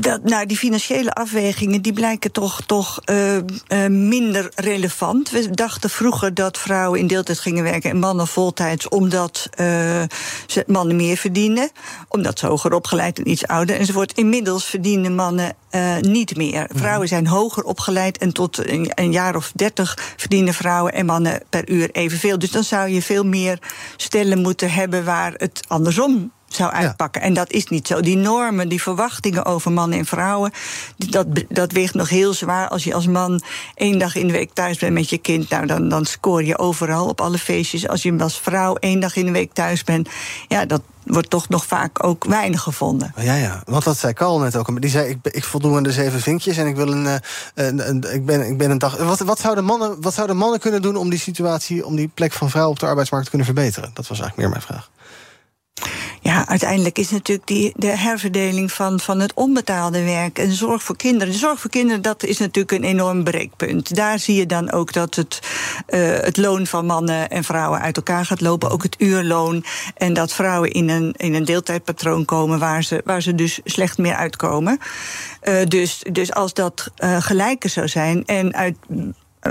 Dat, 0.00 0.22
nou, 0.22 0.46
die 0.46 0.56
financiële 0.56 1.12
afwegingen 1.12 1.82
die 1.82 1.92
blijken 1.92 2.32
toch, 2.32 2.60
toch 2.66 3.00
eh, 3.04 3.86
minder 3.88 4.50
relevant. 4.54 5.30
We 5.30 5.50
dachten 5.50 5.90
vroeger 5.90 6.34
dat 6.34 6.58
vrouwen 6.58 7.00
in 7.00 7.06
deeltijd 7.06 7.38
gingen 7.38 7.62
werken 7.62 7.90
en 7.90 7.98
mannen 7.98 8.26
voltijds, 8.26 8.88
omdat 8.88 9.48
ze 10.46 10.64
mannen 10.66 10.96
meer 10.96 11.16
verdienen, 11.16 11.63
omdat 12.08 12.38
ze 12.38 12.46
hoger 12.46 12.74
opgeleid 12.74 13.18
en 13.18 13.30
iets 13.30 13.46
ouder 13.46 13.76
enzovoort. 13.76 14.12
Inmiddels 14.12 14.64
verdienen 14.64 15.14
mannen 15.14 15.54
eh, 15.70 15.96
niet 15.96 16.36
meer. 16.36 16.68
Vrouwen 16.74 17.08
zijn 17.08 17.26
hoger 17.26 17.64
opgeleid 17.64 18.18
en 18.18 18.32
tot 18.32 18.68
een, 18.68 18.90
een 18.94 19.12
jaar 19.12 19.36
of 19.36 19.52
dertig 19.54 20.14
verdienen 20.16 20.54
vrouwen 20.54 20.92
en 20.92 21.06
mannen 21.06 21.42
per 21.48 21.70
uur 21.70 21.90
evenveel. 21.90 22.38
Dus 22.38 22.50
dan 22.50 22.64
zou 22.64 22.88
je 22.88 23.02
veel 23.02 23.24
meer 23.24 23.58
stellen 23.96 24.38
moeten 24.38 24.72
hebben 24.72 25.04
waar 25.04 25.32
het 25.36 25.60
andersom 25.68 26.32
zou 26.54 26.72
uitpakken. 26.72 27.22
En 27.22 27.34
dat 27.34 27.50
is 27.50 27.66
niet 27.66 27.86
zo. 27.86 28.00
Die 28.00 28.16
normen, 28.16 28.68
die 28.68 28.82
verwachtingen 28.82 29.44
over 29.44 29.72
mannen 29.72 29.98
en 29.98 30.06
vrouwen, 30.06 30.52
dat, 30.96 31.26
dat 31.48 31.72
weegt 31.72 31.94
nog 31.94 32.08
heel 32.08 32.32
zwaar. 32.32 32.68
Als 32.68 32.84
je 32.84 32.94
als 32.94 33.06
man 33.06 33.42
één 33.74 33.98
dag 33.98 34.14
in 34.16 34.26
de 34.26 34.32
week 34.32 34.50
thuis 34.52 34.78
bent 34.78 34.92
met 34.92 35.10
je 35.10 35.18
kind, 35.18 35.48
nou, 35.50 35.66
dan, 35.66 35.88
dan 35.88 36.04
scoor 36.04 36.44
je 36.44 36.58
overal 36.58 37.08
op 37.08 37.20
alle 37.20 37.38
feestjes. 37.38 37.88
Als 37.88 38.02
je 38.02 38.18
als 38.18 38.40
vrouw 38.40 38.74
één 38.74 39.00
dag 39.00 39.16
in 39.16 39.26
de 39.26 39.32
week 39.32 39.52
thuis 39.52 39.84
bent, 39.84 40.08
ja, 40.48 40.64
dat 40.66 40.82
wordt 41.04 41.30
toch 41.30 41.48
nog 41.48 41.66
vaak 41.66 42.04
ook 42.04 42.24
weinig 42.24 42.60
gevonden. 42.62 43.12
Ja, 43.16 43.34
ja, 43.34 43.62
want 43.66 43.84
dat 43.84 43.98
zei 43.98 44.12
Carl 44.12 44.38
net 44.38 44.56
ook. 44.56 44.80
Die 44.80 44.90
zei: 44.90 45.08
Ik, 45.08 45.18
ik 45.22 45.44
voldoe 45.44 45.76
aan 45.76 45.82
de 45.82 45.92
zeven 45.92 46.20
vinkjes 46.20 46.56
en 46.56 46.66
ik 46.66 46.76
wil 46.76 46.88
een. 46.92 47.06
eh, 47.06 47.14
een, 47.54 47.88
een- 47.88 48.14
ik, 48.14 48.26
ben, 48.26 48.46
ik 48.48 48.58
ben 48.58 48.70
een 48.70 48.78
dag. 48.78 48.96
Wat, 48.96 49.18
wat, 49.20 49.40
zouden 49.40 49.64
mannen, 49.64 49.96
wat 50.02 50.14
zouden 50.14 50.36
mannen 50.36 50.60
kunnen 50.60 50.82
doen 50.82 50.96
om 50.96 51.10
die 51.10 51.18
situatie, 51.18 51.86
om 51.86 51.96
die 51.96 52.08
plek 52.14 52.32
van 52.32 52.50
vrouwen 52.50 52.74
op 52.74 52.80
de 52.80 52.86
arbeidsmarkt 52.86 53.24
te 53.30 53.36
kunnen 53.36 53.54
verbeteren? 53.54 53.90
Dat 53.94 54.08
was 54.08 54.20
eigenlijk 54.20 54.36
meer 54.36 54.48
mijn 54.48 54.62
vraag. 54.62 54.90
Ja, 56.20 56.33
uiteindelijk 56.54 56.98
is 56.98 57.10
natuurlijk 57.10 57.46
die, 57.46 57.72
de 57.76 57.96
herverdeling 57.96 58.72
van, 58.72 59.00
van 59.00 59.20
het 59.20 59.34
onbetaalde 59.34 60.04
werk 60.04 60.38
en 60.38 60.52
zorg 60.52 60.82
voor 60.82 60.96
kinderen. 60.96 61.32
De 61.32 61.38
zorg 61.38 61.60
voor 61.60 61.70
kinderen, 61.70 62.02
dat 62.02 62.22
is 62.22 62.38
natuurlijk 62.38 62.72
een 62.72 62.88
enorm 62.88 63.24
breekpunt. 63.24 63.94
Daar 63.94 64.18
zie 64.18 64.34
je 64.34 64.46
dan 64.46 64.72
ook 64.72 64.92
dat 64.92 65.14
het, 65.14 65.40
eh, 65.86 66.00
het 66.20 66.36
loon 66.36 66.66
van 66.66 66.86
mannen 66.86 67.30
en 67.30 67.44
vrouwen 67.44 67.80
uit 67.80 67.96
elkaar 67.96 68.26
gaat 68.26 68.40
lopen. 68.40 68.70
Ook 68.70 68.82
het 68.82 68.96
uurloon. 68.98 69.64
En 69.96 70.12
dat 70.12 70.32
vrouwen 70.32 70.70
in 70.70 70.88
een, 70.88 71.14
in 71.16 71.34
een 71.34 71.44
deeltijdpatroon 71.44 72.24
komen 72.24 72.58
waar 72.58 72.82
ze, 72.82 73.00
waar 73.04 73.22
ze 73.22 73.34
dus 73.34 73.60
slecht 73.64 73.98
meer 73.98 74.14
uitkomen. 74.14 74.78
Eh, 75.40 75.66
dus, 75.66 76.02
dus 76.12 76.32
als 76.32 76.54
dat 76.54 76.90
eh, 76.96 77.16
gelijker 77.20 77.70
zou 77.70 77.88
zijn 77.88 78.24
en 78.24 78.54
uit 78.54 78.76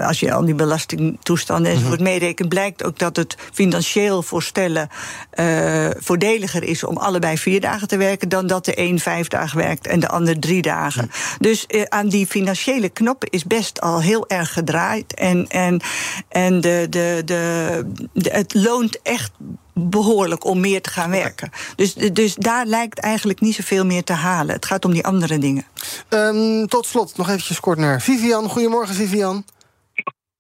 als 0.01 0.19
je 0.19 0.33
al 0.33 0.45
die 0.45 0.55
belastingtoestanden 0.55 1.71
enzovoort 1.71 1.99
meerekent, 1.99 2.49
blijkt 2.49 2.83
ook 2.83 2.99
dat 2.99 3.15
het 3.15 3.35
financieel 3.53 4.21
voor 4.23 4.43
stellen 4.43 4.89
eh, 5.29 5.87
voordeliger 5.97 6.63
is 6.63 6.83
om 6.83 6.97
allebei 6.97 7.37
vier 7.37 7.61
dagen 7.61 7.87
te 7.87 7.97
werken 7.97 8.29
dan 8.29 8.47
dat 8.47 8.65
de 8.65 8.79
een 8.79 8.99
vijf 8.99 9.27
dagen 9.27 9.57
werkt 9.57 9.87
en 9.87 9.99
de 9.99 10.07
ander 10.07 10.39
drie 10.39 10.61
dagen. 10.61 11.11
Dus 11.39 11.65
eh, 11.65 11.81
aan 11.83 12.07
die 12.09 12.27
financiële 12.27 12.89
knoppen 12.89 13.29
is 13.29 13.43
best 13.43 13.81
al 13.81 14.01
heel 14.01 14.27
erg 14.27 14.53
gedraaid. 14.53 15.13
En, 15.13 15.47
en, 15.47 15.81
en 16.29 16.61
de, 16.61 16.87
de, 16.89 17.21
de, 17.25 17.81
de- 18.13 18.29
het 18.31 18.53
loont 18.53 19.01
echt 19.01 19.31
behoorlijk 19.73 20.45
om 20.45 20.59
meer 20.59 20.81
te 20.81 20.89
gaan 20.89 21.09
werken. 21.09 21.49
Dus, 21.75 21.93
dus 21.93 22.35
daar 22.35 22.65
lijkt 22.65 22.99
eigenlijk 22.99 23.39
niet 23.41 23.55
zoveel 23.55 23.85
meer 23.85 24.03
te 24.03 24.13
halen. 24.13 24.55
Het 24.55 24.65
gaat 24.65 24.85
om 24.85 24.93
die 24.93 25.05
andere 25.05 25.37
dingen. 25.37 25.65
Ehm, 26.09 26.65
tot 26.65 26.85
slot 26.85 27.17
nog 27.17 27.29
eventjes 27.29 27.59
kort 27.59 27.77
naar 27.77 28.01
Vivian. 28.01 28.49
Goedemorgen, 28.49 28.95
Vivian. 28.95 29.45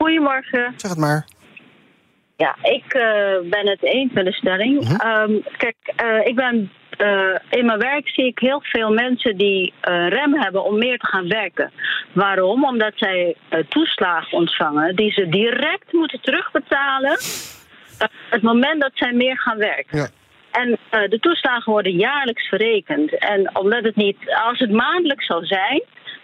Goedemorgen. 0.03 0.73
Zeg 0.75 0.91
het 0.91 0.99
maar. 0.99 1.25
Ja, 2.37 2.55
ik 2.61 2.93
eh, 2.93 3.49
ben 3.49 3.67
het 3.67 3.83
eens 3.83 4.11
met 4.13 4.25
de 4.25 4.33
stelling. 4.33 4.99
Ehm, 4.99 5.31
kijk, 5.57 5.75
eh, 5.95 6.25
ik 6.25 6.35
ben. 6.35 6.71
eh, 6.97 7.35
in 7.49 7.65
mijn 7.65 7.79
werk 7.79 8.09
zie 8.09 8.25
ik 8.25 8.39
heel 8.39 8.61
veel 8.63 8.89
mensen 8.89 9.37
die 9.37 9.73
rem 10.09 10.33
hebben 10.33 10.63
om 10.63 10.77
meer 10.77 10.97
te 10.97 11.07
gaan 11.07 11.27
werken. 11.27 11.71
Waarom? 12.11 12.65
Omdat 12.65 12.93
zij 12.95 13.35
toeslagen 13.69 14.37
ontvangen 14.37 14.95
die 14.95 15.11
ze 15.11 15.29
direct 15.29 15.91
moeten 15.93 16.21
terugbetalen. 16.21 17.17
het 18.29 18.41
moment 18.41 18.81
dat 18.81 18.91
zij 18.93 19.13
meer 19.13 19.39
gaan 19.39 19.57
werken. 19.57 20.11
En 20.53 20.77
eh, 20.89 21.09
de 21.09 21.19
toeslagen 21.19 21.71
worden 21.71 21.91
jaarlijks 21.91 22.47
verrekend. 22.47 23.17
En 23.17 23.57
omdat 23.57 23.83
het 23.83 23.95
niet, 23.95 24.17
als 24.45 24.59
het 24.59 24.71
maandelijks 24.71 25.25
zou 25.25 25.45
zijn, 25.45 25.83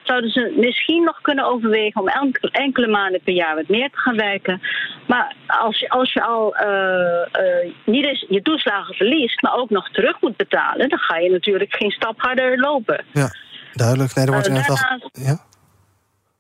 zouden 0.09 0.29
ze 0.29 0.53
misschien 0.55 1.03
nog 1.03 1.21
kunnen 1.21 1.45
overwegen 1.45 2.01
om 2.01 2.07
enkele, 2.07 2.51
enkele 2.51 2.87
maanden 2.87 3.21
per 3.23 3.33
jaar 3.33 3.55
wat 3.55 3.67
meer 3.67 3.89
te 3.89 3.97
gaan 3.97 4.15
werken. 4.15 4.61
Maar 5.07 5.35
als 5.47 5.79
je, 5.79 5.89
als 5.89 6.13
je 6.13 6.21
al 6.23 6.55
eh, 6.55 7.21
eh, 7.31 7.71
niet 7.85 8.05
eens 8.05 8.25
je 8.29 8.41
toeslagen 8.41 8.95
verliest, 8.95 9.41
maar 9.41 9.55
ook 9.55 9.69
nog 9.69 9.89
terug 9.89 10.21
moet 10.21 10.37
betalen, 10.37 10.89
dan 10.89 10.99
ga 10.99 11.17
je 11.17 11.31
natuurlijk 11.31 11.75
geen 11.75 11.91
stap 11.91 12.21
harder 12.21 12.59
lopen. 12.59 13.05
Ja, 13.13 13.29
duidelijk. 13.73 14.15
Nee, 14.15 14.25
er 14.25 14.31
wordt 14.31 14.47
inderdaad 14.47 14.79
wel. 14.79 14.89
daarnaast- 14.89 15.19
Ja? 15.27 15.47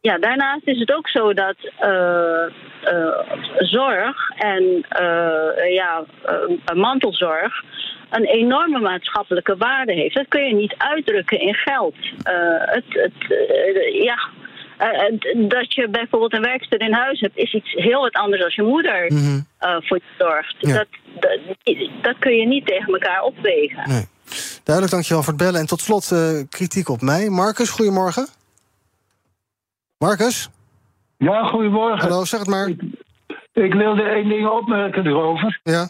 Ja, 0.01 0.17
daarnaast 0.17 0.67
is 0.67 0.79
het 0.79 0.93
ook 0.93 1.09
zo 1.09 1.33
dat 1.33 1.55
uh, 1.81 2.45
uh, 2.83 3.19
zorg 3.57 4.29
en 4.29 4.63
uh, 5.01 5.73
ja, 5.73 6.03
mantelzorg 6.73 7.63
een 8.09 8.25
enorme 8.25 8.79
maatschappelijke 8.79 9.57
waarde 9.57 9.93
heeft. 9.93 10.15
Dat 10.15 10.27
kun 10.27 10.47
je 10.47 10.55
niet 10.55 10.75
uitdrukken 10.77 11.39
in 11.39 11.53
geld. 11.53 11.95
het, 12.59 12.83
het, 12.87 13.13
ja, 13.93 14.29
dat 15.47 15.73
je 15.73 15.87
bijvoorbeeld 15.89 16.33
een 16.33 16.41
werkster 16.41 16.81
in 16.81 16.93
huis 16.93 17.19
hebt, 17.19 17.37
is 17.37 17.53
iets 17.53 17.73
heel 17.73 18.01
wat 18.01 18.13
anders 18.13 18.43
als 18.43 18.55
je 18.55 18.63
moeder 18.63 19.11
mm 19.11 19.17
-hmm. 19.17 19.45
voor 19.59 19.97
je 19.97 20.13
zorgt. 20.17 20.55
Ja. 20.59 20.73
Dat, 20.73 20.87
dat, 21.19 21.39
dat, 22.01 22.15
kun 22.19 22.35
je 22.35 22.47
niet 22.47 22.65
tegen 22.65 22.93
elkaar 22.93 23.21
opwegen. 23.21 23.89
Nee. 23.89 24.07
Duidelijk, 24.63 24.95
dankjewel 24.95 25.23
voor 25.23 25.33
het 25.33 25.41
bellen. 25.41 25.59
En 25.59 25.67
tot 25.67 25.81
slot 25.81 26.15
kritiek 26.49 26.89
op 26.89 27.01
mij. 27.01 27.29
Marcus, 27.29 27.69
goedemorgen. 27.69 28.38
Marcus? 29.99 30.49
Ja, 31.17 31.43
goedemorgen. 31.43 32.09
Hallo, 32.09 32.25
zeg 32.25 32.39
het 32.39 32.49
maar. 32.49 32.67
Ik, 32.67 32.81
ik 33.53 33.73
wilde 33.73 34.01
één 34.03 34.29
ding 34.29 34.47
opmerken 34.47 35.05
erover. 35.07 35.59
Ja? 35.63 35.89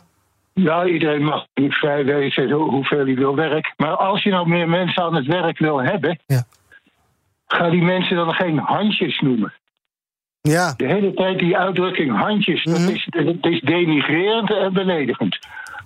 Ja, 0.53 0.85
iedereen 0.85 1.23
mag 1.23 1.45
niet 1.53 1.73
vrij 1.73 2.05
wezen 2.05 2.51
hoeveel 2.51 3.05
hij 3.05 3.15
wil 3.15 3.35
werken. 3.35 3.73
Maar 3.77 3.95
als 3.95 4.23
je 4.23 4.29
nou 4.29 4.47
meer 4.47 4.69
mensen 4.69 5.03
aan 5.03 5.15
het 5.15 5.25
werk 5.25 5.57
wil 5.57 5.81
hebben... 5.81 6.19
Ja. 6.25 6.43
ga 7.47 7.69
die 7.69 7.81
mensen 7.81 8.15
dan 8.15 8.33
geen 8.33 8.57
handjes 8.57 9.19
noemen. 9.19 9.53
Ja. 10.41 10.73
De 10.77 10.85
hele 10.85 11.13
tijd 11.13 11.39
die 11.39 11.57
uitdrukking 11.57 12.17
handjes, 12.17 12.63
Mhm. 12.63 12.79
dat, 12.85 12.89
is, 12.89 13.07
dat 13.09 13.51
is 13.51 13.61
denigrerend 13.61 14.51
en 14.51 14.73
beledigend. 14.73 15.39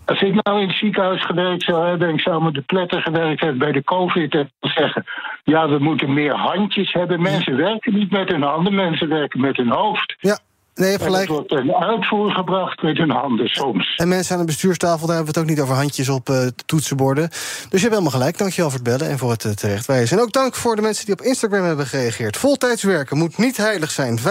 Als 0.06 0.22
ik 0.22 0.44
nou 0.44 0.62
in 0.62 0.68
het 0.68 0.78
ziekenhuis 0.78 1.26
gewerkt 1.26 1.64
zou 1.64 1.88
hebben 1.88 2.08
en 2.08 2.14
ik 2.14 2.22
zou 2.22 2.44
met 2.44 2.54
de 2.54 2.62
pletter 2.62 3.02
gewerkt 3.02 3.40
hebben 3.40 3.60
bij 3.60 3.72
de 3.72 3.84
COVID, 3.84 4.34
en 4.34 4.50
zeggen: 4.60 5.04
ja, 5.44 5.70
we 5.70 5.80
moeten 5.80 6.14
meer 6.14 6.36
handjes 6.36 6.94
hebben. 6.94 7.22
Mensen 7.22 7.58
werken 7.58 7.94
niet 7.94 8.12
met 8.12 8.30
hun 8.30 8.42
handen, 8.42 8.76
mensen 8.76 9.10
werken 9.10 9.42
met 9.42 9.58
hun 9.58 9.70
hoofd. 9.72 10.16
Ja, 10.20 10.40
nee, 10.76 10.92
je 10.92 10.98
hebt 10.98 11.06
En 11.06 11.12
gelijk. 11.12 11.28
dat 11.28 11.36
wordt 11.36 11.50
ten 11.50 11.76
uitvoer 11.76 12.32
gebracht 12.32 12.82
met 12.82 12.98
hun 12.98 13.10
handen 13.12 13.48
soms. 13.48 13.96
En 13.96 14.08
mensen 14.08 14.34
aan 14.34 14.40
de 14.40 14.48
bestuurstafel, 14.48 15.08
daar 15.08 15.16
hebben 15.16 15.34
we 15.34 15.40
het 15.40 15.50
ook 15.50 15.56
niet 15.56 15.64
over 15.64 15.76
handjes 15.76 16.10
op 16.10 16.30
eh, 16.30 16.48
toetsenborden. 16.66 17.30
Dus 17.30 17.40
je 17.70 17.78
hebt 17.78 17.90
helemaal 17.90 18.12
gelijk. 18.12 18.38
Dankjewel 18.38 18.70
voor 18.70 18.80
het 18.80 18.90
bellen 18.90 19.10
en 19.12 19.18
voor 19.18 19.32
het 19.32 19.44
uh, 19.44 19.52
terechtwijzen. 19.52 20.18
En 20.18 20.24
ook 20.24 20.32
dank 20.32 20.56
voor 20.56 20.76
de 20.76 20.82
mensen 20.82 21.06
die 21.06 21.14
op 21.14 21.22
Instagram 21.22 21.64
hebben 21.64 21.86
gereageerd. 21.88 22.38
Voltijds 22.38 22.84
werken 22.84 23.18
moet 23.18 23.38
niet 23.38 23.58
heilig 23.58 23.92
zijn. 23.92 24.20
75% 24.20 24.24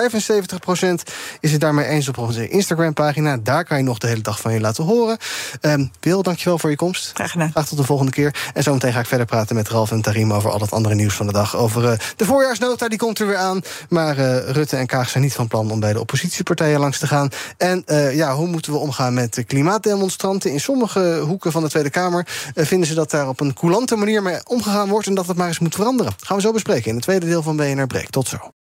is 1.40 1.52
het 1.52 1.60
daarmee 1.60 1.86
eens 1.86 2.08
op 2.08 2.18
onze 2.18 2.48
Instagram-pagina. 2.48 3.36
Daar 3.42 3.64
kan 3.64 3.76
je 3.76 3.84
nog 3.84 3.98
de 3.98 4.06
hele 4.06 4.20
dag 4.20 4.40
van 4.40 4.52
je 4.52 4.60
laten 4.60 4.84
horen. 4.84 5.16
Um, 5.60 5.90
Wil, 6.00 6.22
dankjewel 6.22 6.58
voor 6.58 6.70
je 6.70 6.76
komst. 6.76 7.10
Graag 7.14 7.30
gedaan. 7.30 7.50
Graag 7.50 7.66
tot 7.66 7.78
de 7.78 7.84
volgende 7.84 8.12
keer. 8.12 8.50
En 8.54 8.62
zometeen 8.62 8.92
ga 8.92 9.00
ik 9.00 9.06
verder 9.06 9.26
praten 9.26 9.56
met 9.56 9.68
Ralf 9.68 9.90
en 9.90 10.02
Tarim 10.02 10.32
over 10.32 10.50
al 10.50 10.60
het 10.60 10.72
andere 10.72 10.94
nieuws 10.94 11.14
van 11.14 11.26
de 11.26 11.32
dag. 11.32 11.56
Over 11.56 11.82
uh, 11.82 11.92
de 12.16 12.24
voorjaarsnota, 12.24 12.88
die 12.88 12.98
komt 12.98 13.18
er 13.18 13.26
weer 13.26 13.36
aan. 13.36 13.60
Maar 13.88 14.18
uh, 14.18 14.38
Rutte 14.50 14.76
en 14.76 14.86
Kaag 14.86 15.08
zijn 15.08 15.22
niet 15.22 15.34
van 15.34 15.48
plan 15.48 15.70
om 15.70 15.80
bij 15.80 15.92
de 15.92 16.00
oppositiepartijen 16.32 16.80
langs 16.80 16.98
te 16.98 17.06
gaan. 17.06 17.28
En 17.56 17.82
uh, 17.86 18.14
ja, 18.14 18.34
hoe 18.34 18.46
moeten 18.46 18.72
we 18.72 18.78
omgaan 18.78 19.14
met 19.14 19.34
de 19.34 19.44
klimaatdemonstranten? 19.44 20.50
In 20.52 20.60
sommige 20.60 21.18
hoeken 21.26 21.52
van 21.52 21.62
de 21.62 21.68
Tweede 21.68 21.90
Kamer 21.90 22.26
uh, 22.54 22.64
vinden 22.64 22.88
ze 22.88 22.94
dat 22.94 23.10
daar 23.10 23.28
op 23.28 23.40
een 23.40 23.54
coulante 23.54 23.96
manier 23.96 24.22
mee 24.22 24.46
omgegaan 24.46 24.88
wordt 24.88 25.06
en 25.06 25.14
dat 25.14 25.26
het 25.26 25.36
maar 25.36 25.48
eens 25.48 25.58
moet 25.58 25.74
veranderen. 25.74 26.12
Gaan 26.18 26.36
we 26.36 26.42
zo 26.42 26.52
bespreken 26.52 26.88
in 26.88 26.94
het 26.94 27.04
tweede 27.04 27.26
deel 27.26 27.42
van 27.42 27.56
BNR 27.56 27.86
Break. 27.86 28.10
Tot 28.10 28.28
zo. 28.28 28.61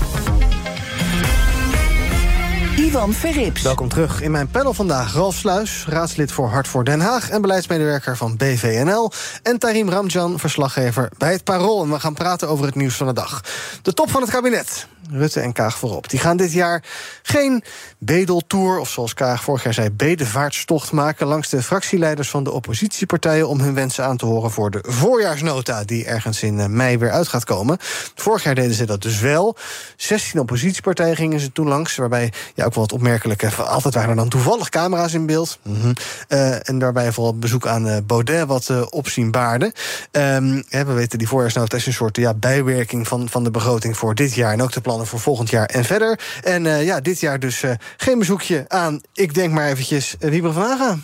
Ivan 2.77 3.13
Verrips. 3.13 3.61
Welkom 3.61 3.89
terug 3.89 4.21
in 4.21 4.31
mijn 4.31 4.47
panel 4.47 4.73
vandaag. 4.73 5.13
Ralf 5.13 5.35
Sluis, 5.35 5.85
raadslid 5.87 6.31
voor 6.31 6.49
Hart 6.49 6.67
voor 6.67 6.83
Den 6.83 6.99
Haag... 6.99 7.29
en 7.29 7.41
beleidsmedewerker 7.41 8.17
van 8.17 8.37
BVNL. 8.37 9.11
En 9.43 9.59
Tarim 9.59 9.89
Ramjan, 9.89 10.39
verslaggever 10.39 11.09
bij 11.17 11.31
het 11.31 11.43
Parool. 11.43 11.83
En 11.83 11.89
we 11.89 11.99
gaan 11.99 12.13
praten 12.13 12.49
over 12.49 12.65
het 12.65 12.75
nieuws 12.75 12.95
van 12.95 13.07
de 13.07 13.13
dag. 13.13 13.41
De 13.81 13.93
top 13.93 14.11
van 14.11 14.21
het 14.21 14.31
kabinet. 14.31 14.87
Rutte 15.11 15.39
en 15.39 15.53
Kaag 15.53 15.77
voorop. 15.77 16.09
Die 16.09 16.19
gaan 16.19 16.37
dit 16.37 16.53
jaar 16.53 16.83
geen 17.21 17.63
bedeltour... 17.97 18.79
of 18.79 18.89
zoals 18.89 19.13
Kaag 19.13 19.43
vorig 19.43 19.63
jaar 19.63 19.73
zei, 19.73 19.89
bedevaartstocht 19.89 20.91
maken... 20.91 21.27
langs 21.27 21.49
de 21.49 21.63
fractieleiders 21.63 22.29
van 22.29 22.43
de 22.43 22.51
oppositiepartijen... 22.51 23.47
om 23.47 23.59
hun 23.59 23.73
wensen 23.73 24.05
aan 24.05 24.17
te 24.17 24.25
horen 24.25 24.51
voor 24.51 24.71
de 24.71 24.83
voorjaarsnota... 24.87 25.83
die 25.83 26.05
ergens 26.05 26.43
in 26.43 26.75
mei 26.75 26.97
weer 26.97 27.11
uit 27.11 27.27
gaat 27.27 27.43
komen. 27.43 27.77
Vorig 28.15 28.43
jaar 28.43 28.55
deden 28.55 28.73
ze 28.73 28.85
dat 28.85 29.01
dus 29.01 29.19
wel. 29.19 29.55
16 29.95 30.39
oppositiepartijen 30.39 31.15
gingen 31.15 31.39
ze 31.39 31.51
toen 31.51 31.67
langs... 31.67 31.95
waarbij 31.95 32.33
ja, 32.55 32.65
ook 32.65 32.73
wel 32.73 32.83
wat 32.83 32.93
opmerkelijke... 32.93 33.51
altijd 33.51 33.93
waren 33.93 34.09
er 34.09 34.15
dan 34.15 34.29
toevallig 34.29 34.69
camera's 34.69 35.13
in 35.13 35.25
beeld. 35.25 35.59
-hmm. 35.61 35.93
uh, 36.29 36.69
en 36.69 36.79
daarbij 36.79 37.11
vooral 37.11 37.37
bezoek 37.37 37.67
aan 37.67 37.87
uh, 37.87 37.97
Baudet 38.05 38.47
wat 38.47 38.69
uh, 38.69 38.81
opzien 38.89 39.31
baarde. 39.31 39.73
Um, 40.11 40.63
ja, 40.69 40.85
we 40.85 40.93
weten, 40.93 41.17
die 41.17 41.27
voorjaarsnota 41.27 41.77
is 41.77 41.85
een 41.85 41.93
soort 41.93 42.17
ja, 42.17 42.33
bijwerking 42.33 43.07
van, 43.07 43.29
van 43.29 43.43
de 43.43 43.51
begroting 43.51 43.97
voor 43.97 44.15
dit 44.15 44.33
jaar... 44.33 44.53
en 44.53 44.61
ook 44.61 44.71
de 44.71 44.81
plannen 44.81 45.00
voor 45.05 45.19
volgend 45.19 45.49
jaar 45.49 45.65
en 45.65 45.83
verder. 45.83 46.19
En 46.43 46.65
uh, 46.65 46.85
ja, 46.85 46.99
dit 46.99 47.19
jaar 47.19 47.39
dus 47.39 47.61
uh, 47.61 47.71
geen 47.97 48.19
bezoekje 48.19 48.65
aan, 48.67 49.01
ik 49.13 49.33
denk 49.33 49.53
maar 49.53 49.67
eventjes, 49.67 50.15
Wiebe 50.19 50.51
van 50.51 50.63
Haga. 50.63 50.97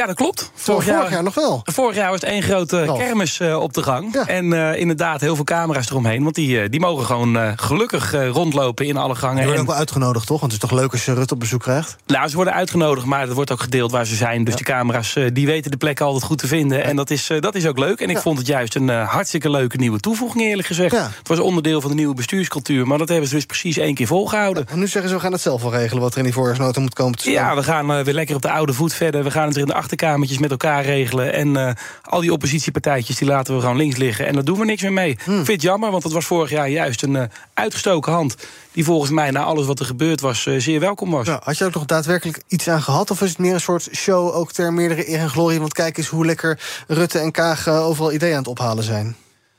Ja, 0.00 0.06
dat 0.06 0.14
klopt. 0.14 0.50
Vorig, 0.54 0.84
vorig 0.84 1.00
jaar, 1.00 1.10
jaar, 1.10 1.22
nog 1.22 1.34
wel. 1.34 1.60
Vorig 1.64 1.96
jaar 1.96 2.10
was 2.10 2.20
het 2.20 2.30
één 2.30 2.42
grote 2.42 2.94
kermis 2.98 3.40
uh, 3.40 3.58
op 3.58 3.72
de 3.72 3.82
gang. 3.82 4.14
Ja. 4.14 4.26
En 4.26 4.44
uh, 4.44 4.78
inderdaad, 4.78 5.20
heel 5.20 5.34
veel 5.34 5.44
camera's 5.44 5.90
eromheen. 5.90 6.22
Want 6.22 6.34
die, 6.34 6.62
uh, 6.62 6.68
die 6.70 6.80
mogen 6.80 7.04
gewoon 7.04 7.58
gelukkig 7.58 8.12
rondlopen 8.12 8.86
in 8.86 8.96
alle 8.96 9.14
gangen. 9.14 9.36
Die 9.36 9.44
worden 9.44 9.62
en... 9.62 9.66
ook 9.66 9.72
wel 9.72 9.78
uitgenodigd, 9.78 10.26
toch? 10.26 10.40
Want 10.40 10.52
het 10.52 10.62
is 10.62 10.68
toch 10.68 10.78
leuk 10.78 10.92
als 10.92 11.04
je 11.04 11.14
Rut 11.14 11.32
op 11.32 11.40
bezoek 11.40 11.60
krijgt? 11.60 11.96
Nou, 12.06 12.28
ze 12.28 12.36
worden 12.36 12.54
uitgenodigd, 12.54 13.06
maar 13.06 13.20
het 13.20 13.32
wordt 13.32 13.52
ook 13.52 13.60
gedeeld 13.60 13.90
waar 13.90 14.06
ze 14.06 14.14
zijn. 14.14 14.44
Dus 14.44 14.52
ja. 14.52 14.58
de 14.58 14.64
camera's 14.64 15.16
die 15.32 15.46
weten 15.46 15.70
de 15.70 15.76
plekken 15.76 16.06
altijd 16.06 16.24
goed 16.24 16.38
te 16.38 16.46
vinden. 16.46 16.78
Ja. 16.78 16.84
En 16.84 16.96
dat 16.96 17.10
is, 17.10 17.30
dat 17.40 17.54
is 17.54 17.66
ook 17.66 17.78
leuk. 17.78 18.00
En 18.00 18.10
ik 18.10 18.18
vond 18.18 18.38
het 18.38 18.46
juist 18.46 18.74
een 18.74 18.88
hartstikke 18.88 19.50
leuke 19.50 19.76
nieuwe 19.76 20.00
toevoeging, 20.00 20.44
eerlijk 20.44 20.68
gezegd. 20.68 20.96
Het 20.96 21.28
was 21.28 21.38
onderdeel 21.38 21.80
van 21.80 21.90
de 21.90 21.96
nieuwe 21.96 22.14
bestuurscultuur. 22.14 22.86
Maar 22.86 22.98
dat 22.98 23.08
hebben 23.08 23.28
ze 23.28 23.34
dus 23.34 23.46
precies 23.46 23.76
één 23.76 23.94
keer 23.94 24.06
volgehouden. 24.06 24.66
nu 24.74 24.86
zeggen 24.86 25.10
ze, 25.10 25.16
we 25.16 25.22
gaan 25.22 25.32
het 25.32 25.40
zelf 25.40 25.62
wel 25.62 25.72
regelen... 25.72 26.02
wat 26.02 26.12
er 26.12 26.18
in 26.18 26.24
die 26.24 26.32
voorjaarsnota 26.32 26.80
moet 26.80 26.94
komen 26.94 27.16
te 27.16 27.22
staan. 27.22 27.32
Ja, 27.32 27.54
we 27.54 27.62
gaan 27.62 28.04
weer 28.04 28.14
lekker 28.14 28.36
op 28.36 28.42
de 28.42 28.50
oude 28.50 28.72
voet 28.72 28.94
verder. 28.94 29.24
We 29.24 29.30
gaan 29.30 29.46
het 29.46 29.54
er 29.54 29.60
in 29.60 29.66
de 29.66 29.74
achterkamertjes 29.86 30.38
met 30.38 30.50
elkaar 30.50 30.84
regelen. 30.84 31.32
En 31.32 31.48
uh, 31.48 31.70
al 32.02 32.20
die 32.20 32.32
oppositiepartijtjes 32.32 33.16
die 33.16 33.28
laten 33.28 33.54
we 33.54 33.60
gewoon 33.60 33.76
links 33.76 33.96
liggen. 33.96 34.26
En 34.26 34.34
daar 34.34 34.44
doen 34.44 34.58
we 34.58 34.64
niks 34.64 34.82
meer 34.82 34.92
mee. 34.92 35.18
Hmm. 35.24 35.38
Ik 35.38 35.44
vind 35.44 35.46
het 35.46 35.62
jammer, 35.62 35.90
want 35.90 36.02
het 36.02 36.12
was 36.12 36.24
vorig 36.24 36.50
jaar 36.50 36.68
juist 36.68 37.02
een 37.02 37.14
uh, 37.14 37.22
uitgestoken 37.54 38.12
hand... 38.12 38.36
die 38.72 38.84
volgens 38.84 39.10
mij 39.10 39.30
na 39.30 39.42
alles 39.42 39.66
wat 39.66 39.80
er 39.80 39.86
gebeurd 39.86 40.20
was 40.20 40.46
uh, 40.46 40.60
zeer 40.60 40.80
welkom 40.80 41.10
was. 41.10 41.26
Ja, 41.26 41.40
had 41.44 41.58
je 41.58 41.64
ook 41.64 41.74
nog 41.74 41.84
daadwerkelijk 41.84 42.42
iets 42.48 42.68
aan 42.68 42.82
gehad? 42.82 43.10
Of 43.10 43.20
is 43.22 43.28
het 43.28 43.38
meer 43.38 43.54
een 43.54 43.60
soort 43.60 43.88
show 43.94 44.34
ook 44.34 44.52
ter 44.52 44.72
meerdere 44.72 45.08
eer 45.08 45.18
en 45.18 45.30
glorie? 45.30 45.58
Want 45.58 45.72
kijk 45.72 45.98
eens 45.98 46.06
hoe 46.06 46.26
lekker 46.26 46.60
Rutte 46.86 47.18
en 47.18 47.32
Kaag 47.32 47.68
overal 47.68 48.12
ideeën 48.12 48.32
aan 48.32 48.38
het 48.38 48.48
ophalen 48.48 48.84
zijn. 48.84 49.16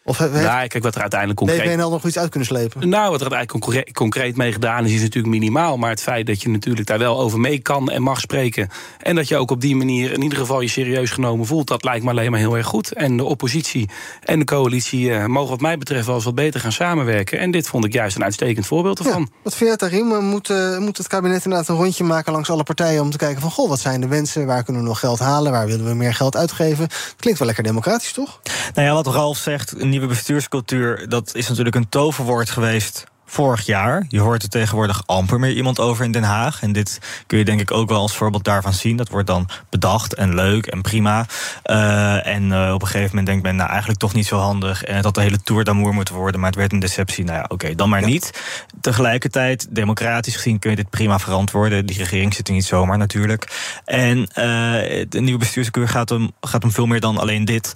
Of 0.07 0.17
heeft 0.17 0.31
nou, 0.31 0.67
kijk 0.67 0.83
wat 0.83 0.95
er 0.95 1.01
uiteindelijk 1.01 1.39
concreet... 1.39 1.61
Heeft 1.61 1.75
BNL 1.75 1.89
nog 1.89 2.05
iets 2.05 2.17
uit 2.17 2.29
kunnen 2.29 2.47
slepen? 2.47 2.89
Nou, 2.89 3.11
wat 3.11 3.21
er 3.21 3.31
uiteindelijk 3.31 3.49
concreet, 3.49 3.93
concreet 3.93 4.35
mee 4.37 4.51
gedaan 4.51 4.85
is, 4.85 4.93
is 4.93 5.01
natuurlijk 5.01 5.33
minimaal. 5.33 5.77
Maar 5.77 5.89
het 5.89 6.01
feit 6.01 6.25
dat 6.25 6.41
je 6.41 6.49
natuurlijk 6.49 6.87
daar 6.87 6.99
wel 6.99 7.19
over 7.19 7.39
mee 7.39 7.59
kan 7.59 7.89
en 7.89 8.01
mag 8.01 8.19
spreken... 8.19 8.69
en 8.99 9.15
dat 9.15 9.27
je 9.27 9.37
ook 9.37 9.51
op 9.51 9.61
die 9.61 9.75
manier 9.75 10.11
in 10.13 10.21
ieder 10.21 10.37
geval 10.37 10.61
je 10.61 10.67
serieus 10.67 11.11
genomen 11.11 11.45
voelt... 11.45 11.67
dat 11.67 11.83
lijkt 11.83 12.03
me 12.03 12.09
alleen 12.09 12.31
maar 12.31 12.39
heel 12.39 12.57
erg 12.57 12.65
goed. 12.65 12.93
En 12.93 13.17
de 13.17 13.23
oppositie 13.23 13.89
en 14.23 14.39
de 14.39 14.45
coalitie 14.45 15.09
uh, 15.09 15.25
mogen 15.25 15.49
wat 15.49 15.61
mij 15.61 15.77
betreft 15.77 16.05
wel 16.05 16.15
eens 16.15 16.25
wat 16.25 16.35
beter 16.35 16.59
gaan 16.59 16.71
samenwerken. 16.71 17.39
En 17.39 17.51
dit 17.51 17.67
vond 17.67 17.85
ik 17.85 17.93
juist 17.93 18.15
een 18.15 18.23
uitstekend 18.23 18.65
voorbeeld 18.65 18.99
ervan. 18.99 19.21
Ja, 19.21 19.37
wat 19.43 19.55
vind 19.55 19.69
jij, 19.69 19.77
Tarim? 19.77 20.25
Moet, 20.25 20.49
uh, 20.49 20.77
moet 20.77 20.97
het 20.97 21.07
kabinet 21.07 21.43
inderdaad 21.43 21.69
een 21.69 21.75
rondje 21.75 22.03
maken 22.03 22.31
langs 22.31 22.49
alle 22.49 22.63
partijen... 22.63 23.01
om 23.01 23.11
te 23.11 23.17
kijken 23.17 23.41
van, 23.41 23.51
goh, 23.51 23.69
wat 23.69 23.79
zijn 23.79 24.01
de 24.01 24.07
wensen? 24.07 24.45
Waar 24.45 24.63
kunnen 24.63 24.81
we 24.81 24.87
nog 24.87 24.99
geld 24.99 25.19
halen? 25.19 25.51
Waar 25.51 25.67
willen 25.67 25.85
we 25.85 25.93
meer 25.93 26.13
geld 26.13 26.35
uitgeven? 26.35 26.83
Het 26.83 27.15
klinkt 27.17 27.39
wel 27.39 27.47
lekker 27.47 27.65
democratisch, 27.65 28.11
toch? 28.11 28.39
Nou 28.73 28.87
ja, 28.87 28.93
wat 28.93 29.07
Ralf 29.07 29.37
zegt, 29.37 29.81
een 29.81 29.89
nieuwe 29.97 30.13
bestuurscultuur 30.13 31.09
dat 31.09 31.35
is 31.35 31.47
natuurlijk 31.47 31.75
een 31.75 31.89
toverwoord 31.89 32.49
geweest 32.49 33.05
vorig 33.29 33.65
jaar. 33.65 34.05
Je 34.09 34.19
hoort 34.19 34.43
er 34.43 34.49
tegenwoordig 34.49 35.03
amper 35.05 35.39
meer 35.39 35.53
iemand 35.53 35.79
over 35.79 36.05
in 36.05 36.11
Den 36.11 36.23
Haag. 36.23 36.61
En 36.61 36.71
dit 36.71 36.99
kun 37.27 37.37
je 37.37 37.45
denk 37.45 37.59
ik 37.59 37.71
ook 37.71 37.89
wel 37.89 37.99
als 37.99 38.15
voorbeeld 38.15 38.43
daarvan 38.43 38.73
zien. 38.73 38.97
Dat 38.97 39.09
wordt 39.09 39.27
dan 39.27 39.49
bedacht 39.69 40.13
en 40.13 40.35
leuk 40.35 40.65
en 40.65 40.81
prima. 40.81 41.25
Uh, 41.65 42.27
en 42.27 42.43
uh, 42.43 42.71
op 42.73 42.81
een 42.81 42.87
gegeven 42.87 43.09
moment 43.09 43.27
denkt 43.27 43.43
men, 43.43 43.55
nou 43.55 43.69
eigenlijk 43.69 43.99
toch 43.99 44.13
niet 44.13 44.27
zo 44.27 44.37
handig. 44.37 44.83
En 44.83 45.01
dat 45.01 45.15
de 45.15 45.21
hele 45.21 45.41
Tour 45.43 45.63
d'amour 45.63 45.93
moet 45.93 46.09
worden, 46.09 46.39
maar 46.39 46.49
het 46.49 46.59
werd 46.59 46.73
een 46.73 46.79
deceptie. 46.79 47.23
Nou 47.23 47.37
ja, 47.37 47.43
oké, 47.43 47.53
okay, 47.53 47.75
dan 47.75 47.89
maar 47.89 47.99
ja. 47.99 48.05
niet. 48.05 48.41
Tegelijkertijd, 48.81 49.67
democratisch 49.69 50.35
gezien 50.35 50.59
kun 50.59 50.69
je 50.69 50.75
dit 50.75 50.89
prima 50.89 51.19
verantwoorden. 51.19 51.85
Die 51.85 51.97
regering 51.97 52.33
zit 52.33 52.47
er 52.47 52.53
niet 52.53 52.65
zomaar 52.65 52.97
natuurlijk. 52.97 53.47
En 53.85 54.17
uh, 54.17 54.25
de 55.09 55.21
nieuwe 55.21 55.39
bestuurscultuur 55.39 55.91
gaat 55.91 56.11
om, 56.11 56.31
gaat 56.41 56.63
om 56.63 56.71
veel 56.71 56.85
meer 56.85 56.99
dan 56.99 57.17
alleen 57.17 57.45
dit. 57.45 57.73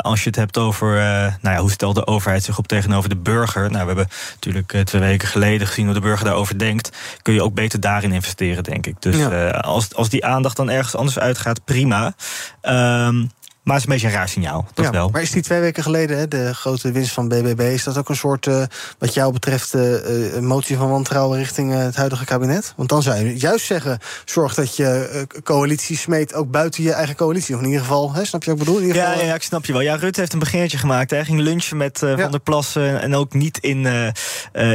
als 0.00 0.22
je 0.22 0.26
het 0.26 0.36
hebt 0.36 0.58
over, 0.58 0.94
nou 1.40 1.56
ja, 1.56 1.56
hoe 1.56 1.70
stelt 1.70 1.94
de 1.94 2.06
overheid 2.06 2.42
zich 2.42 2.58
op 2.58 2.68
tegenover 2.68 3.08
de 3.08 3.16
burger? 3.16 3.70
Nou, 3.70 3.80
we 3.80 3.86
hebben 3.86 4.08
natuurlijk 4.34 4.71
eh, 4.74 4.80
twee 4.80 5.02
weken 5.02 5.28
geleden 5.28 5.66
gezien 5.66 5.84
hoe 5.84 5.94
de 5.94 6.00
burger 6.00 6.24
daarover 6.24 6.58
denkt, 6.58 6.90
kun 7.22 7.34
je 7.34 7.42
ook 7.42 7.54
beter 7.54 7.80
daarin 7.80 8.12
investeren, 8.12 8.64
denk 8.64 8.86
ik. 8.86 9.02
Dus 9.02 9.16
Ja. 9.16 9.30
eh, 9.30 9.60
als, 9.60 9.94
als 9.94 10.08
die 10.08 10.24
aandacht 10.26 10.56
dan 10.56 10.70
ergens 10.70 10.94
anders 10.94 11.18
uitgaat, 11.18 11.64
prima. 11.64 12.14
Ehm, 12.60 13.24
maar 13.62 13.74
het 13.74 13.84
is 13.84 13.88
een 13.88 13.94
beetje 13.94 14.06
een 14.06 14.20
raar 14.20 14.28
signaal, 14.28 14.66
dat 14.74 14.84
Ja, 14.84 14.90
wel. 14.90 15.08
Maar 15.08 15.22
is 15.22 15.30
die 15.30 15.42
twee 15.42 15.60
weken 15.60 15.82
geleden, 15.82 16.18
hè, 16.18 16.28
de 16.28 16.54
grote 16.54 16.92
winst 16.92 17.12
van 17.12 17.28
BBB... 17.28 17.60
is 17.60 17.84
dat 17.84 17.98
ook 17.98 18.08
een 18.08 18.16
soort, 18.16 18.46
eh, 18.46 18.62
wat 18.98 19.14
jou 19.14 19.32
betreft, 19.32 19.74
eh, 19.74 20.36
eh, 20.36 20.42
motie 20.42 20.76
van 20.76 20.90
wantrouwen... 20.90 21.38
richting 21.38 21.72
het 21.72 21.96
huidige 21.96 22.24
kabinet? 22.24 22.72
Want 22.76 22.88
dan 22.88 23.02
zou 23.02 23.16
je 23.24 23.38
juist 23.38 23.66
zeggen... 23.66 23.98
zorg 24.24 24.54
dat 24.54 24.76
je 24.76 25.26
coalitie 25.42 25.96
smeet 25.96 26.34
ook 26.34 26.50
buiten 26.50 26.82
je 26.82 26.92
eigen 26.92 27.14
coalitie. 27.16 27.54
Of 27.54 27.60
in 27.60 27.66
ieder 27.66 27.80
geval, 27.82 28.12
hè, 28.12 28.24
snap 28.24 28.42
je 28.44 28.50
wat 28.50 28.58
ik 28.58 28.64
bedoel? 28.64 28.80
In 28.80 28.86
ieder 28.86 29.02
Ja, 29.02 29.10
geval, 29.10 29.26
ja, 29.26 29.34
ik 29.34 29.42
snap 29.42 29.64
je 29.64 29.72
wel. 29.72 29.80
Ja, 29.82 29.94
Rutte 29.94 30.20
heeft 30.20 30.32
een 30.32 30.38
beginnertje 30.38 30.78
gemaakt. 30.78 31.10
Hij 31.10 31.24
ging 31.24 31.40
lunchen 31.40 31.76
met 31.76 31.98
Van 31.98 32.30
der 32.30 32.40
Plas 32.40 32.76
eh, 32.76 33.02
en 33.02 33.14
ook 33.14 33.32
niet 33.34 33.58
in, 33.58 33.86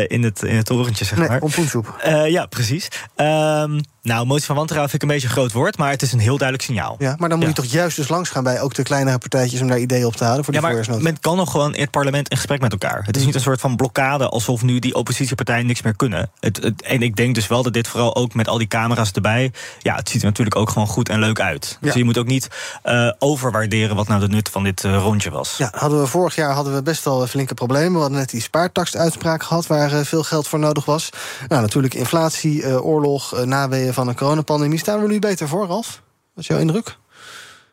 in, 0.08 0.24
het, 0.24 0.44
in 0.44 0.56
het 0.56 0.66
torentje, 0.66 1.06
zeg 1.06 1.18
Nee, 1.20 1.28
maar. 1.28 1.40
pompoensoep. 1.40 1.96
Eh, 2.02 2.28
ja, 2.30 2.46
precies. 2.46 2.88
Ehm, 3.16 3.80
nou, 4.08 4.26
motie 4.26 4.46
van 4.46 4.56
wantrouwen 4.56 4.90
vind 4.90 5.04
ik 5.04 5.10
een 5.10 5.16
beetje 5.16 5.30
een 5.30 5.34
groot 5.34 5.52
woord, 5.52 5.78
maar 5.78 5.90
het 5.90 6.02
is 6.02 6.12
een 6.12 6.20
heel 6.20 6.38
duidelijk 6.38 6.68
signaal. 6.68 6.96
Ja, 7.00 7.16
maar 7.18 7.30
dan 7.30 7.38
moet 7.38 7.48
je 7.48 7.54
toch 7.54 7.66
juist 7.66 7.96
dus 7.96 8.08
langs 8.08 8.30
gaan 8.30 8.44
bij 8.44 8.62
ook 8.62 8.74
de 8.74 8.84
kleinere 8.84 9.18
partijtjes... 9.18 9.62
om 9.62 9.68
daar 9.68 9.80
ideeën 9.80 10.06
op 10.06 10.16
te 10.16 10.24
halen 10.24 10.44
voor 10.44 10.54
die 10.54 10.62
Ja, 10.62 10.70
maar 10.70 11.02
men 11.02 11.20
kan 11.20 11.38
nog 11.38 11.52
gewoon 11.52 11.76
in 11.76 11.82
het 11.82 11.92
parlement 11.92 12.30
in 12.30 12.38
gesprek 12.38 12.62
met 12.62 12.72
elkaar. 12.72 13.04
Het 13.06 13.18
is 13.18 13.26
niet 13.26 13.36
een 13.36 13.42
soort 13.42 13.60
van 13.60 13.76
blokkade 13.76 14.30
alsof 14.30 14.62
nu 14.62 14.80
die 14.80 14.96
oppositiepartijen 14.96 15.66
niks 15.66 15.82
meer 15.82 15.96
kunnen. 15.96 16.32
Het, 16.40 16.64
het, 16.64 16.82
en 16.82 17.02
ik 17.02 17.16
denk 17.16 17.36
dus 17.36 17.48
wel 17.48 17.64
dat 17.64 17.74
dit 17.74 17.88
vooral 17.88 18.16
ook 18.16 18.34
met 18.34 18.48
al 18.48 18.58
die 18.58 18.68
camera's 18.68 19.12
erbij. 19.12 19.52
Ja, 19.80 19.96
het 19.96 20.10
ziet 20.10 20.22
er 20.22 20.28
natuurlijk 20.28 20.56
ook 20.56 20.70
gewoon 20.70 20.88
goed 20.88 21.10
en 21.10 21.20
leuk 21.20 21.40
uit. 21.40 21.78
Dus 21.82 21.94
je 21.94 22.04
moet 22.04 22.18
ook 22.18 22.28
niet 22.28 22.48
eh, 22.84 23.12
overwaarderen 23.20 23.96
wat 23.96 24.08
nou 24.08 24.20
de 24.20 24.28
nut 24.28 24.50
van 24.50 24.64
dit 24.64 24.84
eh, 24.84 24.98
rondje 24.98 25.30
was. 25.30 25.58
Ja, 25.58 25.72
hadden 25.76 26.00
we 26.00 26.08
vorig 26.08 26.36
jaar 26.36 26.54
hadden 26.54 26.74
we 26.74 26.82
best 26.82 27.04
wel 27.04 27.28
flinke 27.28 27.54
problemen. 27.54 27.94
We 27.94 28.00
hadden 28.00 28.18
net 28.18 28.30
die 28.30 28.42
spaartaksuitspraak 28.42 29.44
gehad 29.44 29.68
waar 29.68 29.92
eh, 29.92 30.00
veel 30.04 30.24
geld 30.24 30.48
voor 30.48 30.60
nodig 30.60 30.86
was. 30.86 31.10
Nou, 31.48 31.62
natuurlijk 31.62 31.94
inflatie, 31.94 32.84
oorlog, 32.84 33.36
eh, 33.36 33.44
naweeën 33.44 33.94
van 33.98 34.08
een 34.08 34.16
coronapandemie. 34.16 34.78
Staan 34.78 35.02
we 35.02 35.08
nu 35.08 35.20
beter 35.20 35.48
voor, 35.48 35.68
Ralf? 35.68 36.02
Wat 36.34 36.44
is 36.44 36.48
jouw 36.48 36.60
indruk? 36.60 36.98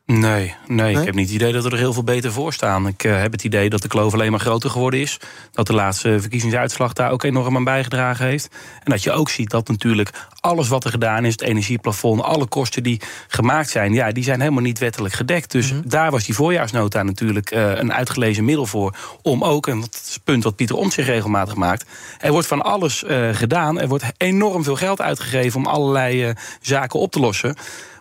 Nee, 0.06 0.18
nee, 0.18 0.54
Nee? 0.66 0.96
ik 0.96 1.04
heb 1.04 1.14
niet 1.14 1.26
het 1.26 1.34
idee 1.34 1.52
dat 1.52 1.64
we 1.64 1.70
er 1.70 1.76
heel 1.76 1.92
veel 1.92 2.04
beter 2.04 2.32
voor 2.32 2.52
staan. 2.52 2.86
Ik 2.86 3.04
eh, 3.04 3.20
heb 3.20 3.32
het 3.32 3.44
idee 3.44 3.70
dat 3.70 3.82
de 3.82 3.88
kloof 3.88 4.12
alleen 4.12 4.30
maar 4.30 4.40
groter 4.40 4.70
geworden 4.70 5.00
is. 5.00 5.18
Dat 5.52 5.66
de 5.66 5.72
laatste 5.72 6.20
verkiezingsuitslag 6.20 6.92
daar 6.92 7.10
ook 7.10 7.22
enorm 7.22 7.56
aan 7.56 7.64
bijgedragen 7.64 8.26
heeft. 8.26 8.48
En 8.82 8.90
dat 8.90 9.02
je 9.02 9.12
ook 9.12 9.30
ziet 9.30 9.50
dat 9.50 9.68
natuurlijk 9.68 10.10
alles 10.40 10.68
wat 10.68 10.84
er 10.84 10.90
gedaan 10.90 11.24
is, 11.24 11.32
het 11.32 11.42
energieplafond, 11.42 12.22
alle 12.22 12.46
kosten 12.46 12.82
die 12.82 13.00
gemaakt 13.28 13.70
zijn, 13.70 13.92
ja, 13.92 14.12
die 14.12 14.24
zijn 14.24 14.40
helemaal 14.40 14.62
niet 14.62 14.78
wettelijk 14.78 15.14
gedekt. 15.14 15.50
Dus 15.50 15.72
daar 15.84 16.10
was 16.10 16.24
die 16.24 16.34
voorjaarsnota 16.34 17.02
natuurlijk 17.02 17.50
eh, 17.50 17.70
een 17.74 17.92
uitgelezen 17.92 18.44
middel 18.44 18.66
voor. 18.66 18.96
Om 19.22 19.44
ook, 19.44 19.66
en 19.66 19.80
dat 19.80 20.00
is 20.04 20.14
het 20.14 20.24
punt 20.24 20.44
wat 20.44 20.56
Pieter 20.56 20.76
Omtzigt 20.76 21.08
regelmatig 21.08 21.54
maakt. 21.54 21.84
Er 22.18 22.32
wordt 22.32 22.46
van 22.46 22.62
alles 22.62 23.04
eh, 23.04 23.28
gedaan. 23.32 23.80
Er 23.80 23.88
wordt 23.88 24.04
enorm 24.16 24.64
veel 24.64 24.76
geld 24.76 25.00
uitgegeven 25.00 25.60
om 25.60 25.66
allerlei 25.66 26.32
zaken 26.60 27.00
op 27.00 27.12
te 27.12 27.20
lossen. 27.20 27.56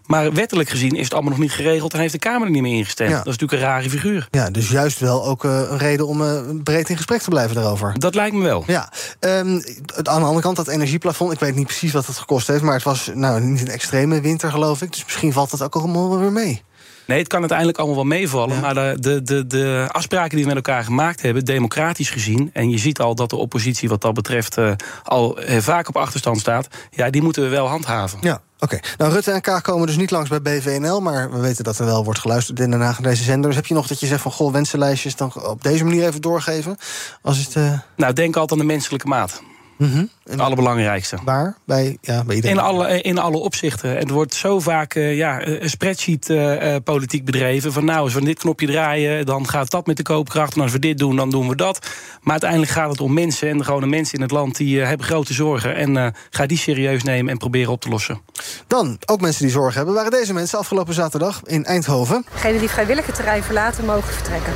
Maar 0.05 0.33
wettelijk 0.33 0.69
gezien 0.69 0.95
is 0.95 1.03
het 1.03 1.13
allemaal 1.13 1.31
nog 1.31 1.41
niet 1.41 1.51
geregeld 1.51 1.93
en 1.93 1.99
heeft 1.99 2.13
de 2.13 2.19
Kamer 2.19 2.47
er 2.47 2.53
niet 2.53 2.61
meer 2.61 2.77
ingestemd. 2.77 3.09
Ja. 3.09 3.17
Dat 3.17 3.27
is 3.27 3.31
natuurlijk 3.31 3.61
een 3.61 3.67
rare 3.67 3.89
figuur. 3.89 4.27
Ja, 4.31 4.49
dus 4.49 4.69
juist 4.69 4.99
wel 4.99 5.25
ook 5.25 5.45
eh, 5.45 5.61
een 5.69 5.77
reden 5.77 6.07
om 6.07 6.21
eh, 6.21 6.41
breed 6.63 6.89
in 6.89 6.95
gesprek 6.95 7.21
te 7.21 7.29
blijven 7.29 7.55
daarover. 7.55 7.99
Dat 7.99 8.15
lijkt 8.15 8.35
me 8.35 8.43
wel. 8.43 8.63
Ja, 8.67 8.91
ehm, 9.19 9.59
aan 9.95 10.03
de 10.03 10.09
andere 10.09 10.41
kant, 10.41 10.55
dat 10.55 10.67
energieplafond, 10.67 11.33
ik 11.33 11.39
weet 11.39 11.55
niet 11.55 11.67
precies 11.67 11.91
wat 11.91 12.05
het 12.05 12.17
gekost 12.17 12.47
heeft, 12.47 12.61
maar 12.61 12.73
het 12.73 12.83
was 12.83 13.11
nou 13.13 13.41
niet 13.41 13.61
een 13.61 13.67
extreme 13.67 14.21
winter, 14.21 14.51
geloof 14.51 14.81
ik. 14.81 14.91
Dus 14.91 15.03
misschien 15.03 15.33
valt 15.33 15.51
dat 15.51 15.61
ook 15.63 15.75
allemaal 15.75 16.19
weer 16.19 16.31
mee. 16.31 16.61
Nee, 17.05 17.19
het 17.19 17.27
kan 17.27 17.39
uiteindelijk 17.39 17.77
allemaal 17.77 17.95
wel 17.95 18.05
meevallen. 18.05 18.59
Maar 18.59 18.73
de, 18.73 18.95
de, 18.99 19.21
de, 19.21 19.47
de 19.47 19.87
afspraken 19.91 20.35
die 20.35 20.45
we 20.45 20.53
met 20.53 20.65
elkaar 20.65 20.83
gemaakt 20.83 21.21
hebben, 21.21 21.45
democratisch 21.45 22.09
gezien. 22.09 22.49
En 22.53 22.69
je 22.69 22.77
ziet 22.77 22.99
al 22.99 23.15
dat 23.15 23.29
de 23.29 23.35
oppositie 23.35 23.89
wat 23.89 24.01
dat 24.01 24.13
betreft 24.13 24.57
eh, 24.57 24.71
al 25.03 25.39
eh, 25.39 25.57
vaak 25.61 25.87
op 25.87 25.97
achterstand 25.97 26.39
staat. 26.39 26.67
Ja, 26.91 27.09
die 27.09 27.21
moeten 27.21 27.43
we 27.43 27.49
wel 27.49 27.67
handhaven. 27.67 28.17
Ja, 28.21 28.41
oké. 28.59 28.79
Nou, 28.97 29.11
Rutte 29.11 29.31
en 29.31 29.41
Kaag 29.41 29.61
komen 29.61 29.87
dus 29.87 29.97
niet 29.97 30.11
langs 30.11 30.29
bij 30.29 30.41
BVNL, 30.41 31.01
maar 31.01 31.31
we 31.31 31.39
weten 31.39 31.63
dat 31.63 31.79
er 31.79 31.85
wel 31.85 32.03
wordt 32.03 32.19
geluisterd 32.19 32.59
in 32.59 32.71
Den 32.71 32.81
Haag 32.81 32.99
naar 32.99 33.11
deze 33.11 33.23
zender. 33.23 33.47
Dus 33.47 33.55
heb 33.55 33.65
je 33.65 33.73
nog 33.73 33.87
dat 33.87 33.99
je 33.99 34.07
zegt 34.07 34.21
van, 34.21 34.31
goh, 34.31 34.51
wensenlijstjes 34.51 35.15
dan 35.15 35.31
op 35.43 35.63
deze 35.63 35.83
manier 35.83 36.07
even 36.07 36.21
doorgeven? 36.21 36.77
Als 37.21 37.37
het, 37.37 37.55
eh, 37.55 37.79
Nou, 37.95 38.13
denk 38.13 38.35
altijd 38.35 38.59
aan 38.59 38.67
de 38.67 38.73
menselijke 38.73 39.07
maat. 39.07 39.41
Mhm. 39.77 40.05
Het 40.23 40.39
allerbelangrijkste. 40.39 41.17
Waar? 41.23 41.57
Bij, 41.65 41.97
ja, 42.01 42.23
bij 42.23 42.35
iedereen. 42.35 42.57
In 42.57 42.63
alle, 42.63 43.01
in 43.01 43.17
alle 43.17 43.37
opzichten. 43.37 43.97
Het 43.97 44.09
wordt 44.09 44.33
zo 44.33 44.59
vaak 44.59 44.95
eh, 44.95 45.17
ja, 45.17 45.47
een 45.47 45.69
spreadsheet-politiek 45.69 47.25
bedreven. 47.25 47.73
Van 47.73 47.85
nou, 47.85 47.99
als 47.99 48.13
we 48.13 48.23
dit 48.23 48.39
knopje 48.39 48.67
draaien, 48.67 49.25
dan 49.25 49.47
gaat 49.47 49.69
dat 49.69 49.87
met 49.87 49.97
de 49.97 50.03
koopkracht. 50.03 50.55
En 50.55 50.61
als 50.61 50.71
we 50.71 50.79
dit 50.79 50.97
doen, 50.97 51.15
dan 51.15 51.29
doen 51.29 51.49
we 51.49 51.55
dat. 51.55 51.87
Maar 52.21 52.31
uiteindelijk 52.31 52.71
gaat 52.71 52.89
het 52.89 53.01
om 53.01 53.13
mensen. 53.13 53.49
En 53.49 53.57
de 53.57 53.63
gewone 53.63 53.87
mensen 53.87 54.15
in 54.15 54.21
het 54.21 54.31
land 54.31 54.57
die 54.57 54.81
eh, 54.81 54.87
hebben 54.87 55.05
grote 55.05 55.33
zorgen. 55.33 55.75
En 55.75 55.97
eh, 55.97 56.07
ga 56.29 56.45
die 56.45 56.57
serieus 56.57 57.03
nemen 57.03 57.31
en 57.31 57.37
proberen 57.37 57.71
op 57.71 57.81
te 57.81 57.89
lossen. 57.89 58.21
Dan, 58.67 58.97
ook 59.05 59.21
mensen 59.21 59.41
die 59.41 59.51
zorgen 59.51 59.75
hebben, 59.75 59.93
waren 59.93 60.11
deze 60.11 60.33
mensen 60.33 60.59
afgelopen 60.59 60.93
zaterdag 60.93 61.41
in 61.43 61.65
Eindhoven. 61.65 62.25
Degenen 62.33 62.59
die 62.59 62.69
vrijwillig 62.69 63.05
het 63.05 63.15
terrein 63.15 63.43
verlaten, 63.43 63.85
mogen 63.85 64.13
vertrekken. 64.13 64.53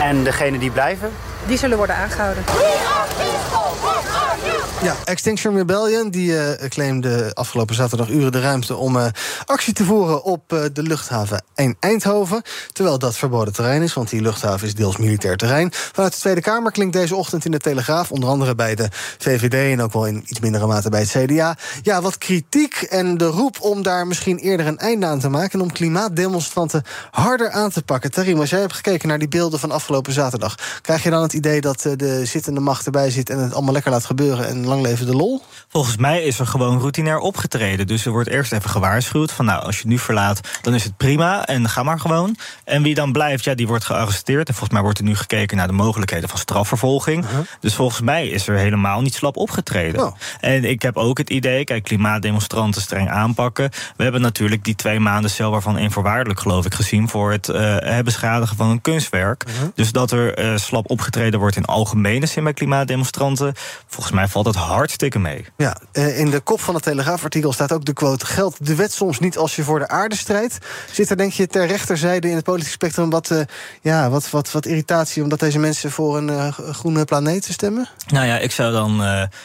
En 0.00 0.24
degenen 0.24 0.60
die 0.60 0.70
blijven? 0.70 1.10
Die 1.46 1.58
zullen 1.58 1.76
worden 1.76 1.96
aangehouden. 1.96 2.44
Ja, 4.82 4.96
Extinction 5.04 5.56
Rebellion 5.56 6.10
die 6.10 6.38
eh, 6.38 6.68
claimde 6.68 7.30
afgelopen 7.34 7.74
zaterdag 7.74 8.08
uren 8.08 8.32
de 8.32 8.40
ruimte 8.40 8.76
om 8.76 8.96
eh, 8.96 9.06
actie 9.44 9.72
te 9.72 9.84
voeren 9.84 10.22
op 10.24 10.52
eh, 10.52 10.62
de 10.72 10.82
luchthaven 10.82 11.44
in 11.54 11.76
Eindhoven. 11.80 12.42
Terwijl 12.72 12.98
dat 12.98 13.16
verboden 13.16 13.52
terrein 13.52 13.82
is, 13.82 13.94
want 13.94 14.10
die 14.10 14.22
luchthaven 14.22 14.66
is 14.66 14.74
deels 14.74 14.96
militair 14.96 15.36
terrein. 15.36 15.68
Vanuit 15.72 16.12
de 16.12 16.18
Tweede 16.18 16.40
Kamer 16.40 16.72
klinkt 16.72 16.92
deze 16.92 17.16
ochtend 17.16 17.44
in 17.44 17.50
de 17.50 17.58
Telegraaf, 17.58 18.10
onder 18.10 18.28
andere 18.28 18.54
bij 18.54 18.74
de 18.74 18.88
VVD 19.18 19.72
en 19.72 19.82
ook 19.82 19.92
wel 19.92 20.06
in 20.06 20.24
iets 20.26 20.40
mindere 20.40 20.66
mate 20.66 20.90
bij 20.90 21.00
het 21.00 21.10
CDA. 21.10 21.56
Ja, 21.82 22.02
wat 22.02 22.18
kritiek 22.18 22.74
en 22.74 23.16
de 23.16 23.26
roep 23.26 23.60
om 23.60 23.82
daar 23.82 24.06
misschien 24.06 24.38
eerder 24.38 24.66
een 24.66 24.78
einde 24.78 25.06
aan 25.06 25.20
te 25.20 25.28
maken 25.28 25.58
en 25.58 25.64
om 25.64 25.72
klimaatdemonstranten 25.72 26.82
harder 27.10 27.50
aan 27.50 27.70
te 27.70 27.82
pakken. 27.82 28.10
Tarim, 28.10 28.40
als 28.40 28.50
jij 28.50 28.60
hebt 28.60 28.74
gekeken 28.74 29.08
naar 29.08 29.18
die 29.18 29.28
beelden 29.28 29.60
van 29.60 29.70
afgelopen 29.70 30.12
zaterdag, 30.12 30.80
krijg 30.82 31.02
je 31.02 31.10
dan 31.10 31.22
het 31.22 31.32
idee 31.32 31.60
dat 31.60 31.80
de 31.96 32.24
zittende 32.24 32.60
macht 32.60 32.86
erbij 32.86 33.10
zit 33.10 33.30
en 33.30 33.38
het 33.38 33.54
allemaal 33.54 33.72
lekker 33.72 33.90
laat 33.90 34.04
gebeuren 34.04 34.48
en 34.48 34.68
lang 34.70 34.82
leven 34.82 35.06
de 35.06 35.16
lol? 35.16 35.42
Volgens 35.68 35.96
mij 35.96 36.22
is 36.22 36.38
er 36.38 36.46
gewoon 36.46 36.78
routinair 36.78 37.18
opgetreden. 37.18 37.86
Dus 37.86 38.06
er 38.06 38.12
wordt 38.12 38.28
eerst 38.28 38.52
even 38.52 38.70
gewaarschuwd 38.70 39.32
van 39.32 39.44
nou, 39.44 39.62
als 39.62 39.78
je 39.78 39.86
nu 39.86 39.98
verlaat, 39.98 40.40
dan 40.62 40.74
is 40.74 40.84
het 40.84 40.96
prima 40.96 41.46
en 41.46 41.68
ga 41.68 41.82
maar 41.82 42.00
gewoon. 42.00 42.36
En 42.64 42.82
wie 42.82 42.94
dan 42.94 43.12
blijft, 43.12 43.44
ja, 43.44 43.54
die 43.54 43.66
wordt 43.66 43.84
gearresteerd. 43.84 44.48
En 44.48 44.54
volgens 44.54 44.72
mij 44.72 44.82
wordt 44.82 44.98
er 44.98 45.04
nu 45.04 45.16
gekeken 45.16 45.56
naar 45.56 45.66
de 45.66 45.72
mogelijkheden 45.72 46.28
van 46.28 46.38
strafvervolging. 46.38 47.24
Dus 47.60 47.74
volgens 47.74 48.00
mij 48.00 48.28
is 48.28 48.48
er 48.48 48.56
helemaal 48.56 49.00
niet 49.00 49.14
slap 49.14 49.36
opgetreden. 49.36 50.14
En 50.40 50.64
ik 50.64 50.82
heb 50.82 50.96
ook 50.96 51.18
het 51.18 51.30
idee, 51.30 51.64
kijk, 51.64 51.84
klimaatdemonstranten 51.84 52.82
streng 52.82 53.10
aanpakken. 53.10 53.70
We 53.96 54.02
hebben 54.02 54.20
natuurlijk 54.20 54.64
die 54.64 54.74
twee 54.74 55.00
maanden 55.00 55.30
cel 55.30 55.50
waarvan 55.50 55.78
één 55.78 55.90
voorwaardelijk 55.90 56.40
geloof 56.40 56.64
ik 56.64 56.74
gezien 56.74 57.08
voor 57.08 57.32
het 57.32 57.48
eh, 57.48 57.98
beschadigen 57.98 58.56
van 58.56 58.68
een 58.68 58.80
kunstwerk. 58.80 59.44
Dus 59.74 59.92
dat 59.92 60.10
er 60.10 60.34
eh, 60.34 60.56
slap 60.56 60.90
opgetreden 60.90 61.40
wordt 61.40 61.56
in 61.56 61.64
algemene 61.64 62.26
zin 62.26 62.44
bij 62.44 62.52
klimaatdemonstranten. 62.52 63.52
Volgens 63.86 64.14
mij 64.14 64.28
valt 64.28 64.44
dat 64.44 64.54
hartstikke 64.60 65.18
mee. 65.18 65.46
Ja, 65.56 65.76
eh, 65.92 66.18
in 66.18 66.30
de 66.30 66.40
kop 66.40 66.60
van 66.60 66.74
het 66.74 66.82
Telegraafartikel 66.82 67.52
staat 67.52 67.72
ook 67.72 67.84
de 67.84 67.92
quote... 67.92 68.26
geldt 68.26 68.66
de 68.66 68.74
wet 68.74 68.92
soms 68.92 69.18
niet 69.18 69.38
als 69.38 69.56
je 69.56 69.62
voor 69.62 69.78
de 69.78 69.88
aarde 69.88 70.16
strijdt? 70.16 70.58
Zit 70.92 71.10
er 71.10 71.16
denk 71.16 71.32
je 71.32 71.46
ter 71.46 71.66
rechterzijde 71.66 72.28
in 72.28 72.34
het 72.34 72.44
politieke 72.44 72.72
spectrum... 72.72 73.10
wat, 73.10 73.30
eh, 73.30 73.40
ja, 73.80 74.10
wat, 74.10 74.30
wat, 74.30 74.52
wat 74.52 74.66
irritatie 74.66 75.22
omdat 75.22 75.40
deze 75.40 75.58
mensen 75.58 75.90
voor 75.90 76.16
een 76.16 76.30
eh, 76.30 76.52
groene 76.52 77.04
planeet 77.04 77.44
stemmen? 77.44 77.88
Nou 78.08 78.26
ja, 78.26 78.38
ik 78.38 78.52
zou 78.52 78.72
dan 78.72 79.00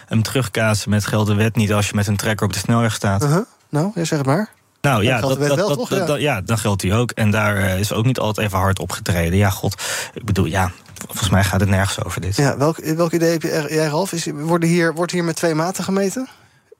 hem 0.05 0.23
terugkaatsen 0.23 0.89
met 0.89 1.05
geldt 1.05 1.27
de 1.29 1.35
wet 1.35 1.55
niet 1.55 1.73
als 1.73 1.87
je 1.87 1.95
met 1.95 2.07
een 2.07 2.17
trekker 2.17 2.45
op 2.45 2.53
de 2.53 2.59
snelweg 2.59 2.93
staat. 2.93 3.23
Uh-huh. 3.23 3.45
Nou, 3.69 3.91
ja, 3.95 4.03
zeg 4.03 4.17
het 4.17 4.27
maar. 4.27 4.49
Nou 4.85 5.03
ja, 5.03 5.19
dat, 5.21 5.39
dat, 5.39 5.55
wel, 5.55 5.75
toch? 5.75 5.89
Ja. 5.89 6.05
dat- 6.05 6.19
ja, 6.19 6.41
dan 6.41 6.57
geldt 6.57 6.81
die 6.81 6.93
ook. 6.93 7.11
En 7.11 7.31
daar 7.31 7.57
eh, 7.57 7.79
is 7.79 7.93
ook 7.93 8.05
niet 8.05 8.19
altijd 8.19 8.47
even 8.47 8.59
hard 8.59 8.79
opgetreden. 8.79 9.37
Ja, 9.37 9.49
god. 9.49 9.81
Ik 10.13 10.25
bedoel, 10.25 10.45
ja, 10.45 10.71
volgens 11.07 11.29
mij 11.29 11.43
gaat 11.43 11.59
het 11.59 11.69
nergens 11.69 12.03
over 12.03 12.21
dit. 12.21 12.35
Ja, 12.35 12.57
welk, 12.57 12.77
welk 12.77 13.11
idee 13.11 13.31
heb 13.31 13.41
je, 13.41 13.49
er- 13.51 13.73
jij, 13.73 13.87
Ralf? 13.87 14.11
Is, 14.11 14.27
worden 14.33 14.69
hier, 14.69 14.93
wordt 14.93 15.11
hier 15.11 15.23
met 15.23 15.35
twee 15.35 15.53
maten 15.55 15.83
gemeten? 15.83 16.27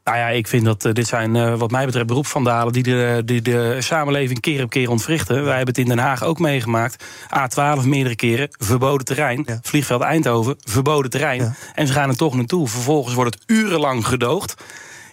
Nou 0.03 0.17
ja, 0.17 0.27
ik 0.27 0.47
vind 0.47 0.65
dat 0.65 0.85
eh, 0.85 0.93
dit 0.93 1.07
zijn 1.07 1.35
eh, 1.35 1.53
wat 1.55 1.71
mij 1.71 1.85
betreft 1.85 2.07
beroepsvandalen... 2.07 2.73
die 2.73 2.83
de, 2.83 3.21
die 3.25 3.41
de 3.41 3.77
samenleving 3.79 4.39
keer 4.39 4.63
op 4.63 4.69
keer 4.69 4.89
ontwrichten. 4.89 5.35
Wij 5.35 5.55
hebben 5.55 5.73
het 5.75 5.77
in 5.77 5.87
Den 5.87 5.97
Haag 5.99 6.23
ook 6.23 6.39
meegemaakt. 6.39 7.03
A12 7.25 7.85
meerdere 7.85 8.15
keren, 8.15 8.47
verboden 8.51 9.05
terrein. 9.05 9.45
Vliegveld 9.61 10.01
Eindhoven, 10.01 10.55
verboden 10.59 11.11
terrein. 11.11 11.55
En 11.75 11.88
ze 11.88 11.93
gaan 11.93 12.09
er 12.09 12.17
toch 12.17 12.36
naartoe. 12.36 12.67
Vervolgens 12.67 13.15
wordt 13.15 13.34
het 13.34 13.43
urenlang 13.45 14.07
gedoogd. 14.07 14.53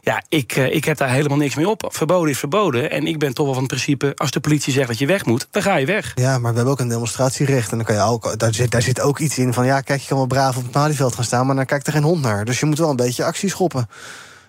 Ja, 0.05 0.23
ik, 0.29 0.53
eh, 0.53 0.75
ik 0.75 0.85
heb 0.85 0.97
daar 0.97 1.11
helemaal 1.11 1.39
niks 1.39 1.55
mee 1.55 1.69
op. 1.69 1.89
Verboden 1.89 2.31
is 2.31 2.39
verboden. 2.39 2.91
En 2.91 3.07
ik 3.07 3.19
ben 3.19 3.35
toch 3.35 3.45
wel 3.45 3.55
van 3.55 3.63
het 3.63 3.73
principe... 3.73 4.13
als 4.17 4.31
de 4.31 4.41
politie 4.41 4.73
zegt 4.73 4.89
dat 4.89 4.99
je 4.99 5.07
weg 5.07 5.25
moet, 5.25 5.49
dan 5.51 5.63
ga 5.63 5.77
je 5.77 5.87
weg. 5.87 6.13
Ja, 6.15 6.39
maar 6.39 6.51
we 6.51 6.57
hebben 6.57 6.75
ook 6.75 6.81
een 6.81 6.89
demonstratierecht. 6.89 7.71
En 7.71 7.77
dan 7.77 7.87
kan 7.87 7.95
je 7.95 8.03
ook, 8.03 8.39
daar, 8.39 8.55
zit, 8.55 8.71
daar 8.71 8.83
zit 8.83 9.01
ook 9.01 9.19
iets 9.19 9.39
in 9.39 9.53
van... 9.53 9.67
ja, 9.67 9.81
kijk, 9.81 10.01
je 10.01 10.09
kan 10.09 10.17
wel 10.17 10.27
braaf 10.27 10.57
op 10.57 10.63
het 10.63 10.75
Malieveld 10.75 11.15
gaan 11.15 11.25
staan... 11.25 11.47
maar 11.47 11.57
dan 11.57 11.67
kijkt 11.67 11.87
er 11.87 11.93
geen 11.93 12.03
hond 12.03 12.23
naar. 12.23 12.45
Dus 12.45 12.61
je 12.61 12.67
moet 12.67 12.79
wel 12.79 12.91
een 12.91 12.97
beetje 12.97 13.25
actie 13.25 13.49
schoppen. 13.49 13.89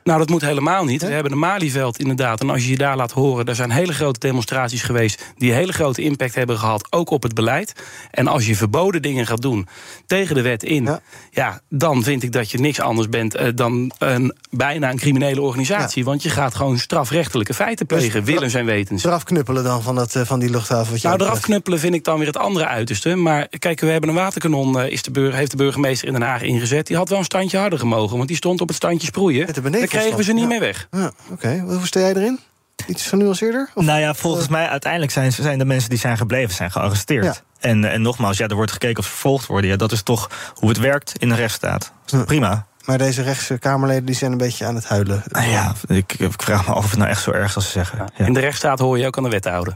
Nou, 0.03 0.19
dat 0.19 0.29
moet 0.29 0.41
helemaal 0.41 0.85
niet. 0.85 1.01
We 1.01 1.07
hebben 1.07 1.31
een 1.31 1.39
Malieveld 1.39 1.99
inderdaad. 1.99 2.41
En 2.41 2.49
als 2.49 2.63
je 2.63 2.69
je 2.69 2.77
daar 2.77 2.95
laat 2.95 3.11
horen, 3.11 3.45
er 3.45 3.55
zijn 3.55 3.71
hele 3.71 3.93
grote 3.93 4.19
demonstraties 4.19 4.81
geweest... 4.81 5.33
die 5.37 5.49
een 5.49 5.55
hele 5.55 5.73
grote 5.73 6.01
impact 6.01 6.35
hebben 6.35 6.57
gehad, 6.57 6.87
ook 6.89 7.09
op 7.09 7.23
het 7.23 7.33
beleid. 7.33 7.73
En 8.11 8.27
als 8.27 8.47
je 8.47 8.55
verboden 8.55 9.01
dingen 9.01 9.27
gaat 9.27 9.41
doen 9.41 9.67
tegen 10.05 10.35
de 10.35 10.41
wet 10.41 10.63
in... 10.63 10.99
ja, 11.31 11.61
dan 11.69 12.03
vind 12.03 12.23
ik 12.23 12.31
dat 12.31 12.51
je 12.51 12.59
niks 12.59 12.79
anders 12.79 13.09
bent 13.09 13.35
eh, 13.35 13.47
dan 13.55 13.91
een, 13.97 14.35
bijna 14.49 14.89
een 14.89 14.97
criminele 14.97 15.41
organisatie. 15.41 16.03
Want 16.03 16.23
je 16.23 16.29
gaat 16.29 16.55
gewoon 16.55 16.77
strafrechtelijke 16.77 17.53
feiten 17.53 17.85
plegen, 17.85 18.23
willens 18.23 18.53
en 18.53 18.65
wetens. 18.65 19.03
Eraf 19.03 19.23
knuppelen 19.23 19.63
dan 19.63 19.81
van, 19.81 19.95
dat, 19.95 20.15
eh, 20.15 20.25
van 20.25 20.39
die 20.39 20.49
luchthaven? 20.49 20.91
Wat 20.93 21.01
nou, 21.01 21.21
eraf 21.21 21.39
knuppelen 21.39 21.79
vind 21.79 21.93
ik 21.95 22.03
dan 22.03 22.17
weer 22.17 22.27
het 22.27 22.37
andere 22.37 22.67
uiterste. 22.67 23.15
Maar 23.15 23.47
kijk, 23.59 23.79
we 23.79 23.87
hebben 23.87 24.09
een 24.09 24.15
waterkanon, 24.15 24.79
eh, 24.79 24.91
is 24.91 25.01
de 25.01 25.29
heeft 25.33 25.51
de 25.51 25.57
burgemeester 25.57 26.07
in 26.07 26.13
Den 26.13 26.21
Haag 26.21 26.41
ingezet. 26.41 26.87
Die 26.87 26.97
had 26.97 27.09
wel 27.09 27.17
een 27.17 27.23
standje 27.23 27.57
harder 27.57 27.79
gemogen, 27.79 28.15
want 28.15 28.27
die 28.27 28.37
stond 28.37 28.61
op 28.61 28.67
het 28.67 28.77
standje 28.77 29.07
sproeien. 29.07 29.45
Daar 29.45 29.87
kregen 29.99 30.17
we 30.17 30.23
ze 30.23 30.33
niet 30.33 30.47
meer 30.47 30.59
weg. 30.59 30.87
Ja, 30.91 31.11
Oké, 31.31 31.59
hoe 31.59 31.85
sta 31.85 31.99
jij 31.99 32.13
erin? 32.13 32.39
Iets 32.87 33.07
genuanceerder? 33.07 33.69
Of? 33.73 33.83
Nou 33.85 33.99
ja, 33.99 34.13
volgens 34.13 34.47
mij 34.47 34.67
uiteindelijk 34.67 35.11
zijn, 35.11 35.31
zijn 35.31 35.57
de 35.57 35.65
mensen 35.65 35.89
die 35.89 35.99
zijn 35.99 36.17
gebleven, 36.17 36.55
zijn 36.55 36.71
gearresteerd. 36.71 37.43
En, 37.59 37.85
en 37.91 38.01
nogmaals, 38.01 38.37
ja, 38.37 38.47
er 38.47 38.55
wordt 38.55 38.71
gekeken 38.71 38.97
of 38.97 39.05
ze 39.05 39.11
vervolgd 39.11 39.45
worden. 39.45 39.69
Ja, 39.69 39.75
dat 39.75 39.91
is 39.91 40.03
toch 40.03 40.29
hoe 40.53 40.69
het 40.69 40.77
werkt 40.77 41.13
in 41.17 41.29
de 41.29 41.35
rechtsstaat. 41.35 41.91
Prima. 42.25 42.65
Maar 42.85 42.97
deze 42.97 43.21
rechtse 43.21 43.57
Kamerleden 43.57 44.05
die 44.05 44.15
zijn 44.15 44.31
een 44.31 44.37
beetje 44.37 44.65
aan 44.65 44.75
het 44.75 44.85
huilen. 44.85 45.23
Nou 45.25 45.47
ja, 45.47 45.73
ik, 45.87 46.13
ik 46.13 46.31
vraag 46.37 46.67
me 46.67 46.73
af 46.73 46.83
of 46.83 46.89
het 46.89 46.99
nou 46.99 47.09
echt 47.09 47.21
zo 47.21 47.31
erg 47.31 47.49
is 47.49 47.55
als 47.55 47.65
ze 47.65 47.71
zeggen. 47.71 48.09
Ja. 48.17 48.25
In 48.25 48.33
de 48.33 48.39
rechtsstaat 48.39 48.79
hoor 48.79 48.97
je 48.97 49.05
ook 49.05 49.17
aan 49.17 49.23
de 49.23 49.29
wethouder. 49.29 49.75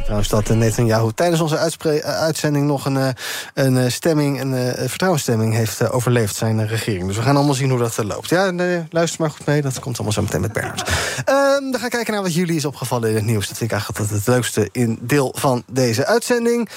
Trouwens 0.11 0.33
dat 0.33 0.49
eh, 0.49 0.57
Netanyahu 0.57 1.11
tijdens 1.15 1.41
onze 1.41 1.55
eh, 1.57 1.99
uitzending 1.99 2.65
nog 2.67 2.85
een, 2.85 2.97
eh, 2.97 3.07
een 3.53 3.77
eh, 3.77 3.89
stemming, 3.89 4.41
een 4.41 4.53
eh, 4.53 4.87
vertrouwensstemming 4.87 5.53
heeft 5.53 5.81
eh, 5.81 5.95
overleefd, 5.95 6.35
zijn 6.35 6.59
eh, 6.59 6.69
regering. 6.69 7.07
Dus 7.07 7.15
we 7.15 7.21
gaan 7.21 7.35
allemaal 7.35 7.53
zien 7.53 7.69
hoe 7.69 7.79
dat 7.79 7.97
eh, 7.97 8.05
loopt. 8.05 8.29
Ja, 8.29 8.51
nee, 8.51 8.83
luister 8.89 9.21
maar 9.21 9.29
goed 9.29 9.45
mee, 9.45 9.61
dat 9.61 9.79
komt 9.79 9.95
allemaal 9.95 10.13
zo 10.13 10.21
meteen 10.21 10.41
met 10.41 10.53
Bernard. 10.53 10.89
Ehm, 11.25 11.61
dan 11.61 11.73
gaan 11.73 11.81
we 11.81 11.89
kijken 11.89 12.13
naar 12.13 12.21
wat 12.21 12.33
jullie 12.33 12.55
is 12.55 12.65
opgevallen 12.65 13.09
in 13.09 13.15
het 13.15 13.25
nieuws. 13.25 13.47
Dat 13.47 13.57
vind 13.57 13.71
ik 13.71 13.77
eigenlijk 13.77 13.99
altijd 13.99 14.25
het 14.25 14.33
leukste 14.35 14.69
in 14.71 14.99
deel 15.01 15.33
van 15.37 15.63
deze 15.67 16.05
uitzending. 16.05 16.69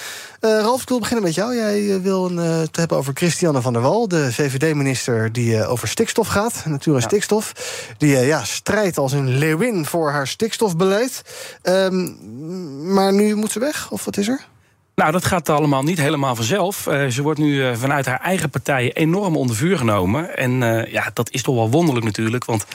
Eh 0.45 0.59
Ralf, 0.61 0.81
ik 0.81 0.89
wil 0.89 0.99
beginnen 0.99 1.25
met 1.25 1.35
jou. 1.35 1.55
Jij 1.55 1.93
eh, 1.93 2.01
wil 2.01 2.25
een, 2.25 2.39
eh, 2.39 2.59
het 2.59 2.75
hebben 2.75 2.97
over 2.97 3.13
Christiane 3.13 3.61
van 3.61 3.73
der 3.73 3.81
Wal, 3.81 4.07
de 4.07 4.33
VVD-minister 4.33 5.31
die 5.31 5.57
eh, 5.57 5.71
over 5.71 5.87
stikstof 5.87 6.27
gaat, 6.27 6.63
natuur 6.65 6.95
en 6.95 7.01
stikstof. 7.01 7.51
Die 7.97 8.17
eh, 8.17 8.27
ja, 8.27 8.43
strijdt 8.43 8.97
als 8.97 9.11
een 9.11 9.37
leeuwin 9.37 9.85
voor 9.85 10.11
haar 10.11 10.27
stikstofbeleid. 10.27 11.21
Ehm, 11.61 12.13
maar 12.93 13.13
nu 13.13 13.24
moet 13.33 13.51
ze 13.51 13.59
weg, 13.59 13.91
of 13.91 14.05
wat 14.05 14.17
is 14.17 14.27
er? 14.27 14.45
Nou, 14.95 15.11
dat 15.11 15.25
gaat 15.25 15.49
allemaal 15.49 15.83
niet 15.83 15.97
helemaal 15.97 16.35
vanzelf. 16.35 16.87
Eh, 16.87 17.07
ze 17.07 17.21
wordt 17.21 17.39
nu 17.39 17.65
eh, 17.65 17.75
vanuit 17.75 18.05
haar 18.05 18.19
eigen 18.19 18.49
partij 18.49 18.93
enorm 18.93 19.35
onder 19.35 19.55
vuur 19.55 19.77
genomen. 19.77 20.37
En 20.37 20.63
eh, 20.63 20.91
ja, 20.91 21.11
dat 21.13 21.31
is 21.31 21.41
toch 21.41 21.55
wel 21.55 21.69
wonderlijk 21.69 22.05
natuurlijk. 22.05 22.45
Want 22.45 22.65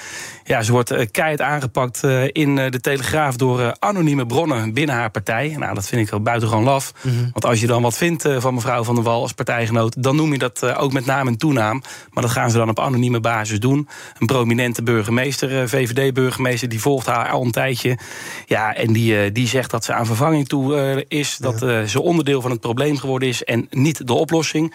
ja, 0.44 0.62
ze 0.62 0.72
wordt 0.72 1.10
keihard 1.10 1.40
aangepakt 1.40 2.02
in 2.32 2.54
de 2.54 2.80
Telegraaf... 2.80 3.36
door 3.36 3.76
anonieme 3.78 4.26
bronnen 4.26 4.72
binnen 4.74 4.94
haar 4.94 5.10
partij. 5.10 5.54
Nou, 5.58 5.74
dat 5.74 5.86
vind 5.86 6.02
ik 6.02 6.10
wel 6.10 6.20
buitengewoon 6.20 6.64
laf. 6.64 6.92
Mm 7.02 7.10
-hmm. 7.10 7.30
Want 7.32 7.44
als 7.44 7.60
je 7.60 7.66
dan 7.66 7.82
wat 7.82 7.96
vindt 7.96 8.28
van 8.38 8.54
mevrouw 8.54 8.84
Van 8.84 8.94
der 8.94 9.04
Wal 9.04 9.22
als 9.22 9.32
partijgenoot... 9.32 10.02
dan 10.02 10.16
noem 10.16 10.32
je 10.32 10.38
dat 10.38 10.74
ook 10.76 10.92
met 10.92 11.06
naam 11.06 11.26
en 11.26 11.36
toenaam. 11.36 11.82
Maar 12.10 12.22
dat 12.22 12.32
gaan 12.32 12.50
ze 12.50 12.56
dan 12.56 12.68
op 12.68 12.80
anonieme 12.80 13.20
basis 13.20 13.60
doen. 13.60 13.88
Een 14.18 14.26
prominente 14.26 14.82
burgemeester, 14.82 15.68
VVD-burgemeester... 15.68 16.68
die 16.68 16.80
volgt 16.80 17.06
haar 17.06 17.28
al 17.28 17.44
een 17.44 17.50
tijdje. 17.50 17.98
Ja, 18.46 18.74
en 18.74 18.92
die, 18.92 19.32
die 19.32 19.48
zegt 19.48 19.70
dat 19.70 19.84
ze 19.84 19.92
aan 19.92 20.06
vervanging 20.06 20.48
toe 20.48 21.04
is. 21.08 21.36
Dat 21.36 21.58
ze 21.86 22.00
onderdeel 22.11 22.40
van 22.40 22.50
het 22.50 22.61
probleem 22.61 22.96
geworden 22.96 23.28
is 23.28 23.44
en 23.44 23.66
niet 23.70 24.06
de 24.06 24.12
oplossing. 24.12 24.74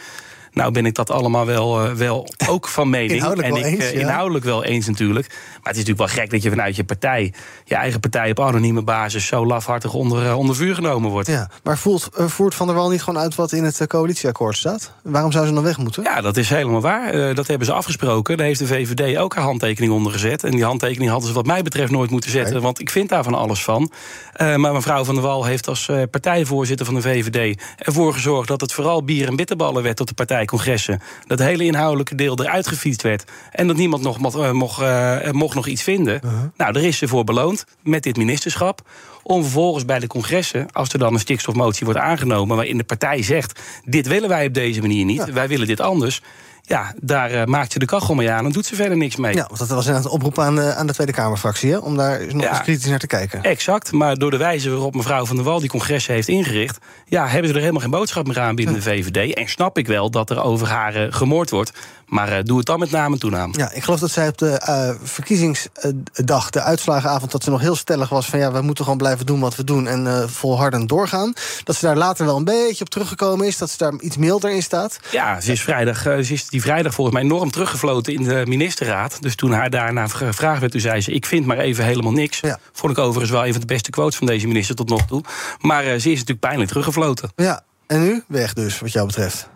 Nou 0.55 0.71
ben 0.71 0.85
ik 0.85 0.95
dat 0.95 1.09
allemaal 1.09 1.45
wel, 1.45 1.85
uh, 1.85 1.91
wel 1.91 2.27
ook 2.49 2.67
van 2.67 2.89
mening. 2.89 3.11
inhoudelijk 3.11 3.47
en 3.47 3.55
ik, 3.55 3.63
wel 3.63 3.71
eens, 3.71 3.83
uh, 3.83 3.93
ja. 3.93 3.99
inhoudelijk 3.99 4.45
wel 4.45 4.63
eens 4.63 4.87
natuurlijk. 4.87 5.27
Maar 5.27 5.73
het 5.73 5.75
is 5.75 5.85
natuurlijk 5.85 5.97
wel 5.97 6.23
gek 6.23 6.29
dat 6.31 6.43
je 6.43 6.49
vanuit 6.49 6.75
je 6.75 6.83
partij... 6.83 7.33
je 7.63 7.75
eigen 7.75 7.99
partij 7.99 8.29
op 8.29 8.39
anonieme 8.39 8.81
basis... 8.81 9.25
zo 9.25 9.45
lafhartig 9.45 9.93
onder, 9.93 10.25
uh, 10.25 10.37
onder 10.37 10.55
vuur 10.55 10.75
genomen 10.75 11.09
wordt. 11.09 11.27
Ja, 11.27 11.49
maar 11.63 11.77
voert, 11.77 12.09
voert 12.11 12.55
Van 12.55 12.67
der 12.67 12.75
Wal 12.75 12.89
niet 12.89 13.03
gewoon 13.03 13.21
uit 13.21 13.35
wat 13.35 13.51
in 13.51 13.63
het 13.63 13.87
coalitieakkoord 13.87 14.57
staat? 14.57 14.91
Waarom 15.03 15.31
zou 15.31 15.47
ze 15.47 15.53
dan 15.53 15.63
weg 15.63 15.77
moeten? 15.77 16.03
Ja, 16.03 16.21
dat 16.21 16.37
is 16.37 16.49
helemaal 16.49 16.81
waar. 16.81 17.35
dat 17.35 17.47
hebben 17.47 17.67
ze 17.67 17.73
afgesproken. 17.73 18.37
Daar 18.37 18.45
heeft 18.45 18.59
de 18.59 18.67
VVD 18.67 19.17
ook 19.17 19.35
haar 19.35 19.43
handtekening 19.43 19.93
onder 19.93 20.11
gezet. 20.11 20.43
En 20.43 20.51
die 20.51 20.63
handtekening 20.63 21.11
hadden 21.11 21.29
ze 21.29 21.35
wat 21.35 21.45
mij 21.45 21.61
betreft 21.61 21.91
nooit 21.91 22.09
moeten 22.09 22.29
zetten. 22.29 22.61
Want 22.61 22.79
ik 22.79 22.89
vind 22.89 23.09
daar 23.09 23.23
van 23.23 23.33
alles 23.33 23.63
van. 23.63 23.91
maar 24.37 24.73
mevrouw 24.73 25.03
Van 25.03 25.15
der 25.15 25.23
Wal 25.23 25.45
heeft 25.45 25.67
als 25.67 25.89
partijvoorzitter 26.11 26.85
van 26.85 26.95
de 26.95 27.01
VVD... 27.01 27.61
ervoor 27.77 28.13
gezorgd 28.13 28.47
dat 28.47 28.61
het 28.61 28.73
vooral 28.73 29.03
bier 29.03 29.27
en 29.27 29.35
bitterballen 29.35 29.83
werd... 29.83 29.99
op 29.99 30.07
de 30.07 30.13
partijcongressen. 30.45 30.99
Dat 31.27 31.39
hele 31.39 31.65
inhoudelijke 31.65 32.15
deel 32.15 32.39
eruit 32.39 32.67
gefietst 32.67 33.01
werd. 33.01 33.23
En 33.51 33.67
dat 33.67 33.77
niemand 33.77 34.03
nog 34.03 34.17
mocht, 34.17 34.51
mocht, 34.51 34.81
uh, 34.81 35.31
mocht 35.31 35.55
nog 35.55 35.67
iets 35.67 35.83
vinden. 35.83 36.21
Uh 36.23 36.31
-huh. 36.31 36.41
Nou, 36.57 36.71
daar 36.73 36.83
is 36.83 36.97
ze 36.97 37.07
voor 37.07 37.23
beloond 37.23 37.65
met 37.83 38.03
dit 38.03 38.17
ministerschap. 38.17 38.81
Om 39.23 39.41
vervolgens 39.41 39.85
bij 39.85 39.99
de 39.99 40.07
congressen, 40.07 40.71
als 40.71 40.89
er 40.89 40.99
dan 40.99 41.13
een 41.13 41.19
stikstofmotie 41.19 41.85
wordt 41.85 41.99
aangenomen... 41.99 42.55
waarin 42.55 42.77
de 42.77 42.83
partij 42.83 43.23
zegt, 43.23 43.61
dit 43.85 44.07
willen 44.07 44.29
wij 44.29 44.45
op 44.45 44.53
deze 44.53 44.81
manier 44.81 45.05
niet. 45.05 45.25
Ja. 45.25 45.33
Wij 45.33 45.47
willen 45.47 45.67
dit 45.67 45.79
anders 45.79 46.21
ja, 46.67 46.93
daar 47.01 47.31
uh, 47.31 47.43
maakt 47.43 47.71
ze 47.71 47.79
de 47.79 47.85
kachel 47.85 48.15
mee 48.15 48.31
aan 48.31 48.45
en 48.45 48.51
doet 48.51 48.65
ze 48.65 48.75
verder 48.75 48.97
niks 48.97 49.15
mee. 49.15 49.33
Ja, 49.33 49.45
want 49.47 49.59
dat 49.59 49.69
was 49.69 49.85
inderdaad 49.85 50.05
een 50.05 50.17
oproep 50.17 50.39
aan, 50.39 50.59
uh, 50.59 50.77
aan 50.77 50.87
de 50.87 50.93
Tweede 50.93 51.13
Kamerfractie, 51.13 51.71
hè, 51.71 51.77
om 51.77 51.97
daar 51.97 52.33
nog 52.33 52.43
ja, 52.43 52.49
eens 52.49 52.61
kritisch 52.61 52.89
naar 52.89 52.99
te 52.99 53.07
kijken. 53.07 53.43
Exact, 53.43 53.91
maar 53.91 54.17
door 54.17 54.31
de 54.31 54.37
wijze 54.37 54.69
waarop 54.69 54.95
mevrouw 54.95 55.25
Van 55.25 55.35
der 55.35 55.45
Wal 55.45 55.59
die 55.59 55.69
congressen 55.69 56.13
heeft 56.13 56.27
ingericht... 56.27 56.77
ja, 57.05 57.27
hebben 57.27 57.47
ze 57.47 57.53
er 57.53 57.59
helemaal 57.59 57.81
geen 57.81 57.89
boodschap 57.89 58.27
meer 58.27 58.39
aan 58.39 58.55
binnen 58.55 58.75
ja. 58.75 58.81
de 58.81 58.85
VVD. 58.85 59.33
En 59.33 59.49
snap 59.49 59.77
ik 59.77 59.87
wel 59.87 60.09
dat 60.09 60.29
er 60.29 60.41
over 60.41 60.67
haar 60.67 60.95
uh, 60.95 61.07
gemoord 61.09 61.49
wordt. 61.49 61.71
Maar 62.05 62.43
doe 62.43 62.57
het 62.57 62.65
dan 62.65 62.79
met 62.79 62.91
naam 62.91 63.13
en 63.13 63.19
toenaam. 63.19 63.53
Ja, 63.55 63.71
ik 63.71 63.83
geloof 63.83 63.99
dat 63.99 64.11
zij 64.11 64.27
op 64.27 64.37
de 64.37 64.97
verkiezingsdag, 65.03 66.49
de 66.49 66.61
uitslagenavond... 66.61 67.31
dat 67.31 67.43
ze 67.43 67.49
nog 67.49 67.59
heel 67.59 67.75
stellig 67.75 68.09
was 68.09 68.25
van 68.25 68.39
ja, 68.39 68.51
we 68.51 68.61
moeten 68.61 68.83
gewoon 68.83 68.99
blijven 68.99 69.25
doen 69.25 69.39
wat 69.39 69.55
we 69.55 69.63
doen... 69.63 69.87
en 69.87 70.29
volhardend 70.29 70.89
doorgaan. 70.89 71.33
Dat 71.63 71.75
ze 71.75 71.85
daar 71.85 71.97
later 71.97 72.25
wel 72.25 72.37
een 72.37 72.43
beetje 72.43 72.83
op 72.83 72.89
teruggekomen 72.89 73.47
is. 73.47 73.57
Dat 73.57 73.69
ze 73.69 73.77
daar 73.77 73.93
iets 73.99 74.17
milder 74.17 74.51
in 74.51 74.63
staat. 74.63 74.99
Ja, 75.11 75.41
ze 75.41 75.51
is 75.51 75.61
vrijdag... 75.61 76.01
ze 76.01 76.33
is 76.33 76.47
die 76.55 76.63
vrijdag 76.63 76.93
volgens 76.93 77.15
mij 77.15 77.25
enorm 77.25 77.51
teruggefloten 77.51 78.13
in 78.13 78.23
de 78.23 78.43
ministerraad. 78.47 79.21
Dus 79.21 79.35
toen 79.35 79.51
haar 79.51 79.69
daarna 79.69 80.07
gevraagd 80.07 80.59
werd, 80.59 80.71
toen 80.71 80.81
zei 80.81 81.01
ze... 81.01 81.11
ik 81.11 81.25
vind 81.25 81.45
maar 81.45 81.57
even 81.57 81.85
helemaal 81.85 82.11
niks. 82.11 82.39
Ja. 82.39 82.59
Vond 82.71 82.91
ik 82.91 82.97
overigens 82.97 83.31
wel 83.31 83.45
een 83.45 83.51
van 83.51 83.61
de 83.61 83.67
beste 83.67 83.89
quotes 83.89 84.15
van 84.15 84.27
deze 84.27 84.47
minister 84.47 84.75
tot 84.75 84.89
nog 84.89 85.05
toe. 85.05 85.23
Maar 85.59 85.83
uh, 85.83 85.89
ze 85.89 85.95
is 85.95 86.03
natuurlijk 86.03 86.39
pijnlijk 86.39 86.69
teruggefloten. 86.69 87.31
Ja, 87.35 87.63
en 87.87 88.03
nu 88.03 88.23
weg 88.27 88.53
dus, 88.53 88.79
wat 88.79 88.91
jou 88.91 89.07
betreft. 89.07 89.49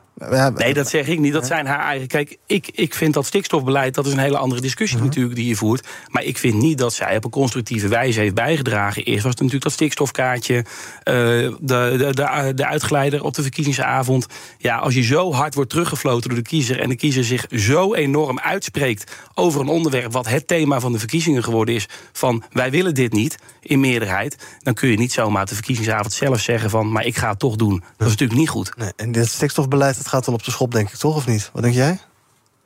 Nee, 0.56 0.74
dat 0.74 0.90
zeg 0.90 1.08
ik 1.08 1.20
niet. 1.20 1.34
Dat 1.34 1.48
zijn 1.48 1.66
haar 1.66 1.80
eigen. 1.80 2.08
Kijk, 2.08 2.38
ik, 2.46 2.70
ik 2.74 2.94
vind 2.94 3.14
dat 3.14 3.26
stikstofbeleid. 3.26 3.96
dat 3.96 4.06
is 4.06 4.12
een 4.12 4.20
hele 4.20 4.38
andere 4.38 4.62
discussie 4.62 4.98
uh 4.98 5.04
-huh. 5.04 5.12
natuurlijk 5.12 5.36
die 5.36 5.48
je 5.48 5.56
voert. 5.56 5.88
Maar 6.08 6.24
ik 6.24 6.38
vind 6.38 6.54
niet 6.54 6.78
dat 6.78 6.94
zij 6.94 7.16
op 7.16 7.24
een 7.24 7.30
constructieve 7.30 7.88
wijze 7.88 8.20
heeft 8.20 8.34
bijgedragen. 8.34 9.04
Eerst 9.04 9.24
was 9.24 9.32
het 9.32 9.40
natuurlijk 9.40 9.64
dat 9.64 9.74
stikstofkaartje. 9.74 10.56
Uh, 10.56 10.64
de, 11.04 11.56
de, 11.62 12.10
de, 12.14 12.52
de 12.56 12.66
uitgeleider 12.66 13.24
op 13.24 13.34
de 13.34 13.42
verkiezingsavond. 13.42 14.28
Ja, 14.58 14.78
als 14.78 14.94
je 14.94 15.02
zo 15.02 15.34
hard 15.34 15.54
wordt 15.54 15.70
teruggefloten 15.70 16.30
door 16.30 16.38
de 16.38 16.50
kiezer. 16.50 16.80
en 16.80 16.90
de 16.90 16.96
kiezer 16.96 17.24
zich 17.24 17.46
zo 17.50 17.94
enorm 17.94 18.40
uitspreekt. 18.40 19.12
over 19.34 19.62
een 19.62 19.68
onderwerp. 19.68 20.12
wat 20.12 20.28
het 20.28 20.48
thema 20.48 20.80
van 20.80 20.92
de 20.92 21.00
verkiezingen 21.00 21.44
geworden 21.44 21.76
is. 21.76 21.88
van 22.12 22.44
wij 22.52 22.72
willen 22.72 22.94
dit 22.94 23.14
niet 23.14 23.38
in 23.62 23.80
meerderheid. 23.80 24.38
dan 24.60 24.74
kun 24.74 24.90
je 24.90 24.98
niet 24.98 25.14
zomaar 25.14 25.42
op 25.42 25.48
de 25.48 25.56
verkiezingsavond 25.56 26.14
zelf 26.14 26.40
zeggen 26.40 26.70
van. 26.70 26.92
maar 26.92 27.06
ik 27.06 27.18
ga 27.18 27.30
het 27.30 27.40
toch 27.40 27.56
doen. 27.56 27.84
Dat 27.98 28.08
is 28.08 28.14
natuurlijk 28.14 28.40
niet 28.40 28.50
goed. 28.50 28.78
Nee, 28.78 28.92
en 28.96 29.12
dit 29.12 29.28
stikstofbeleid. 29.28 29.98
Gaat 30.10 30.26
wel 30.26 30.36
op 30.36 30.44
de 30.44 30.52
schop, 30.52 30.72
denk 30.72 30.90
ik, 30.90 30.96
toch? 30.96 31.16
Of 31.16 31.28
niet? 31.28 31.50
Wat 31.54 31.64
denk 31.64 31.76
jij? 31.76 32.00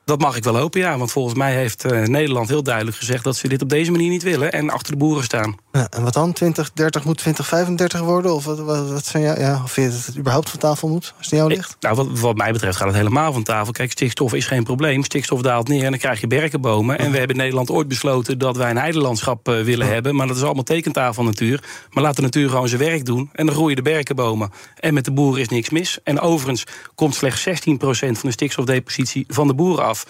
Dat 0.06 0.20
mag 0.20 0.36
ik 0.36 0.44
wel 0.44 0.58
hopen, 0.58 0.80
ja. 0.80 0.98
Want 0.98 1.12
volgens 1.12 1.36
mij 1.36 1.56
heeft 1.56 1.92
uh, 1.92 2.02
Nederland 2.02 2.50
heel 2.50 2.64
duidelijk 2.64 2.98
gezegd... 2.98 3.24
dat 3.24 3.36
ze 3.36 3.48
dit 3.48 3.62
op 3.62 3.70
deze 3.70 3.92
manier 3.92 4.10
niet 4.10 4.24
willen 4.24 4.52
en 4.52 4.70
achter 4.70 4.92
de 4.92 4.98
boeren 4.98 5.24
staan. 5.24 5.56
Ja, 5.72 5.88
en 5.90 6.04
wat 6.04 6.14
dan? 6.14 6.34
2030 6.34 7.06
moet 7.06 7.18
2035 7.18 8.00
worden? 8.00 8.34
Of 8.34 8.46
wat, 8.46 8.60
wat, 8.60 8.90
wat 8.90 9.06
zijn 9.06 9.24
jou, 9.24 9.40
ja, 9.40 9.62
of 9.64 9.72
vind 9.72 9.92
je 9.92 9.98
dat 9.98 10.06
het 10.06 10.18
überhaupt 10.18 10.50
van 10.50 10.60
tafel 10.60 10.88
moet, 10.88 11.14
als 11.18 11.26
het 11.26 11.40
jou 11.40 11.50
ligt? 11.50 11.70
Ik, 11.70 11.76
nou, 11.80 11.96
wat, 11.96 12.20
wat, 12.20 12.36
mij 12.36 12.52
betreft 12.52 12.78
gaat 12.78 12.88
het 12.88 12.96
helemaal 12.96 13.34
van 13.34 13.44
tafel. 13.44 13.72
Kijk, 13.72 13.92
stikstof 13.92 14.34
is 14.34 14.46
geen 14.46 14.64
probleem. 14.64 15.04
Stikstof 15.04 15.42
daalt 15.42 15.68
neer 15.68 15.84
en 15.84 15.90
dan 15.90 16.00
krijg 16.00 16.22
je 16.22 16.28
berkenbomen. 16.28 16.98
Ja. 16.98 17.04
En 17.04 17.12
we 17.12 17.18
hebben 17.18 17.36
in 17.36 17.42
Nederland 17.42 17.72
ooit 17.72 17.88
besloten 17.88 18.38
dat 18.38 18.58
wij 18.58 18.70
een 18.70 18.78
heidelandschap 18.78 19.50
uh, 19.50 19.62
willen 19.62 19.88
ja. 19.88 19.94
hebben. 19.94 20.16
Maar 20.16 20.28
dat 20.28 20.36
is 20.36 20.44
allemaal 20.44 20.64
tekentafel 20.64 21.24
natuur. 21.24 21.64
Maar 21.90 22.04
laat 22.04 22.16
de 22.16 22.22
natuur 22.22 22.50
gewoon 22.50 22.68
zijn 22.68 22.82
werk 22.82 23.06
doen. 23.06 23.30
En 23.34 23.46
dan 23.46 23.56
groeien 23.56 23.76
de 23.76 23.82
berkenbomen. 23.82 24.52
En 24.80 24.94
met 24.94 25.06
de 25.06 25.12
boeren 25.12 25.42
is 25.42 25.50
niks 25.50 25.70
mis. 25.70 26.00
En 26.04 26.20
overigens 26.20 26.64
komt 26.96 27.16
slechts 27.16 27.48
16% 27.48 27.52
van 27.54 28.18
de 28.22 28.32
stikstofdepositie 28.32 29.26
van 29.28 29.48
de 29.48 29.54
boeren 29.54 29.86
af. 29.86 29.93
Af. 29.94 30.06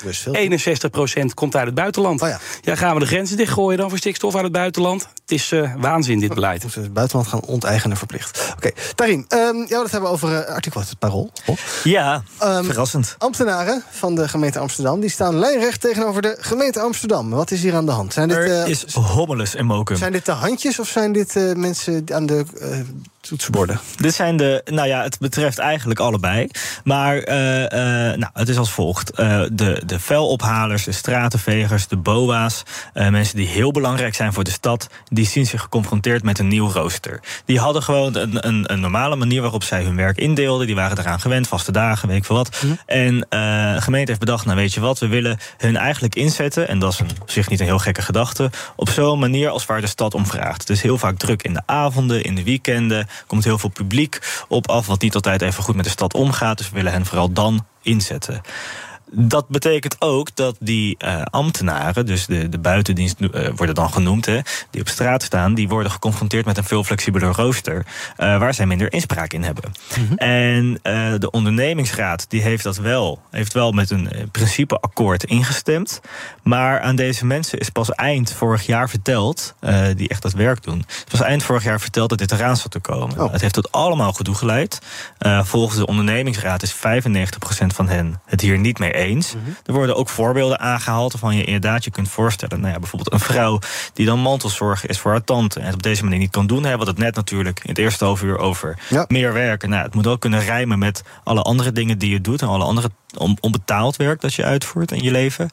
61% 1.22 1.34
komt 1.34 1.56
uit 1.56 1.66
het 1.66 1.76
buitenland. 1.76 2.20
ja. 2.62 2.76
gaan 2.76 2.94
we 2.94 3.00
de 3.00 3.06
grenzen 3.06 3.38
dichtgooien 3.38 3.78
dan 3.78 3.90
voor 3.90 3.98
stikstof 3.98 4.36
uit 4.36 4.44
het 4.44 4.52
buitenland? 4.52 5.02
Het 5.02 5.32
is 5.32 5.52
uh, 5.52 5.74
waanzin, 5.78 6.20
dit 6.20 6.34
beleid. 6.34 6.62
Moeten 6.62 6.80
we 6.80 6.86
het 6.86 6.94
buitenland 6.94 7.28
gaan 7.28 7.42
onteigenen 7.42 7.98
verplicht. 7.98 8.54
Oké, 8.56 8.72
Tarim, 8.96 9.26
um, 9.30 9.58
ja, 9.58 9.78
dat 9.78 9.92
hebben 9.92 10.10
we 10.10 10.16
over 10.16 10.32
uh, 10.32 10.56
artikel 10.56 10.80
uit 10.80 10.90
het 10.90 11.00
Parool. 11.00 11.32
Ja, 11.84 12.24
um, 12.44 12.66
verrassend. 12.66 13.16
Ambtenaren 13.18 13.84
van 13.90 14.16
de 14.16 14.28
gemeente 14.28 14.60
Amsterdam... 14.60 15.00
die 15.00 15.10
staan 15.10 15.40
lijnrecht 15.40 15.82
tegenover 15.82 16.22
de 16.22 16.38
gemeente 16.40 16.80
Amsterdam. 16.80 17.30
Wat 17.30 17.52
is 17.52 17.62
hier 17.62 17.76
aan 17.76 17.86
de 17.86 17.92
hand? 17.92 18.14
Zijn 18.14 18.28
dit, 18.28 18.38
er 18.38 18.68
is 18.68 18.94
hommeles 18.94 19.56
en 19.56 19.66
mokum. 19.66 19.96
Zijn 19.96 20.12
dit 20.12 20.26
de 20.26 20.32
handjes 20.32 20.80
of 20.80 20.88
zijn 20.88 21.12
dit 21.12 21.36
uh, 21.36 21.54
mensen 21.54 22.04
aan 22.12 22.26
de 22.26 22.46
toetsenborden? 23.28 23.80
Dit 23.95 24.13
zijn 24.13 24.38
de, 24.38 24.61
nou 24.65 24.88
ja, 24.88 25.03
het 25.03 25.19
betreft 25.19 25.57
eigenlijk 25.57 25.99
allebei. 25.99 26.47
Maar 26.84 27.15
uh, 27.15 27.61
uh, 27.61 27.69
nou, 28.17 28.28
het 28.34 28.49
is 28.49 28.57
als 28.57 28.71
volgt. 28.71 29.19
Uh, 29.19 29.43
de, 29.51 29.82
de 29.86 29.99
vuilophalers, 29.99 30.84
de 30.84 30.91
stratenvegers, 30.91 31.88
de 31.88 31.97
boa's... 31.97 32.63
mensen 32.93 33.36
die 33.36 33.47
heel 33.47 33.71
belangrijk 33.71 34.15
zijn 34.15 34.34
voor 34.34 34.43
de 34.43 34.51
stad... 34.51 34.89
die 35.09 35.26
zien 35.26 35.45
zich 35.45 35.61
geconfronteerd 35.61 36.24
met 36.24 36.39
een 36.39 36.47
nieuw 36.47 36.71
rooster. 36.71 37.19
Die 37.45 37.59
hadden 37.59 37.84
gewoon 37.84 38.15
een, 38.15 38.47
een, 38.47 38.71
een 38.71 38.80
normale 38.80 39.15
manier 39.15 39.41
waarop 39.41 39.63
zij 39.63 39.84
hun 39.84 39.95
werk 39.95 40.17
indeelden. 40.17 40.67
Die 40.67 40.76
waren 40.76 40.99
eraan 40.99 41.19
gewend, 41.19 41.47
vaste 41.47 41.71
dagen, 41.71 42.07
weet 42.07 42.17
ik 42.17 42.26
veel 42.26 42.36
wat. 42.36 42.61
Mm. 42.63 42.78
En 42.86 43.19
de 43.30 43.82
gemeente 43.82 44.07
heeft 44.07 44.19
bedacht, 44.19 44.45
nou 44.45 44.57
weet 44.57 44.74
je 44.74 44.80
wat... 44.80 44.99
we 44.99 45.07
willen 45.07 45.38
hun 45.57 45.78
eigenlijk 45.78 46.15
inzetten, 46.15 46.67
en 46.67 46.80
dat 46.80 46.93
is 46.93 46.99
een, 46.99 47.09
op 47.21 47.32
zich 47.32 47.49
niet 47.49 47.59
een 47.59 47.65
heel 47.65 47.80
gekke 47.80 48.01
gedachte... 48.01 48.49
op 48.76 48.89
zo'n 48.89 49.19
manier 49.19 49.49
als 49.49 49.65
waar 49.65 49.82
de 49.82 49.88
stad 49.88 50.13
om 50.13 50.26
vraagt. 50.26 50.61
Het 50.61 50.69
is 50.69 50.82
heel 50.82 50.97
vaak 50.97 51.17
druk 51.17 51.43
in 51.43 51.53
de 51.53 51.61
avonden, 51.65 52.24
in 52.24 52.36
de 52.36 52.43
weekenden 52.43 53.07
komt 53.28 53.43
heel 53.43 53.57
veel 53.57 53.70
publiek 53.70 54.43
op 54.47 54.70
af, 54.70 54.88
wat 54.88 55.01
niet 55.01 55.16
altijd 55.16 55.41
even 55.41 55.64
goed 55.64 55.76
met 55.76 55.86
de 55.86 55.91
stad 55.91 56.14
omgaat. 56.14 56.57
Dus 56.57 56.70
we 56.70 56.76
willen 56.76 56.91
hen 56.91 57.05
vooral 57.05 57.32
dan 57.32 57.66
inzetten. 57.82 58.41
Dat 59.16 59.47
betekent 59.47 59.95
ook 59.99 60.36
dat 60.36 60.55
die 60.59 60.95
uh, 61.05 61.22
ambtenaren, 61.22 62.05
dus 62.05 62.26
de, 62.26 62.49
de 62.49 62.59
buitendienst 62.59 63.20
uh, 63.20 63.47
worden 63.55 63.76
dan 63.76 63.93
genoemd, 63.93 64.26
hè, 64.26 64.39
die 64.70 64.82
op 64.82 64.88
straat 64.88 65.24
staan, 65.24 65.53
die 65.53 65.68
worden 65.68 65.91
geconfronteerd 65.91 66.45
met 66.45 66.57
een 66.57 66.64
veel 66.64 66.84
flexibeler 66.84 67.32
rooster, 67.32 67.76
uh, 67.76 67.84
waar 68.18 68.53
zij 68.53 68.66
minder 68.66 68.93
inspraak 68.93 69.34
in 69.34 69.43
hebben. 69.43 69.72
Mm 69.97 70.07
-hmm. 70.07 70.18
En 70.18 70.80
de 71.20 71.32
ondernemingsraad 71.32 72.26
die 72.30 72.41
heeft 72.41 72.64
dat 72.64 72.78
wel, 72.78 73.22
heeft 73.32 73.53
wel 73.53 73.72
met 73.72 73.89
een 73.89 74.09
principeakkoord 74.32 75.24
ingestemd. 75.24 76.01
Maar 76.43 76.82
aan 76.82 76.95
deze 76.95 77.26
mensen 77.26 77.59
is 77.59 77.70
pas 77.70 77.91
eind 77.91 78.34
vorig 78.34 78.66
jaar 78.66 78.89
verteld, 78.89 79.55
die 79.95 80.09
echt 80.09 80.22
dat 80.22 80.34
werk 80.34 80.64
doen, 80.64 80.86
het 80.88 81.11
was 81.11 81.22
eind 81.22 81.43
vorig 81.43 81.64
jaar 81.64 81.80
verteld 81.80 82.09
dat 82.09 82.18
dit 82.18 82.32
eraan 82.32 82.57
zat 82.57 82.72
te 82.72 82.80
komen. 82.80 83.20
Oh. 83.20 83.32
Het 83.32 83.41
heeft 83.41 83.53
tot 83.53 83.72
allemaal 83.72 84.14
gedoe 84.14 84.36
geleid. 84.36 84.80
volgens 85.43 85.78
de 85.78 85.86
ondernemingsraad 85.86 86.64
is 86.64 86.76
95% 86.76 86.78
van 87.68 87.88
hen 87.88 88.22
het 88.26 88.41
hier 88.41 88.59
niet 88.59 88.80
mee 88.80 88.93
eens. 88.93 89.03
Mm 89.10 89.43
-hmm. 89.43 89.56
Er 89.66 89.74
worden 89.74 89.95
ook 89.95 90.10
voorbeelden 90.10 90.60
aangehaald 90.60 91.12
waarvan 91.12 91.36
je 91.36 91.43
inderdaad 91.43 91.84
je 91.84 91.91
kunt 91.91 92.10
voorstellen. 92.10 92.60
Nou 92.60 92.74
ja, 92.74 92.80
bijvoorbeeld 92.80 93.14
een 93.14 93.20
vrouw 93.20 93.60
die 93.93 94.06
dan 94.06 94.20
mantelzorger 94.20 94.89
is 94.89 94.99
voor 94.99 95.12
haar 95.12 95.24
tante 95.24 95.60
en 95.60 95.66
het 95.66 95.76
op 95.76 95.84
deze 95.84 96.04
manier 96.04 96.20
niet 96.20 96.32
kan 96.32 96.47
doen. 96.47 96.62
We 96.62 96.68
hadden 96.68 96.88
het 96.88 96.97
net 96.97 97.16
natuurlijk 97.16 97.60
in 97.60 97.70
het 97.70 97.78
eerste 97.78 98.06
half 98.06 98.22
uur 98.22 98.38
over 98.38 98.80
ja. 98.89 99.06
meer 99.08 99.34
werken. 99.34 99.70
Nou, 99.70 99.84
het 99.84 99.95
moet 99.95 100.08
ook 100.08 100.22
kunnen 100.22 100.39
rijmen 100.39 100.80
met 100.80 101.04
alle 101.24 101.41
andere 101.41 101.72
dingen 101.72 101.97
die 101.97 102.10
je 102.10 102.22
doet 102.22 102.41
en 102.41 102.47
alle 102.47 102.64
andere 102.64 102.89
onbetaald 103.39 103.95
werk 103.95 104.22
dat 104.22 104.34
je 104.34 104.43
uitvoert 104.43 104.91
in 104.91 105.03
je 105.03 105.11
leven. 105.11 105.49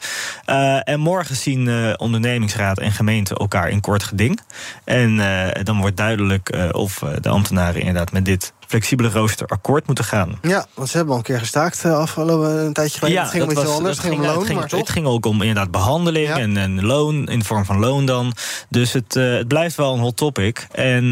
Uh, 0.46 0.88
en 0.88 1.00
morgen 1.00 1.36
zien 1.36 1.66
uh, 1.66 1.92
ondernemingsraad 1.96 2.78
en 2.78 2.92
gemeente 2.92 3.34
elkaar 3.34 3.68
in 3.68 3.80
kort 3.80 4.02
geding. 4.02 4.40
En 4.84 5.16
uh, 5.16 5.46
dan 5.62 5.80
wordt 5.80 5.96
duidelijk 5.96 6.68
of 6.72 7.02
de 7.20 7.28
ambtenaren 7.28 7.80
inderdaad 7.80 8.12
met 8.12 8.24
dit 8.24 8.52
flexibele 8.66 9.10
rooster 9.10 9.46
akkoord 9.46 9.86
moeten 9.86 10.04
gaan. 10.04 10.38
Ja, 10.42 10.66
want 10.74 10.88
ze 10.88 10.96
hebben 10.96 11.14
al 11.14 11.20
een 11.20 11.26
keer 11.26 11.38
gestaakt 11.38 11.84
afgelopen 11.84 12.50
een 12.50 12.72
tijdje 12.72 12.98
geleden. 12.98 13.18
Ja, 13.18 13.22
het 13.24 13.32
ging 13.32 13.52
dat 13.52 13.64
was, 13.64 13.76
anders, 13.76 13.96
het 13.96 14.06
ging 14.06 14.20
om 14.20 14.26
loon. 14.26 14.36
het, 14.36 14.46
ging, 14.46 14.58
maar 14.58 14.68
toch? 14.68 14.80
het 14.80 14.90
ging 14.90 15.06
ook 15.06 15.26
om 15.26 15.40
inderdaad 15.40 15.70
behandeling 15.70 16.26
ja. 16.26 16.38
en, 16.38 16.56
en 16.56 16.84
loon 16.84 17.28
in 17.28 17.38
de 17.38 17.44
vorm 17.44 17.64
van 17.64 17.78
loon 17.78 18.06
dan. 18.06 18.34
Dus 18.68 18.92
het, 18.92 19.14
het 19.14 19.48
blijft 19.48 19.76
wel 19.76 19.94
een 19.94 20.00
hot 20.00 20.16
topic. 20.16 20.66
En 20.72 21.04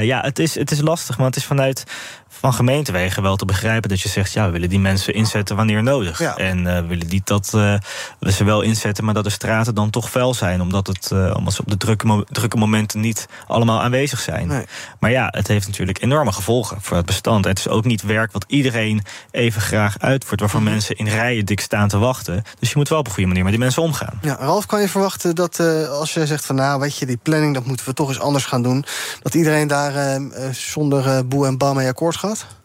ja, 0.00 0.20
het 0.20 0.38
is, 0.38 0.54
het 0.54 0.70
is 0.70 0.80
lastig, 0.80 1.16
maar 1.16 1.26
het 1.26 1.36
is 1.36 1.44
vanuit 1.44 1.84
van 2.30 2.54
gemeentewegen 2.54 3.22
wel 3.22 3.36
te 3.36 3.44
begrijpen 3.44 3.88
dat 3.88 4.00
je 4.00 4.08
zegt: 4.08 4.32
ja, 4.32 4.44
we 4.46 4.50
willen 4.50 4.68
die 4.68 4.78
mensen 4.80 5.14
inzetten 5.14 5.56
wanneer 5.56 5.82
nodig. 5.82 6.18
Ja. 6.18 6.36
En 6.36 6.58
uh, 6.58 6.64
we 6.64 6.86
willen 6.86 7.06
niet 7.08 7.26
dat 7.26 7.52
uh, 7.54 7.74
we 8.18 8.32
ze 8.32 8.44
wel 8.44 8.60
inzetten, 8.60 9.04
maar 9.04 9.14
dat 9.14 9.24
de 9.24 9.30
straten 9.30 9.74
dan 9.74 9.90
toch 9.90 10.10
vuil 10.10 10.34
zijn, 10.34 10.60
omdat, 10.60 10.86
het, 10.86 11.10
uh, 11.12 11.34
omdat 11.36 11.52
ze 11.52 11.60
op 11.60 11.70
de 11.70 11.76
drukke, 11.76 12.06
mo 12.06 12.24
drukke 12.28 12.56
momenten 12.56 13.00
niet 13.00 13.28
allemaal 13.46 13.82
aanwezig 13.82 14.20
zijn. 14.20 14.46
Nee. 14.46 14.64
Maar 14.98 15.10
ja, 15.10 15.28
het 15.30 15.46
heeft 15.46 15.66
natuurlijk 15.66 16.02
enorme 16.02 16.32
gevolgen 16.32 16.76
voor 16.80 16.96
het 16.96 17.06
bestand. 17.06 17.44
Het 17.44 17.58
is 17.58 17.68
ook 17.68 17.84
niet 17.84 18.02
werk 18.02 18.32
wat 18.32 18.44
iedereen 18.48 19.02
even 19.30 19.60
graag 19.60 19.98
uitvoert, 19.98 20.40
waarvan 20.40 20.62
Mhm. 20.62 20.70
mensen 20.70 20.96
in 20.96 21.08
rijen 21.08 21.44
dik 21.44 21.60
staan 21.60 21.88
te 21.88 21.98
wachten. 21.98 22.42
Dus 22.58 22.68
je 22.68 22.76
moet 22.76 22.88
wel 22.88 22.98
op 22.98 23.06
een 23.06 23.12
goede 23.12 23.28
manier 23.28 23.42
met 23.42 23.52
die 23.52 23.62
mensen 23.62 23.82
omgaan. 23.82 24.18
Ja, 24.22 24.36
Ralf, 24.40 24.66
kan 24.66 24.80
je 24.80 24.88
verwachten 24.88 25.34
dat 25.34 25.60
als 25.90 26.14
je 26.14 26.26
zegt 26.26 26.46
van 26.46 26.54
nou, 26.54 26.80
weet 26.80 26.96
je, 26.96 27.06
die 27.06 27.18
planning, 27.22 27.54
dat 27.54 27.64
moeten 27.64 27.86
we 27.86 27.92
toch 27.92 28.08
eens 28.08 28.20
anders 28.20 28.44
gaan 28.44 28.62
doen, 28.62 28.84
dat 29.22 29.34
iedereen 29.34 29.68
daar 29.68 30.20
zonder 30.52 31.26
boe 31.26 31.46
en 31.46 31.58
bam 31.58 31.76
mee 31.76 31.88
akkoord 31.88 32.16
gaat? 32.16 32.19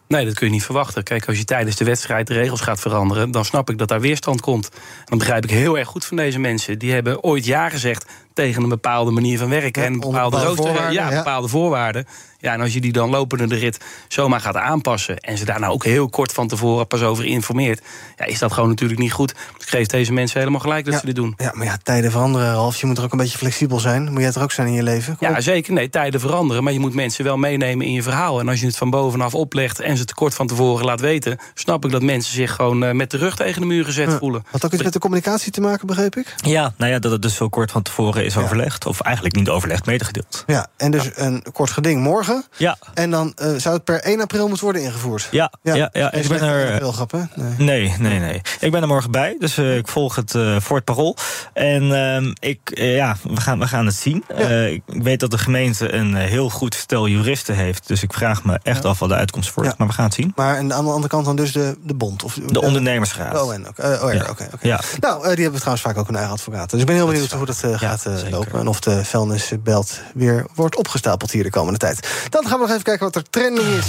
Nee, 0.08 0.24
dat 0.24 0.34
kun 0.34 0.46
je 0.46 0.52
niet 0.52 0.64
verwachten. 0.64 1.02
Kijk, 1.02 1.26
als 1.26 1.38
je 1.38 1.44
tijdens 1.44 1.76
de 1.76 1.84
wedstrijd 1.84 2.26
de 2.26 2.34
regels 2.34 2.60
gaat 2.60 2.80
veranderen, 2.80 3.30
dan 3.30 3.44
snap 3.44 3.70
ik 3.70 3.78
dat 3.78 3.88
daar 3.88 4.00
weerstand 4.00 4.40
komt. 4.40 4.70
Dan 5.04 5.18
begrijp 5.18 5.44
ik 5.44 5.50
heel 5.50 5.78
erg 5.78 5.88
goed 5.88 6.04
van 6.04 6.16
deze 6.16 6.38
mensen. 6.38 6.78
Die 6.78 6.92
hebben 6.92 7.22
ooit 7.22 7.44
ja 7.44 7.68
gezegd 7.68 8.06
tegen 8.36 8.62
een 8.62 8.68
bepaalde 8.68 9.10
manier 9.10 9.38
van 9.38 9.48
werken 9.48 9.82
Ja, 9.82 9.88
en 9.88 9.92
bepaalde, 10.00 10.16
bepaalde 10.16 10.46
rooster, 10.46 10.64
voorwaarden, 10.64 10.92
ja, 10.92 11.10
ja. 11.10 11.16
bepaalde 11.16 11.48
voorwaarden. 11.48 12.06
Ja, 12.38 12.52
en 12.52 12.60
als 12.60 12.72
je 12.72 12.80
die 12.80 12.92
dan 12.92 13.10
lopende 13.10 13.46
de 13.46 13.54
rit 13.56 13.80
zomaar 14.08 14.40
gaat 14.40 14.56
aanpassen 14.56 15.18
en 15.18 15.38
ze 15.38 15.44
daar 15.44 15.60
nou 15.60 15.72
ook 15.72 15.84
heel 15.84 16.08
kort 16.08 16.32
van 16.32 16.48
tevoren 16.48 16.86
pas 16.86 17.02
over 17.02 17.24
informeert, 17.24 17.82
ja, 18.16 18.24
is 18.24 18.38
dat 18.38 18.52
gewoon 18.52 18.68
natuurlijk 18.68 19.00
niet 19.00 19.12
goed. 19.12 19.34
Dus 19.56 19.62
ik 19.66 19.68
geef 19.68 19.86
deze 19.86 20.12
mensen 20.12 20.38
helemaal 20.38 20.60
gelijk 20.60 20.84
dat 20.84 20.94
Ja. 20.94 21.00
ze 21.00 21.06
dit 21.06 21.14
doen. 21.14 21.34
Ja, 21.36 21.50
maar 21.54 21.66
ja, 21.66 21.76
tijden 21.82 22.10
veranderen, 22.10 22.52
Ralf. 22.52 22.80
Je 22.80 22.86
moet 22.86 22.98
er 22.98 23.04
ook 23.04 23.12
een 23.12 23.18
beetje 23.18 23.38
flexibel 23.38 23.80
zijn. 23.80 24.12
Moet 24.12 24.20
jij 24.20 24.32
er 24.32 24.42
ook 24.42 24.52
zijn 24.52 24.66
in 24.66 24.72
je 24.72 24.82
leven? 24.82 25.16
Kom 25.16 25.28
Ja, 25.28 25.34
op. 25.36 25.40
zeker. 25.42 25.72
Nee, 25.72 25.90
tijden 25.90 26.20
veranderen. 26.20 26.64
Maar 26.64 26.72
je 26.72 26.78
moet 26.80 26.94
mensen 26.94 27.24
wel 27.24 27.36
meenemen 27.36 27.86
in 27.86 27.92
je 27.92 28.02
verhaal. 28.02 28.40
En 28.40 28.48
als 28.48 28.60
je 28.60 28.66
het 28.66 28.76
van 28.76 28.90
bovenaf 28.90 29.34
oplegt 29.34 29.80
en 29.80 29.94
ze 29.96 30.02
het 30.02 30.14
kort 30.14 30.34
van 30.34 30.46
tevoren 30.46 30.84
laat 30.84 31.00
weten, 31.00 31.38
snap 31.54 31.84
ik 31.84 31.90
dat 31.90 32.02
mensen 32.02 32.32
zich 32.34 32.54
gewoon 32.54 32.84
eh, 32.84 32.92
met 32.92 33.10
de 33.10 33.16
rug 33.16 33.36
tegen 33.36 33.60
de 33.60 33.66
muur 33.66 33.84
gezet 33.84 34.10
Ja. 34.10 34.18
voelen. 34.18 34.44
Had 34.50 34.64
ook 34.64 34.72
iets 34.72 34.82
met 34.82 34.92
de 34.92 34.98
communicatie 34.98 35.52
te 35.52 35.60
maken, 35.60 35.86
begreep 35.86 36.16
ik? 36.16 36.34
Ja, 36.36 36.74
nou 36.76 36.92
ja, 36.92 36.98
dat 36.98 37.12
het 37.12 37.22
dus 37.22 37.34
zo 37.34 37.48
kort 37.48 37.70
van 37.70 37.82
tevoren 37.82 38.24
is 38.26 38.36
overlegd. 38.36 38.86
Of 38.86 39.00
eigenlijk 39.00 39.36
niet 39.36 39.48
overlegd, 39.48 39.86
medegedeeld. 39.86 40.44
Ja, 40.46 40.66
en 40.76 40.90
dus 40.90 41.10
een 41.14 41.44
kort 41.52 41.70
geding 41.70 42.02
morgen. 42.02 42.44
Ja. 42.56 42.76
En 42.94 43.10
dan 43.10 43.32
eh, 43.34 43.54
zou 43.56 43.74
het 43.74 43.84
per 43.84 44.00
1 44.00 44.20
april 44.20 44.46
moeten 44.46 44.64
worden 44.64 44.82
ingevoerd. 44.82 45.28
Ja, 45.30 45.52
ja, 45.62 45.74
ja, 45.74 45.88
Geen 45.92 46.22
ik 46.22 46.28
ben 46.28 46.40
er. 46.40 46.72
aprilgrap, 46.72 47.10
hè? 47.10 47.20
Nee. 47.34 47.54
Nee, 47.58 47.94
nee, 47.98 48.18
nee. 48.18 48.40
Ik 48.60 48.70
ben 48.70 48.82
er 48.82 48.88
morgen 48.88 49.10
bij, 49.10 49.36
dus 49.38 49.58
uh, 49.58 49.76
ik 49.76 49.88
volg 49.88 50.16
het 50.16 50.34
uh, 50.34 50.60
voor 50.60 50.76
het 50.76 50.84
parool. 50.84 51.16
En 51.52 51.82
uh, 51.82 52.32
ik, 52.38 52.58
ja, 52.74 53.16
we 53.22 53.40
gaan, 53.40 53.58
we 53.58 53.66
gaan 53.66 53.86
het 53.86 53.94
zien. 53.94 54.24
Ja. 54.36 54.48
ik 54.48 54.82
weet 54.86 55.20
dat 55.20 55.30
de 55.30 55.38
gemeente 55.38 55.92
een 55.92 56.14
heel 56.14 56.50
goed 56.50 56.74
stel 56.74 57.08
juristen 57.08 57.54
heeft. 57.54 57.88
Dus 57.88 58.02
ik 58.02 58.12
vraag 58.12 58.44
me 58.44 58.58
echt 58.62 58.82
ja. 58.82 58.88
af 58.88 58.98
wat 58.98 59.08
de 59.08 59.14
uitkomst 59.14 59.54
wordt. 59.54 59.70
Ja. 59.70 59.76
Maar 59.78 59.86
we 59.86 59.92
gaan 59.92 60.04
het 60.04 60.14
zien. 60.14 60.32
Maar 60.36 60.56
aan 60.56 60.68
de 60.68 60.74
andere 60.74 61.08
kant 61.08 61.24
dan 61.24 61.36
dus 61.36 61.52
de, 61.52 61.76
de 61.82 61.94
bond? 61.94 62.22
Of 62.22 62.34
de, 62.46 62.60
ondernemersraad. 62.60 63.32
De 63.32 63.42
ON 63.42 63.66
ook. 63.68 63.78
oh 63.78 64.12
ja, 64.12 64.20
oké. 64.20 64.30
Okay, 64.30 64.48
okay. 64.54 64.78
Nou, 65.00 65.34
die 65.34 65.42
hebben 65.42 65.60
trouwens 65.60 65.86
vaak 65.86 65.98
ook 65.98 66.08
een 66.08 66.16
eigen 66.16 66.32
advocaat. 66.32 66.70
Dus 66.70 66.80
ik 66.80 66.86
ben 66.86 66.94
heel 66.94 67.06
benieuwd 67.06 67.30
hoe 67.30 67.46
dat 67.46 67.64
gaat 67.72 68.06
En 68.52 68.68
of 68.68 68.80
de 68.80 69.04
vuilnisbelt 69.04 70.00
weer 70.14 70.46
wordt 70.54 70.76
opgestapeld 70.76 71.30
hier 71.30 71.42
de 71.42 71.50
komende 71.50 71.78
tijd. 71.78 72.08
Dan 72.28 72.46
gaan 72.46 72.58
we 72.58 72.60
nog 72.60 72.70
even 72.70 72.82
kijken 72.82 73.04
wat 73.04 73.16
er 73.16 73.30
trending 73.30 73.66
is 73.66 73.86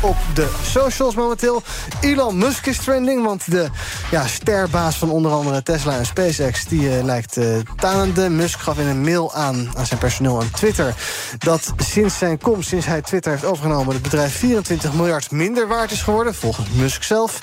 op 0.00 0.16
de 0.34 0.48
socials 0.62 1.14
momenteel. 1.14 1.62
Elon 2.00 2.38
Musk 2.38 2.66
is 2.66 2.78
trending, 2.78 3.24
want 3.24 3.50
de 3.50 3.68
ja, 4.10 4.26
sterbaas 4.26 4.96
van 4.96 5.10
onder 5.10 5.32
andere 5.32 5.62
Tesla 5.62 5.98
en 5.98 6.06
SpaceX... 6.06 6.64
die 6.64 6.96
uh, 6.96 7.04
lijkt 7.04 7.36
uh, 7.36 7.56
tanende. 7.76 8.28
Musk 8.28 8.58
gaf 8.58 8.78
in 8.78 8.86
een 8.86 9.00
mail 9.00 9.34
aan 9.34 9.70
aan 9.76 9.86
zijn 9.86 10.00
personeel 10.00 10.40
aan 10.40 10.50
Twitter... 10.50 10.94
dat 11.38 11.72
sinds 11.76 12.18
zijn 12.18 12.38
komst, 12.38 12.68
sinds 12.68 12.86
hij 12.86 13.02
Twitter 13.02 13.30
heeft 13.30 13.44
overgenomen... 13.44 13.94
het 13.94 14.02
bedrijf 14.02 14.36
24 14.36 14.92
miljard 14.92 15.30
minder 15.30 15.68
waard 15.68 15.90
is 15.90 16.02
geworden, 16.02 16.34
volgens 16.34 16.68
Musk 16.70 17.02
zelf. 17.02 17.40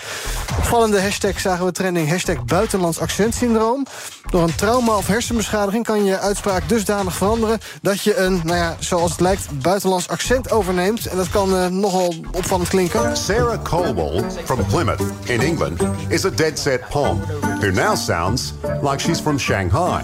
Opvallende 0.57 1.01
hashtag 1.01 1.39
zagen 1.39 1.65
we 1.65 1.71
trending, 1.71 2.09
hashtag 2.09 2.45
buitenlands 2.45 2.99
accentsyndroom. 2.99 3.86
Door 4.30 4.43
een 4.43 4.55
trauma 4.55 4.97
of 4.97 5.07
hersenbeschadiging 5.07 5.86
kan 5.86 6.03
je 6.05 6.19
uitspraak 6.19 6.69
dusdanig 6.69 7.15
veranderen... 7.15 7.59
dat 7.82 8.01
je 8.01 8.17
een, 8.17 8.41
nou 8.43 8.57
ja, 8.57 8.76
zoals 8.80 9.11
het 9.11 9.19
lijkt, 9.19 9.61
buitenlands 9.61 10.09
accent 10.09 10.51
overneemt. 10.51 11.05
En 11.05 11.17
dat 11.17 11.30
kan 11.30 11.53
uh, 11.53 11.67
nogal 11.67 12.13
opvallend 12.32 12.69
klinken. 12.69 13.17
Sarah 13.17 13.61
Colwell 13.63 14.24
from 14.43 14.65
Plymouth 14.65 15.01
in 15.24 15.41
England 15.41 15.82
is 16.07 16.26
a 16.26 16.30
dead 16.30 16.59
set 16.59 16.89
Pom 16.89 17.21
who 17.61 17.71
now 17.71 17.95
sounds 17.95 18.53
like 18.82 18.99
she's 18.99 19.19
from 19.19 19.39
Shanghai. 19.39 20.03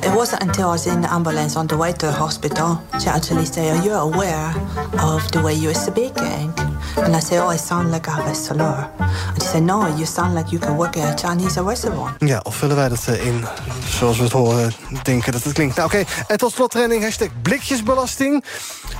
It 0.00 0.14
wasn't 0.14 0.42
until 0.42 0.64
I 0.64 0.70
was 0.70 0.86
in 0.86 1.00
the 1.00 1.12
ambulance 1.12 1.58
on 1.58 1.66
the 1.66 1.76
way 1.76 1.92
to 1.92 2.06
the 2.06 2.12
hospital 2.12 2.80
she 3.02 3.08
actually 3.08 3.46
said, 3.46 3.76
Are 3.76 3.84
you 3.84 3.92
aware 3.92 4.54
of 5.00 5.30
the 5.32 5.40
way 5.42 5.54
you're 5.54 5.74
speaking? 5.74 6.71
And 6.96 7.16
I 7.16 7.20
said, 7.20 7.42
Oh, 7.42 7.52
I 7.52 7.56
sound 7.56 7.90
like 7.90 8.10
a 8.10 8.34
slur. 8.34 8.88
And 8.98 9.42
she 9.42 9.48
said, 9.48 9.62
No, 9.62 9.86
you 9.96 10.06
sound 10.06 10.34
like 10.34 10.50
you 10.50 10.60
can 10.60 10.76
work 10.76 10.96
at 10.96 11.24
a 11.24 11.28
Chinese 11.28 11.60
restaurant. 11.60 12.14
Ja, 12.18 12.40
of 12.42 12.56
vullen 12.56 12.76
wij 12.76 12.88
dat 12.88 13.06
uh, 13.08 13.26
in 13.26 13.44
zoals 13.88 14.16
we 14.16 14.22
het 14.22 14.32
horen 14.32 14.72
denken 15.02 15.32
dat 15.32 15.42
het 15.42 15.52
klinkt? 15.52 15.76
Nou, 15.76 15.88
oké. 15.88 15.98
Okay. 15.98 16.24
En 16.26 16.36
tot 16.36 16.52
slot 16.52 16.70
trending 16.70 17.02
hashtag 17.02 17.28
blikjesbelasting. 17.42 18.44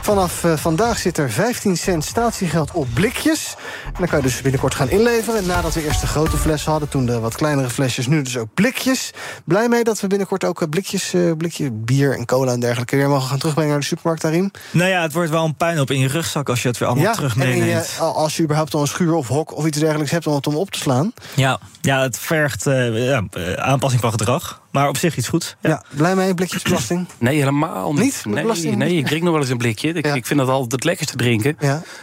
Vanaf 0.03 0.45
uh, 0.45 0.57
vandaag 0.57 0.99
zit 0.99 1.19
er 1.19 1.31
15 1.31 1.77
cent 1.77 2.05
statiegeld 2.05 2.71
op 2.73 2.87
blikjes. 2.95 3.55
En 3.85 3.93
dan 3.99 4.09
kan 4.09 4.19
je 4.19 4.25
dus 4.25 4.41
binnenkort 4.41 4.75
gaan 4.75 4.91
inleveren. 4.91 5.47
Nadat 5.47 5.75
we 5.75 5.85
eerst 5.85 6.01
de 6.01 6.07
grote 6.07 6.37
flessen 6.37 6.71
hadden, 6.71 6.89
toen 6.89 7.07
de 7.07 7.21
wat 7.21 7.35
kleinere 7.35 7.71
flesjes, 7.71 8.07
nu 8.07 8.23
dus 8.23 8.39
ook 8.39 8.55
blikjes. 8.55 9.11
Blij 9.45 9.69
mee 9.69 9.85
dat 9.85 10.01
we 10.01 10.07
binnenkort 10.07 10.45
ook 10.45 10.63
eh, 10.63 10.69
blikjes, 10.69 11.15
eh, 11.15 11.21
blikje 11.37 11.71
bier 11.71 12.19
en 12.19 12.27
cola 12.27 12.53
en 12.53 12.61
dergelijke 12.61 12.97
weer 12.97 13.09
mogen 13.09 13.29
gaan 13.29 13.39
terugbrengen 13.39 13.73
naar 13.73 13.81
de 13.81 13.87
supermarkt 13.87 14.23
daarin. 14.23 14.53
Nou 14.71 14.91
ja, 14.91 15.03
het 15.03 15.13
wordt 15.13 15.31
wel 15.31 15.45
een 15.45 15.57
puinhoop 15.57 15.91
in 15.91 15.99
je 15.99 16.09
rugzak 16.09 16.49
als 16.49 16.63
je 16.63 16.69
het 16.69 16.79
weer 16.79 16.89
allemaal 16.89 17.15
terug 17.15 17.37
en 17.37 17.82
je- 17.87 18.01
als 18.03 18.37
je 18.37 18.43
überhaupt 18.43 18.75
al 18.75 18.81
een 18.81 18.87
schuur 18.87 19.15
of 19.15 19.29
hok 19.29 19.57
of 19.57 19.67
iets 19.67 19.79
dergelijks 19.79 20.11
hebt 20.11 20.27
om 20.27 20.35
het 20.35 20.47
om 20.47 20.55
op 20.57 20.71
te 20.71 20.79
slaan. 20.79 21.13
Ja, 21.35 21.59
ja 21.81 22.01
het 22.03 22.19
vergt 22.19 22.67
eh, 22.67 23.07
ja, 23.09 23.23
eh, 23.31 23.53
aanpassing 23.53 24.03
van 24.03 24.11
gedrag. 24.11 24.61
Maar 24.71 24.89
op 24.89 24.97
zich 24.97 25.17
iets 25.17 25.29
goeds. 25.29 25.57
Ja, 25.61 25.83
blij 25.91 26.15
mee, 26.15 26.35
blikjesbelasting? 26.35 27.07
Nee, 27.19 27.39
helemaal 27.39 27.93
niet. 27.93 28.03
Niet? 28.03 28.23
Met 28.25 28.35
Nee, 28.35 28.43
belasting 28.43 28.77
nee, 28.77 28.97
ik 28.97 29.07
drink 29.07 29.23
nog 29.23 29.33
wel 29.33 29.41
eens 29.41 29.51
een 29.51 29.57
blikje. 29.57 29.89
Ik, 29.93 30.07
ik 30.07 30.27
vind 30.27 30.39
dat 30.41 30.49
altijd 30.49 30.73
het 30.73 30.85
lekkerste 30.85 31.17
drinken. 31.17 31.57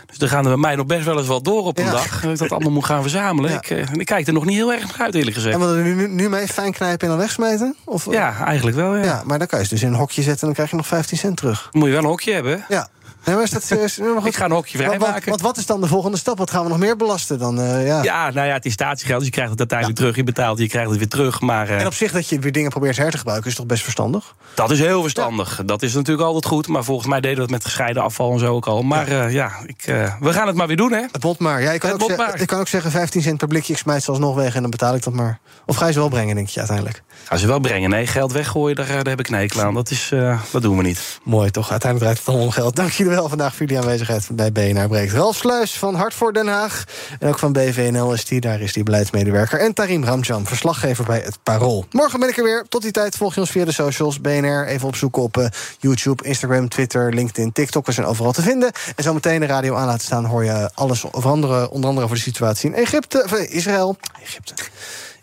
Dus 0.07 0.17
dan 0.17 0.29
gaan 0.29 0.43
er 0.43 0.49
bij 0.49 0.57
mij 0.57 0.75
nog 0.75 0.85
best 0.85 1.05
wel 1.05 1.17
eens 1.17 1.27
wel 1.27 1.41
door 1.41 1.63
op 1.65 1.77
een 1.77 1.85
Ja. 1.85 1.91
dag. 1.91 2.21
Dat 2.21 2.31
ik 2.31 2.37
dat 2.37 2.51
allemaal 2.51 2.71
moet 2.71 2.85
gaan 2.85 3.01
verzamelen. 3.01 3.51
Ik, 3.53 3.69
eh, 3.69 3.93
ik 3.93 4.05
kijk 4.05 4.27
er 4.27 4.33
nog 4.33 4.45
niet 4.45 4.55
heel 4.55 4.73
erg 4.73 4.87
naar 4.87 5.05
uit, 5.05 5.15
eerlijk 5.15 5.35
gezegd. 5.35 5.53
En 5.53 5.59
wat 5.59 5.69
er 5.75 5.83
nu, 5.83 6.07
nu 6.07 6.29
mee 6.29 6.47
fijn 6.47 6.71
knijpen 6.73 7.01
en 7.01 7.07
dan 7.07 7.17
wegsmijten? 7.17 7.75
Of, 7.85 8.11
Ja, 8.11 8.45
eigenlijk 8.45 8.77
wel, 8.77 8.95
ja. 8.95 9.03
ja. 9.03 9.21
Maar 9.25 9.37
dan 9.37 9.47
kan 9.47 9.59
je 9.59 9.65
ze 9.65 9.73
dus 9.73 9.81
in 9.83 9.87
een 9.87 9.93
hokje 9.99 10.21
zetten 10.21 10.39
en 10.39 10.45
dan 10.45 10.55
krijg 10.55 10.69
je 10.69 10.75
nog 10.75 10.87
15 10.87 11.17
cent 11.17 11.37
terug. 11.37 11.69
Moet 11.71 11.85
je 11.85 11.91
wel 11.91 11.99
een 12.03 12.05
hokje 12.09 12.33
hebben. 12.33 12.65
Ja. 12.69 12.87
Nee, 13.25 13.35
maar 13.35 13.43
is 13.43 13.49
dat, 13.51 13.71
is, 13.71 13.97
nog 14.15 14.25
Ik 14.25 14.35
ga 14.35 14.45
een 14.45 14.51
hokje 14.51 14.77
Want- 14.77 14.89
want- 14.89 15.01
vrijmaken. 15.01 15.29
Want 15.29 15.41
wat 15.41 15.57
is 15.57 15.65
dan 15.65 15.81
de 15.81 15.87
volgende 15.87 16.17
stap? 16.17 16.37
Wat 16.37 16.51
gaan 16.51 16.63
we 16.63 16.69
nog 16.69 16.77
meer 16.77 16.95
belasten 16.95 17.39
dan? 17.39 17.59
eh, 17.61 17.87
ja. 17.87 18.03
Ja, 18.03 18.29
nou 18.31 18.47
ja, 18.47 18.53
het 18.53 18.65
is 18.65 18.73
statiegeld, 18.73 19.17
dus 19.17 19.27
je 19.27 19.31
krijgt 19.33 19.49
het 19.51 19.59
uiteindelijk 19.59 19.99
terug. 19.99 20.15
Je 20.15 20.23
betaalt, 20.23 20.59
je 20.59 20.67
krijgt 20.67 20.89
het 20.89 20.97
weer 20.99 21.07
terug. 21.07 21.41
Maar 21.41 21.69
eh, 21.69 21.79
En 21.79 21.85
op 21.85 21.93
zich 21.93 22.11
dat 22.11 22.29
je 22.29 22.39
weer 22.39 22.51
dingen 22.51 22.69
probeert 22.69 22.97
her 22.97 23.11
te 23.11 23.17
gebruiken, 23.17 23.49
is 23.49 23.55
toch 23.55 23.65
best 23.65 23.83
verstandig? 23.83 24.35
dat 24.53 24.71
is 24.71 24.79
heel 24.79 25.01
verstandig. 25.01 25.61
Dat 25.65 25.81
is 25.81 25.93
natuurlijk 25.93 26.25
altijd 26.27 26.45
goed. 26.45 26.67
Maar 26.67 26.83
volgens 26.83 27.07
mij 27.07 27.19
deden 27.19 27.35
we 27.35 27.41
het 27.41 27.51
met 27.51 27.63
gescheiden 27.65 28.03
afval 28.03 28.31
en 28.33 28.39
zo 28.39 28.53
ook 28.53 28.67
al. 28.67 28.81
Maar 28.81 29.09
ja, 29.11 29.25
ja 29.25 29.51
ik, 29.65 29.83
eh, 29.85 30.13
we 30.19 30.33
gaan 30.33 30.47
het 30.47 30.55
maar 30.55 30.67
weer 30.67 30.77
doen, 30.77 30.91
hè? 30.91 31.01
Het 31.11 31.19
bot 31.21 31.39
maar. 31.39 31.61
Ja, 31.61 31.71
ik 31.71 31.79
kan, 31.79 31.91
Het 31.91 32.03
ook 32.03 32.17
maar. 32.17 32.41
ik 32.41 32.47
kan 32.47 32.59
ook 32.59 32.67
zeggen 32.67 32.91
15 32.91 33.21
cent 33.21 33.37
per 33.37 33.47
blikje. 33.47 33.73
Ik 33.73 33.79
smijt 33.79 34.03
ze 34.03 34.09
alsnog 34.11 34.35
weg 34.35 34.55
en 34.55 34.61
dan 34.61 34.71
betaal 34.71 34.95
ik 34.95 35.03
dat 35.03 35.13
maar. 35.13 35.39
Of 35.65 35.75
ga 35.75 35.85
je 35.87 35.93
ze 35.93 35.99
wel 35.99 36.09
brengen, 36.09 36.35
denk 36.35 36.47
je 36.47 36.59
uiteindelijk? 36.59 37.03
Als 37.27 37.41
ze 37.41 37.47
wel 37.47 37.59
brengen, 37.59 37.89
nee, 37.89 38.07
geld 38.07 38.31
weggooien, 38.31 38.75
daar, 38.75 38.85
eh, 38.87 38.93
daar 38.93 39.05
heb 39.07 39.19
ik 39.19 39.27
hekel 39.27 39.61
aan. 39.61 39.73
Dat, 39.73 39.89
is, 39.91 40.09
eh, 40.13 40.41
dat 40.51 40.61
doen 40.61 40.77
we 40.77 40.83
niet. 40.83 41.19
Mooi 41.23 41.51
toch? 41.51 41.71
Uiteindelijk 41.71 41.99
draait 41.99 42.17
het 42.17 42.27
allemaal 42.27 42.45
om 42.45 42.51
geld. 42.51 42.75
Dank 42.75 42.91
jullie 42.91 43.08
wel 43.09 43.29
vandaag 43.29 43.55
voor 43.55 43.65
jullie 43.65 43.81
aanwezigheid 43.81 44.27
bij 44.31 44.51
BNR 44.51 44.87
Breekt. 44.87 45.13
Ralf 45.13 45.35
Sluis 45.35 45.77
van 45.77 45.95
Hart 45.95 46.13
voor 46.13 46.33
Den 46.33 46.47
Haag. 46.47 46.83
En 47.19 47.27
ook 47.27 47.39
van 47.39 47.53
BVNL 47.53 48.13
is 48.13 48.25
die, 48.25 48.41
daar 48.41 48.61
is 48.61 48.73
die 48.73 48.83
beleidsmedewerker. 48.83 49.59
En 49.59 49.73
Tarim 49.73 50.03
Ramjan, 50.03 50.45
verslaggever 50.45 51.05
bij 51.05 51.19
het 51.19 51.37
Parool. 51.43 51.85
Morgen 51.91 52.19
ben 52.19 52.29
ik 52.29 52.37
er 52.37 52.43
weer. 52.43 52.65
Tot 52.69 52.81
die 52.81 52.91
tijd 52.91 53.15
volg 53.15 53.33
je 53.33 53.39
ons 53.39 53.49
via 53.49 53.65
de 53.65 53.71
socials. 53.71 54.21
BNR, 54.21 54.67
even 54.67 54.87
opzoeken 54.87 55.21
op 55.21 55.37
eh, 55.37 55.47
YouTube, 55.79 56.23
Instagram, 56.23 56.69
Twitter, 56.69 57.13
LinkedIn, 57.13 57.51
TikTok. 57.51 57.85
We 57.85 57.91
zijn 57.91 58.07
overal 58.07 58.31
te 58.31 58.41
vinden. 58.41 58.71
En 58.95 59.03
zo 59.03 59.13
meteen 59.13 59.39
de 59.39 59.45
radio 59.45 59.75
aan 59.75 59.85
laten 59.85 60.05
staan 60.05 60.25
hoor 60.25 60.43
je 60.43 60.69
alles 60.73 61.13
over 61.13 61.29
andere, 61.29 61.69
onder 61.69 61.89
andere 61.89 62.05
over 62.05 62.17
de 62.17 62.23
situatie 62.23 62.69
in 62.69 62.75
Egypte, 62.75 63.23
of, 63.23 63.31
eh, 63.31 63.53
Israël. 63.53 63.97
Egypte. 64.21 64.53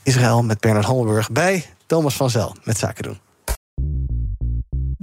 Israël 0.02 0.42
met 0.42 0.60
Bernard 0.60 0.86
Hammelburg 0.86 1.30
bij 1.30 1.66
Thomas 1.86 2.14
van 2.14 2.30
Zel 2.30 2.56
met 2.64 2.78
Zaken 2.78 3.02
doen. 3.02 3.25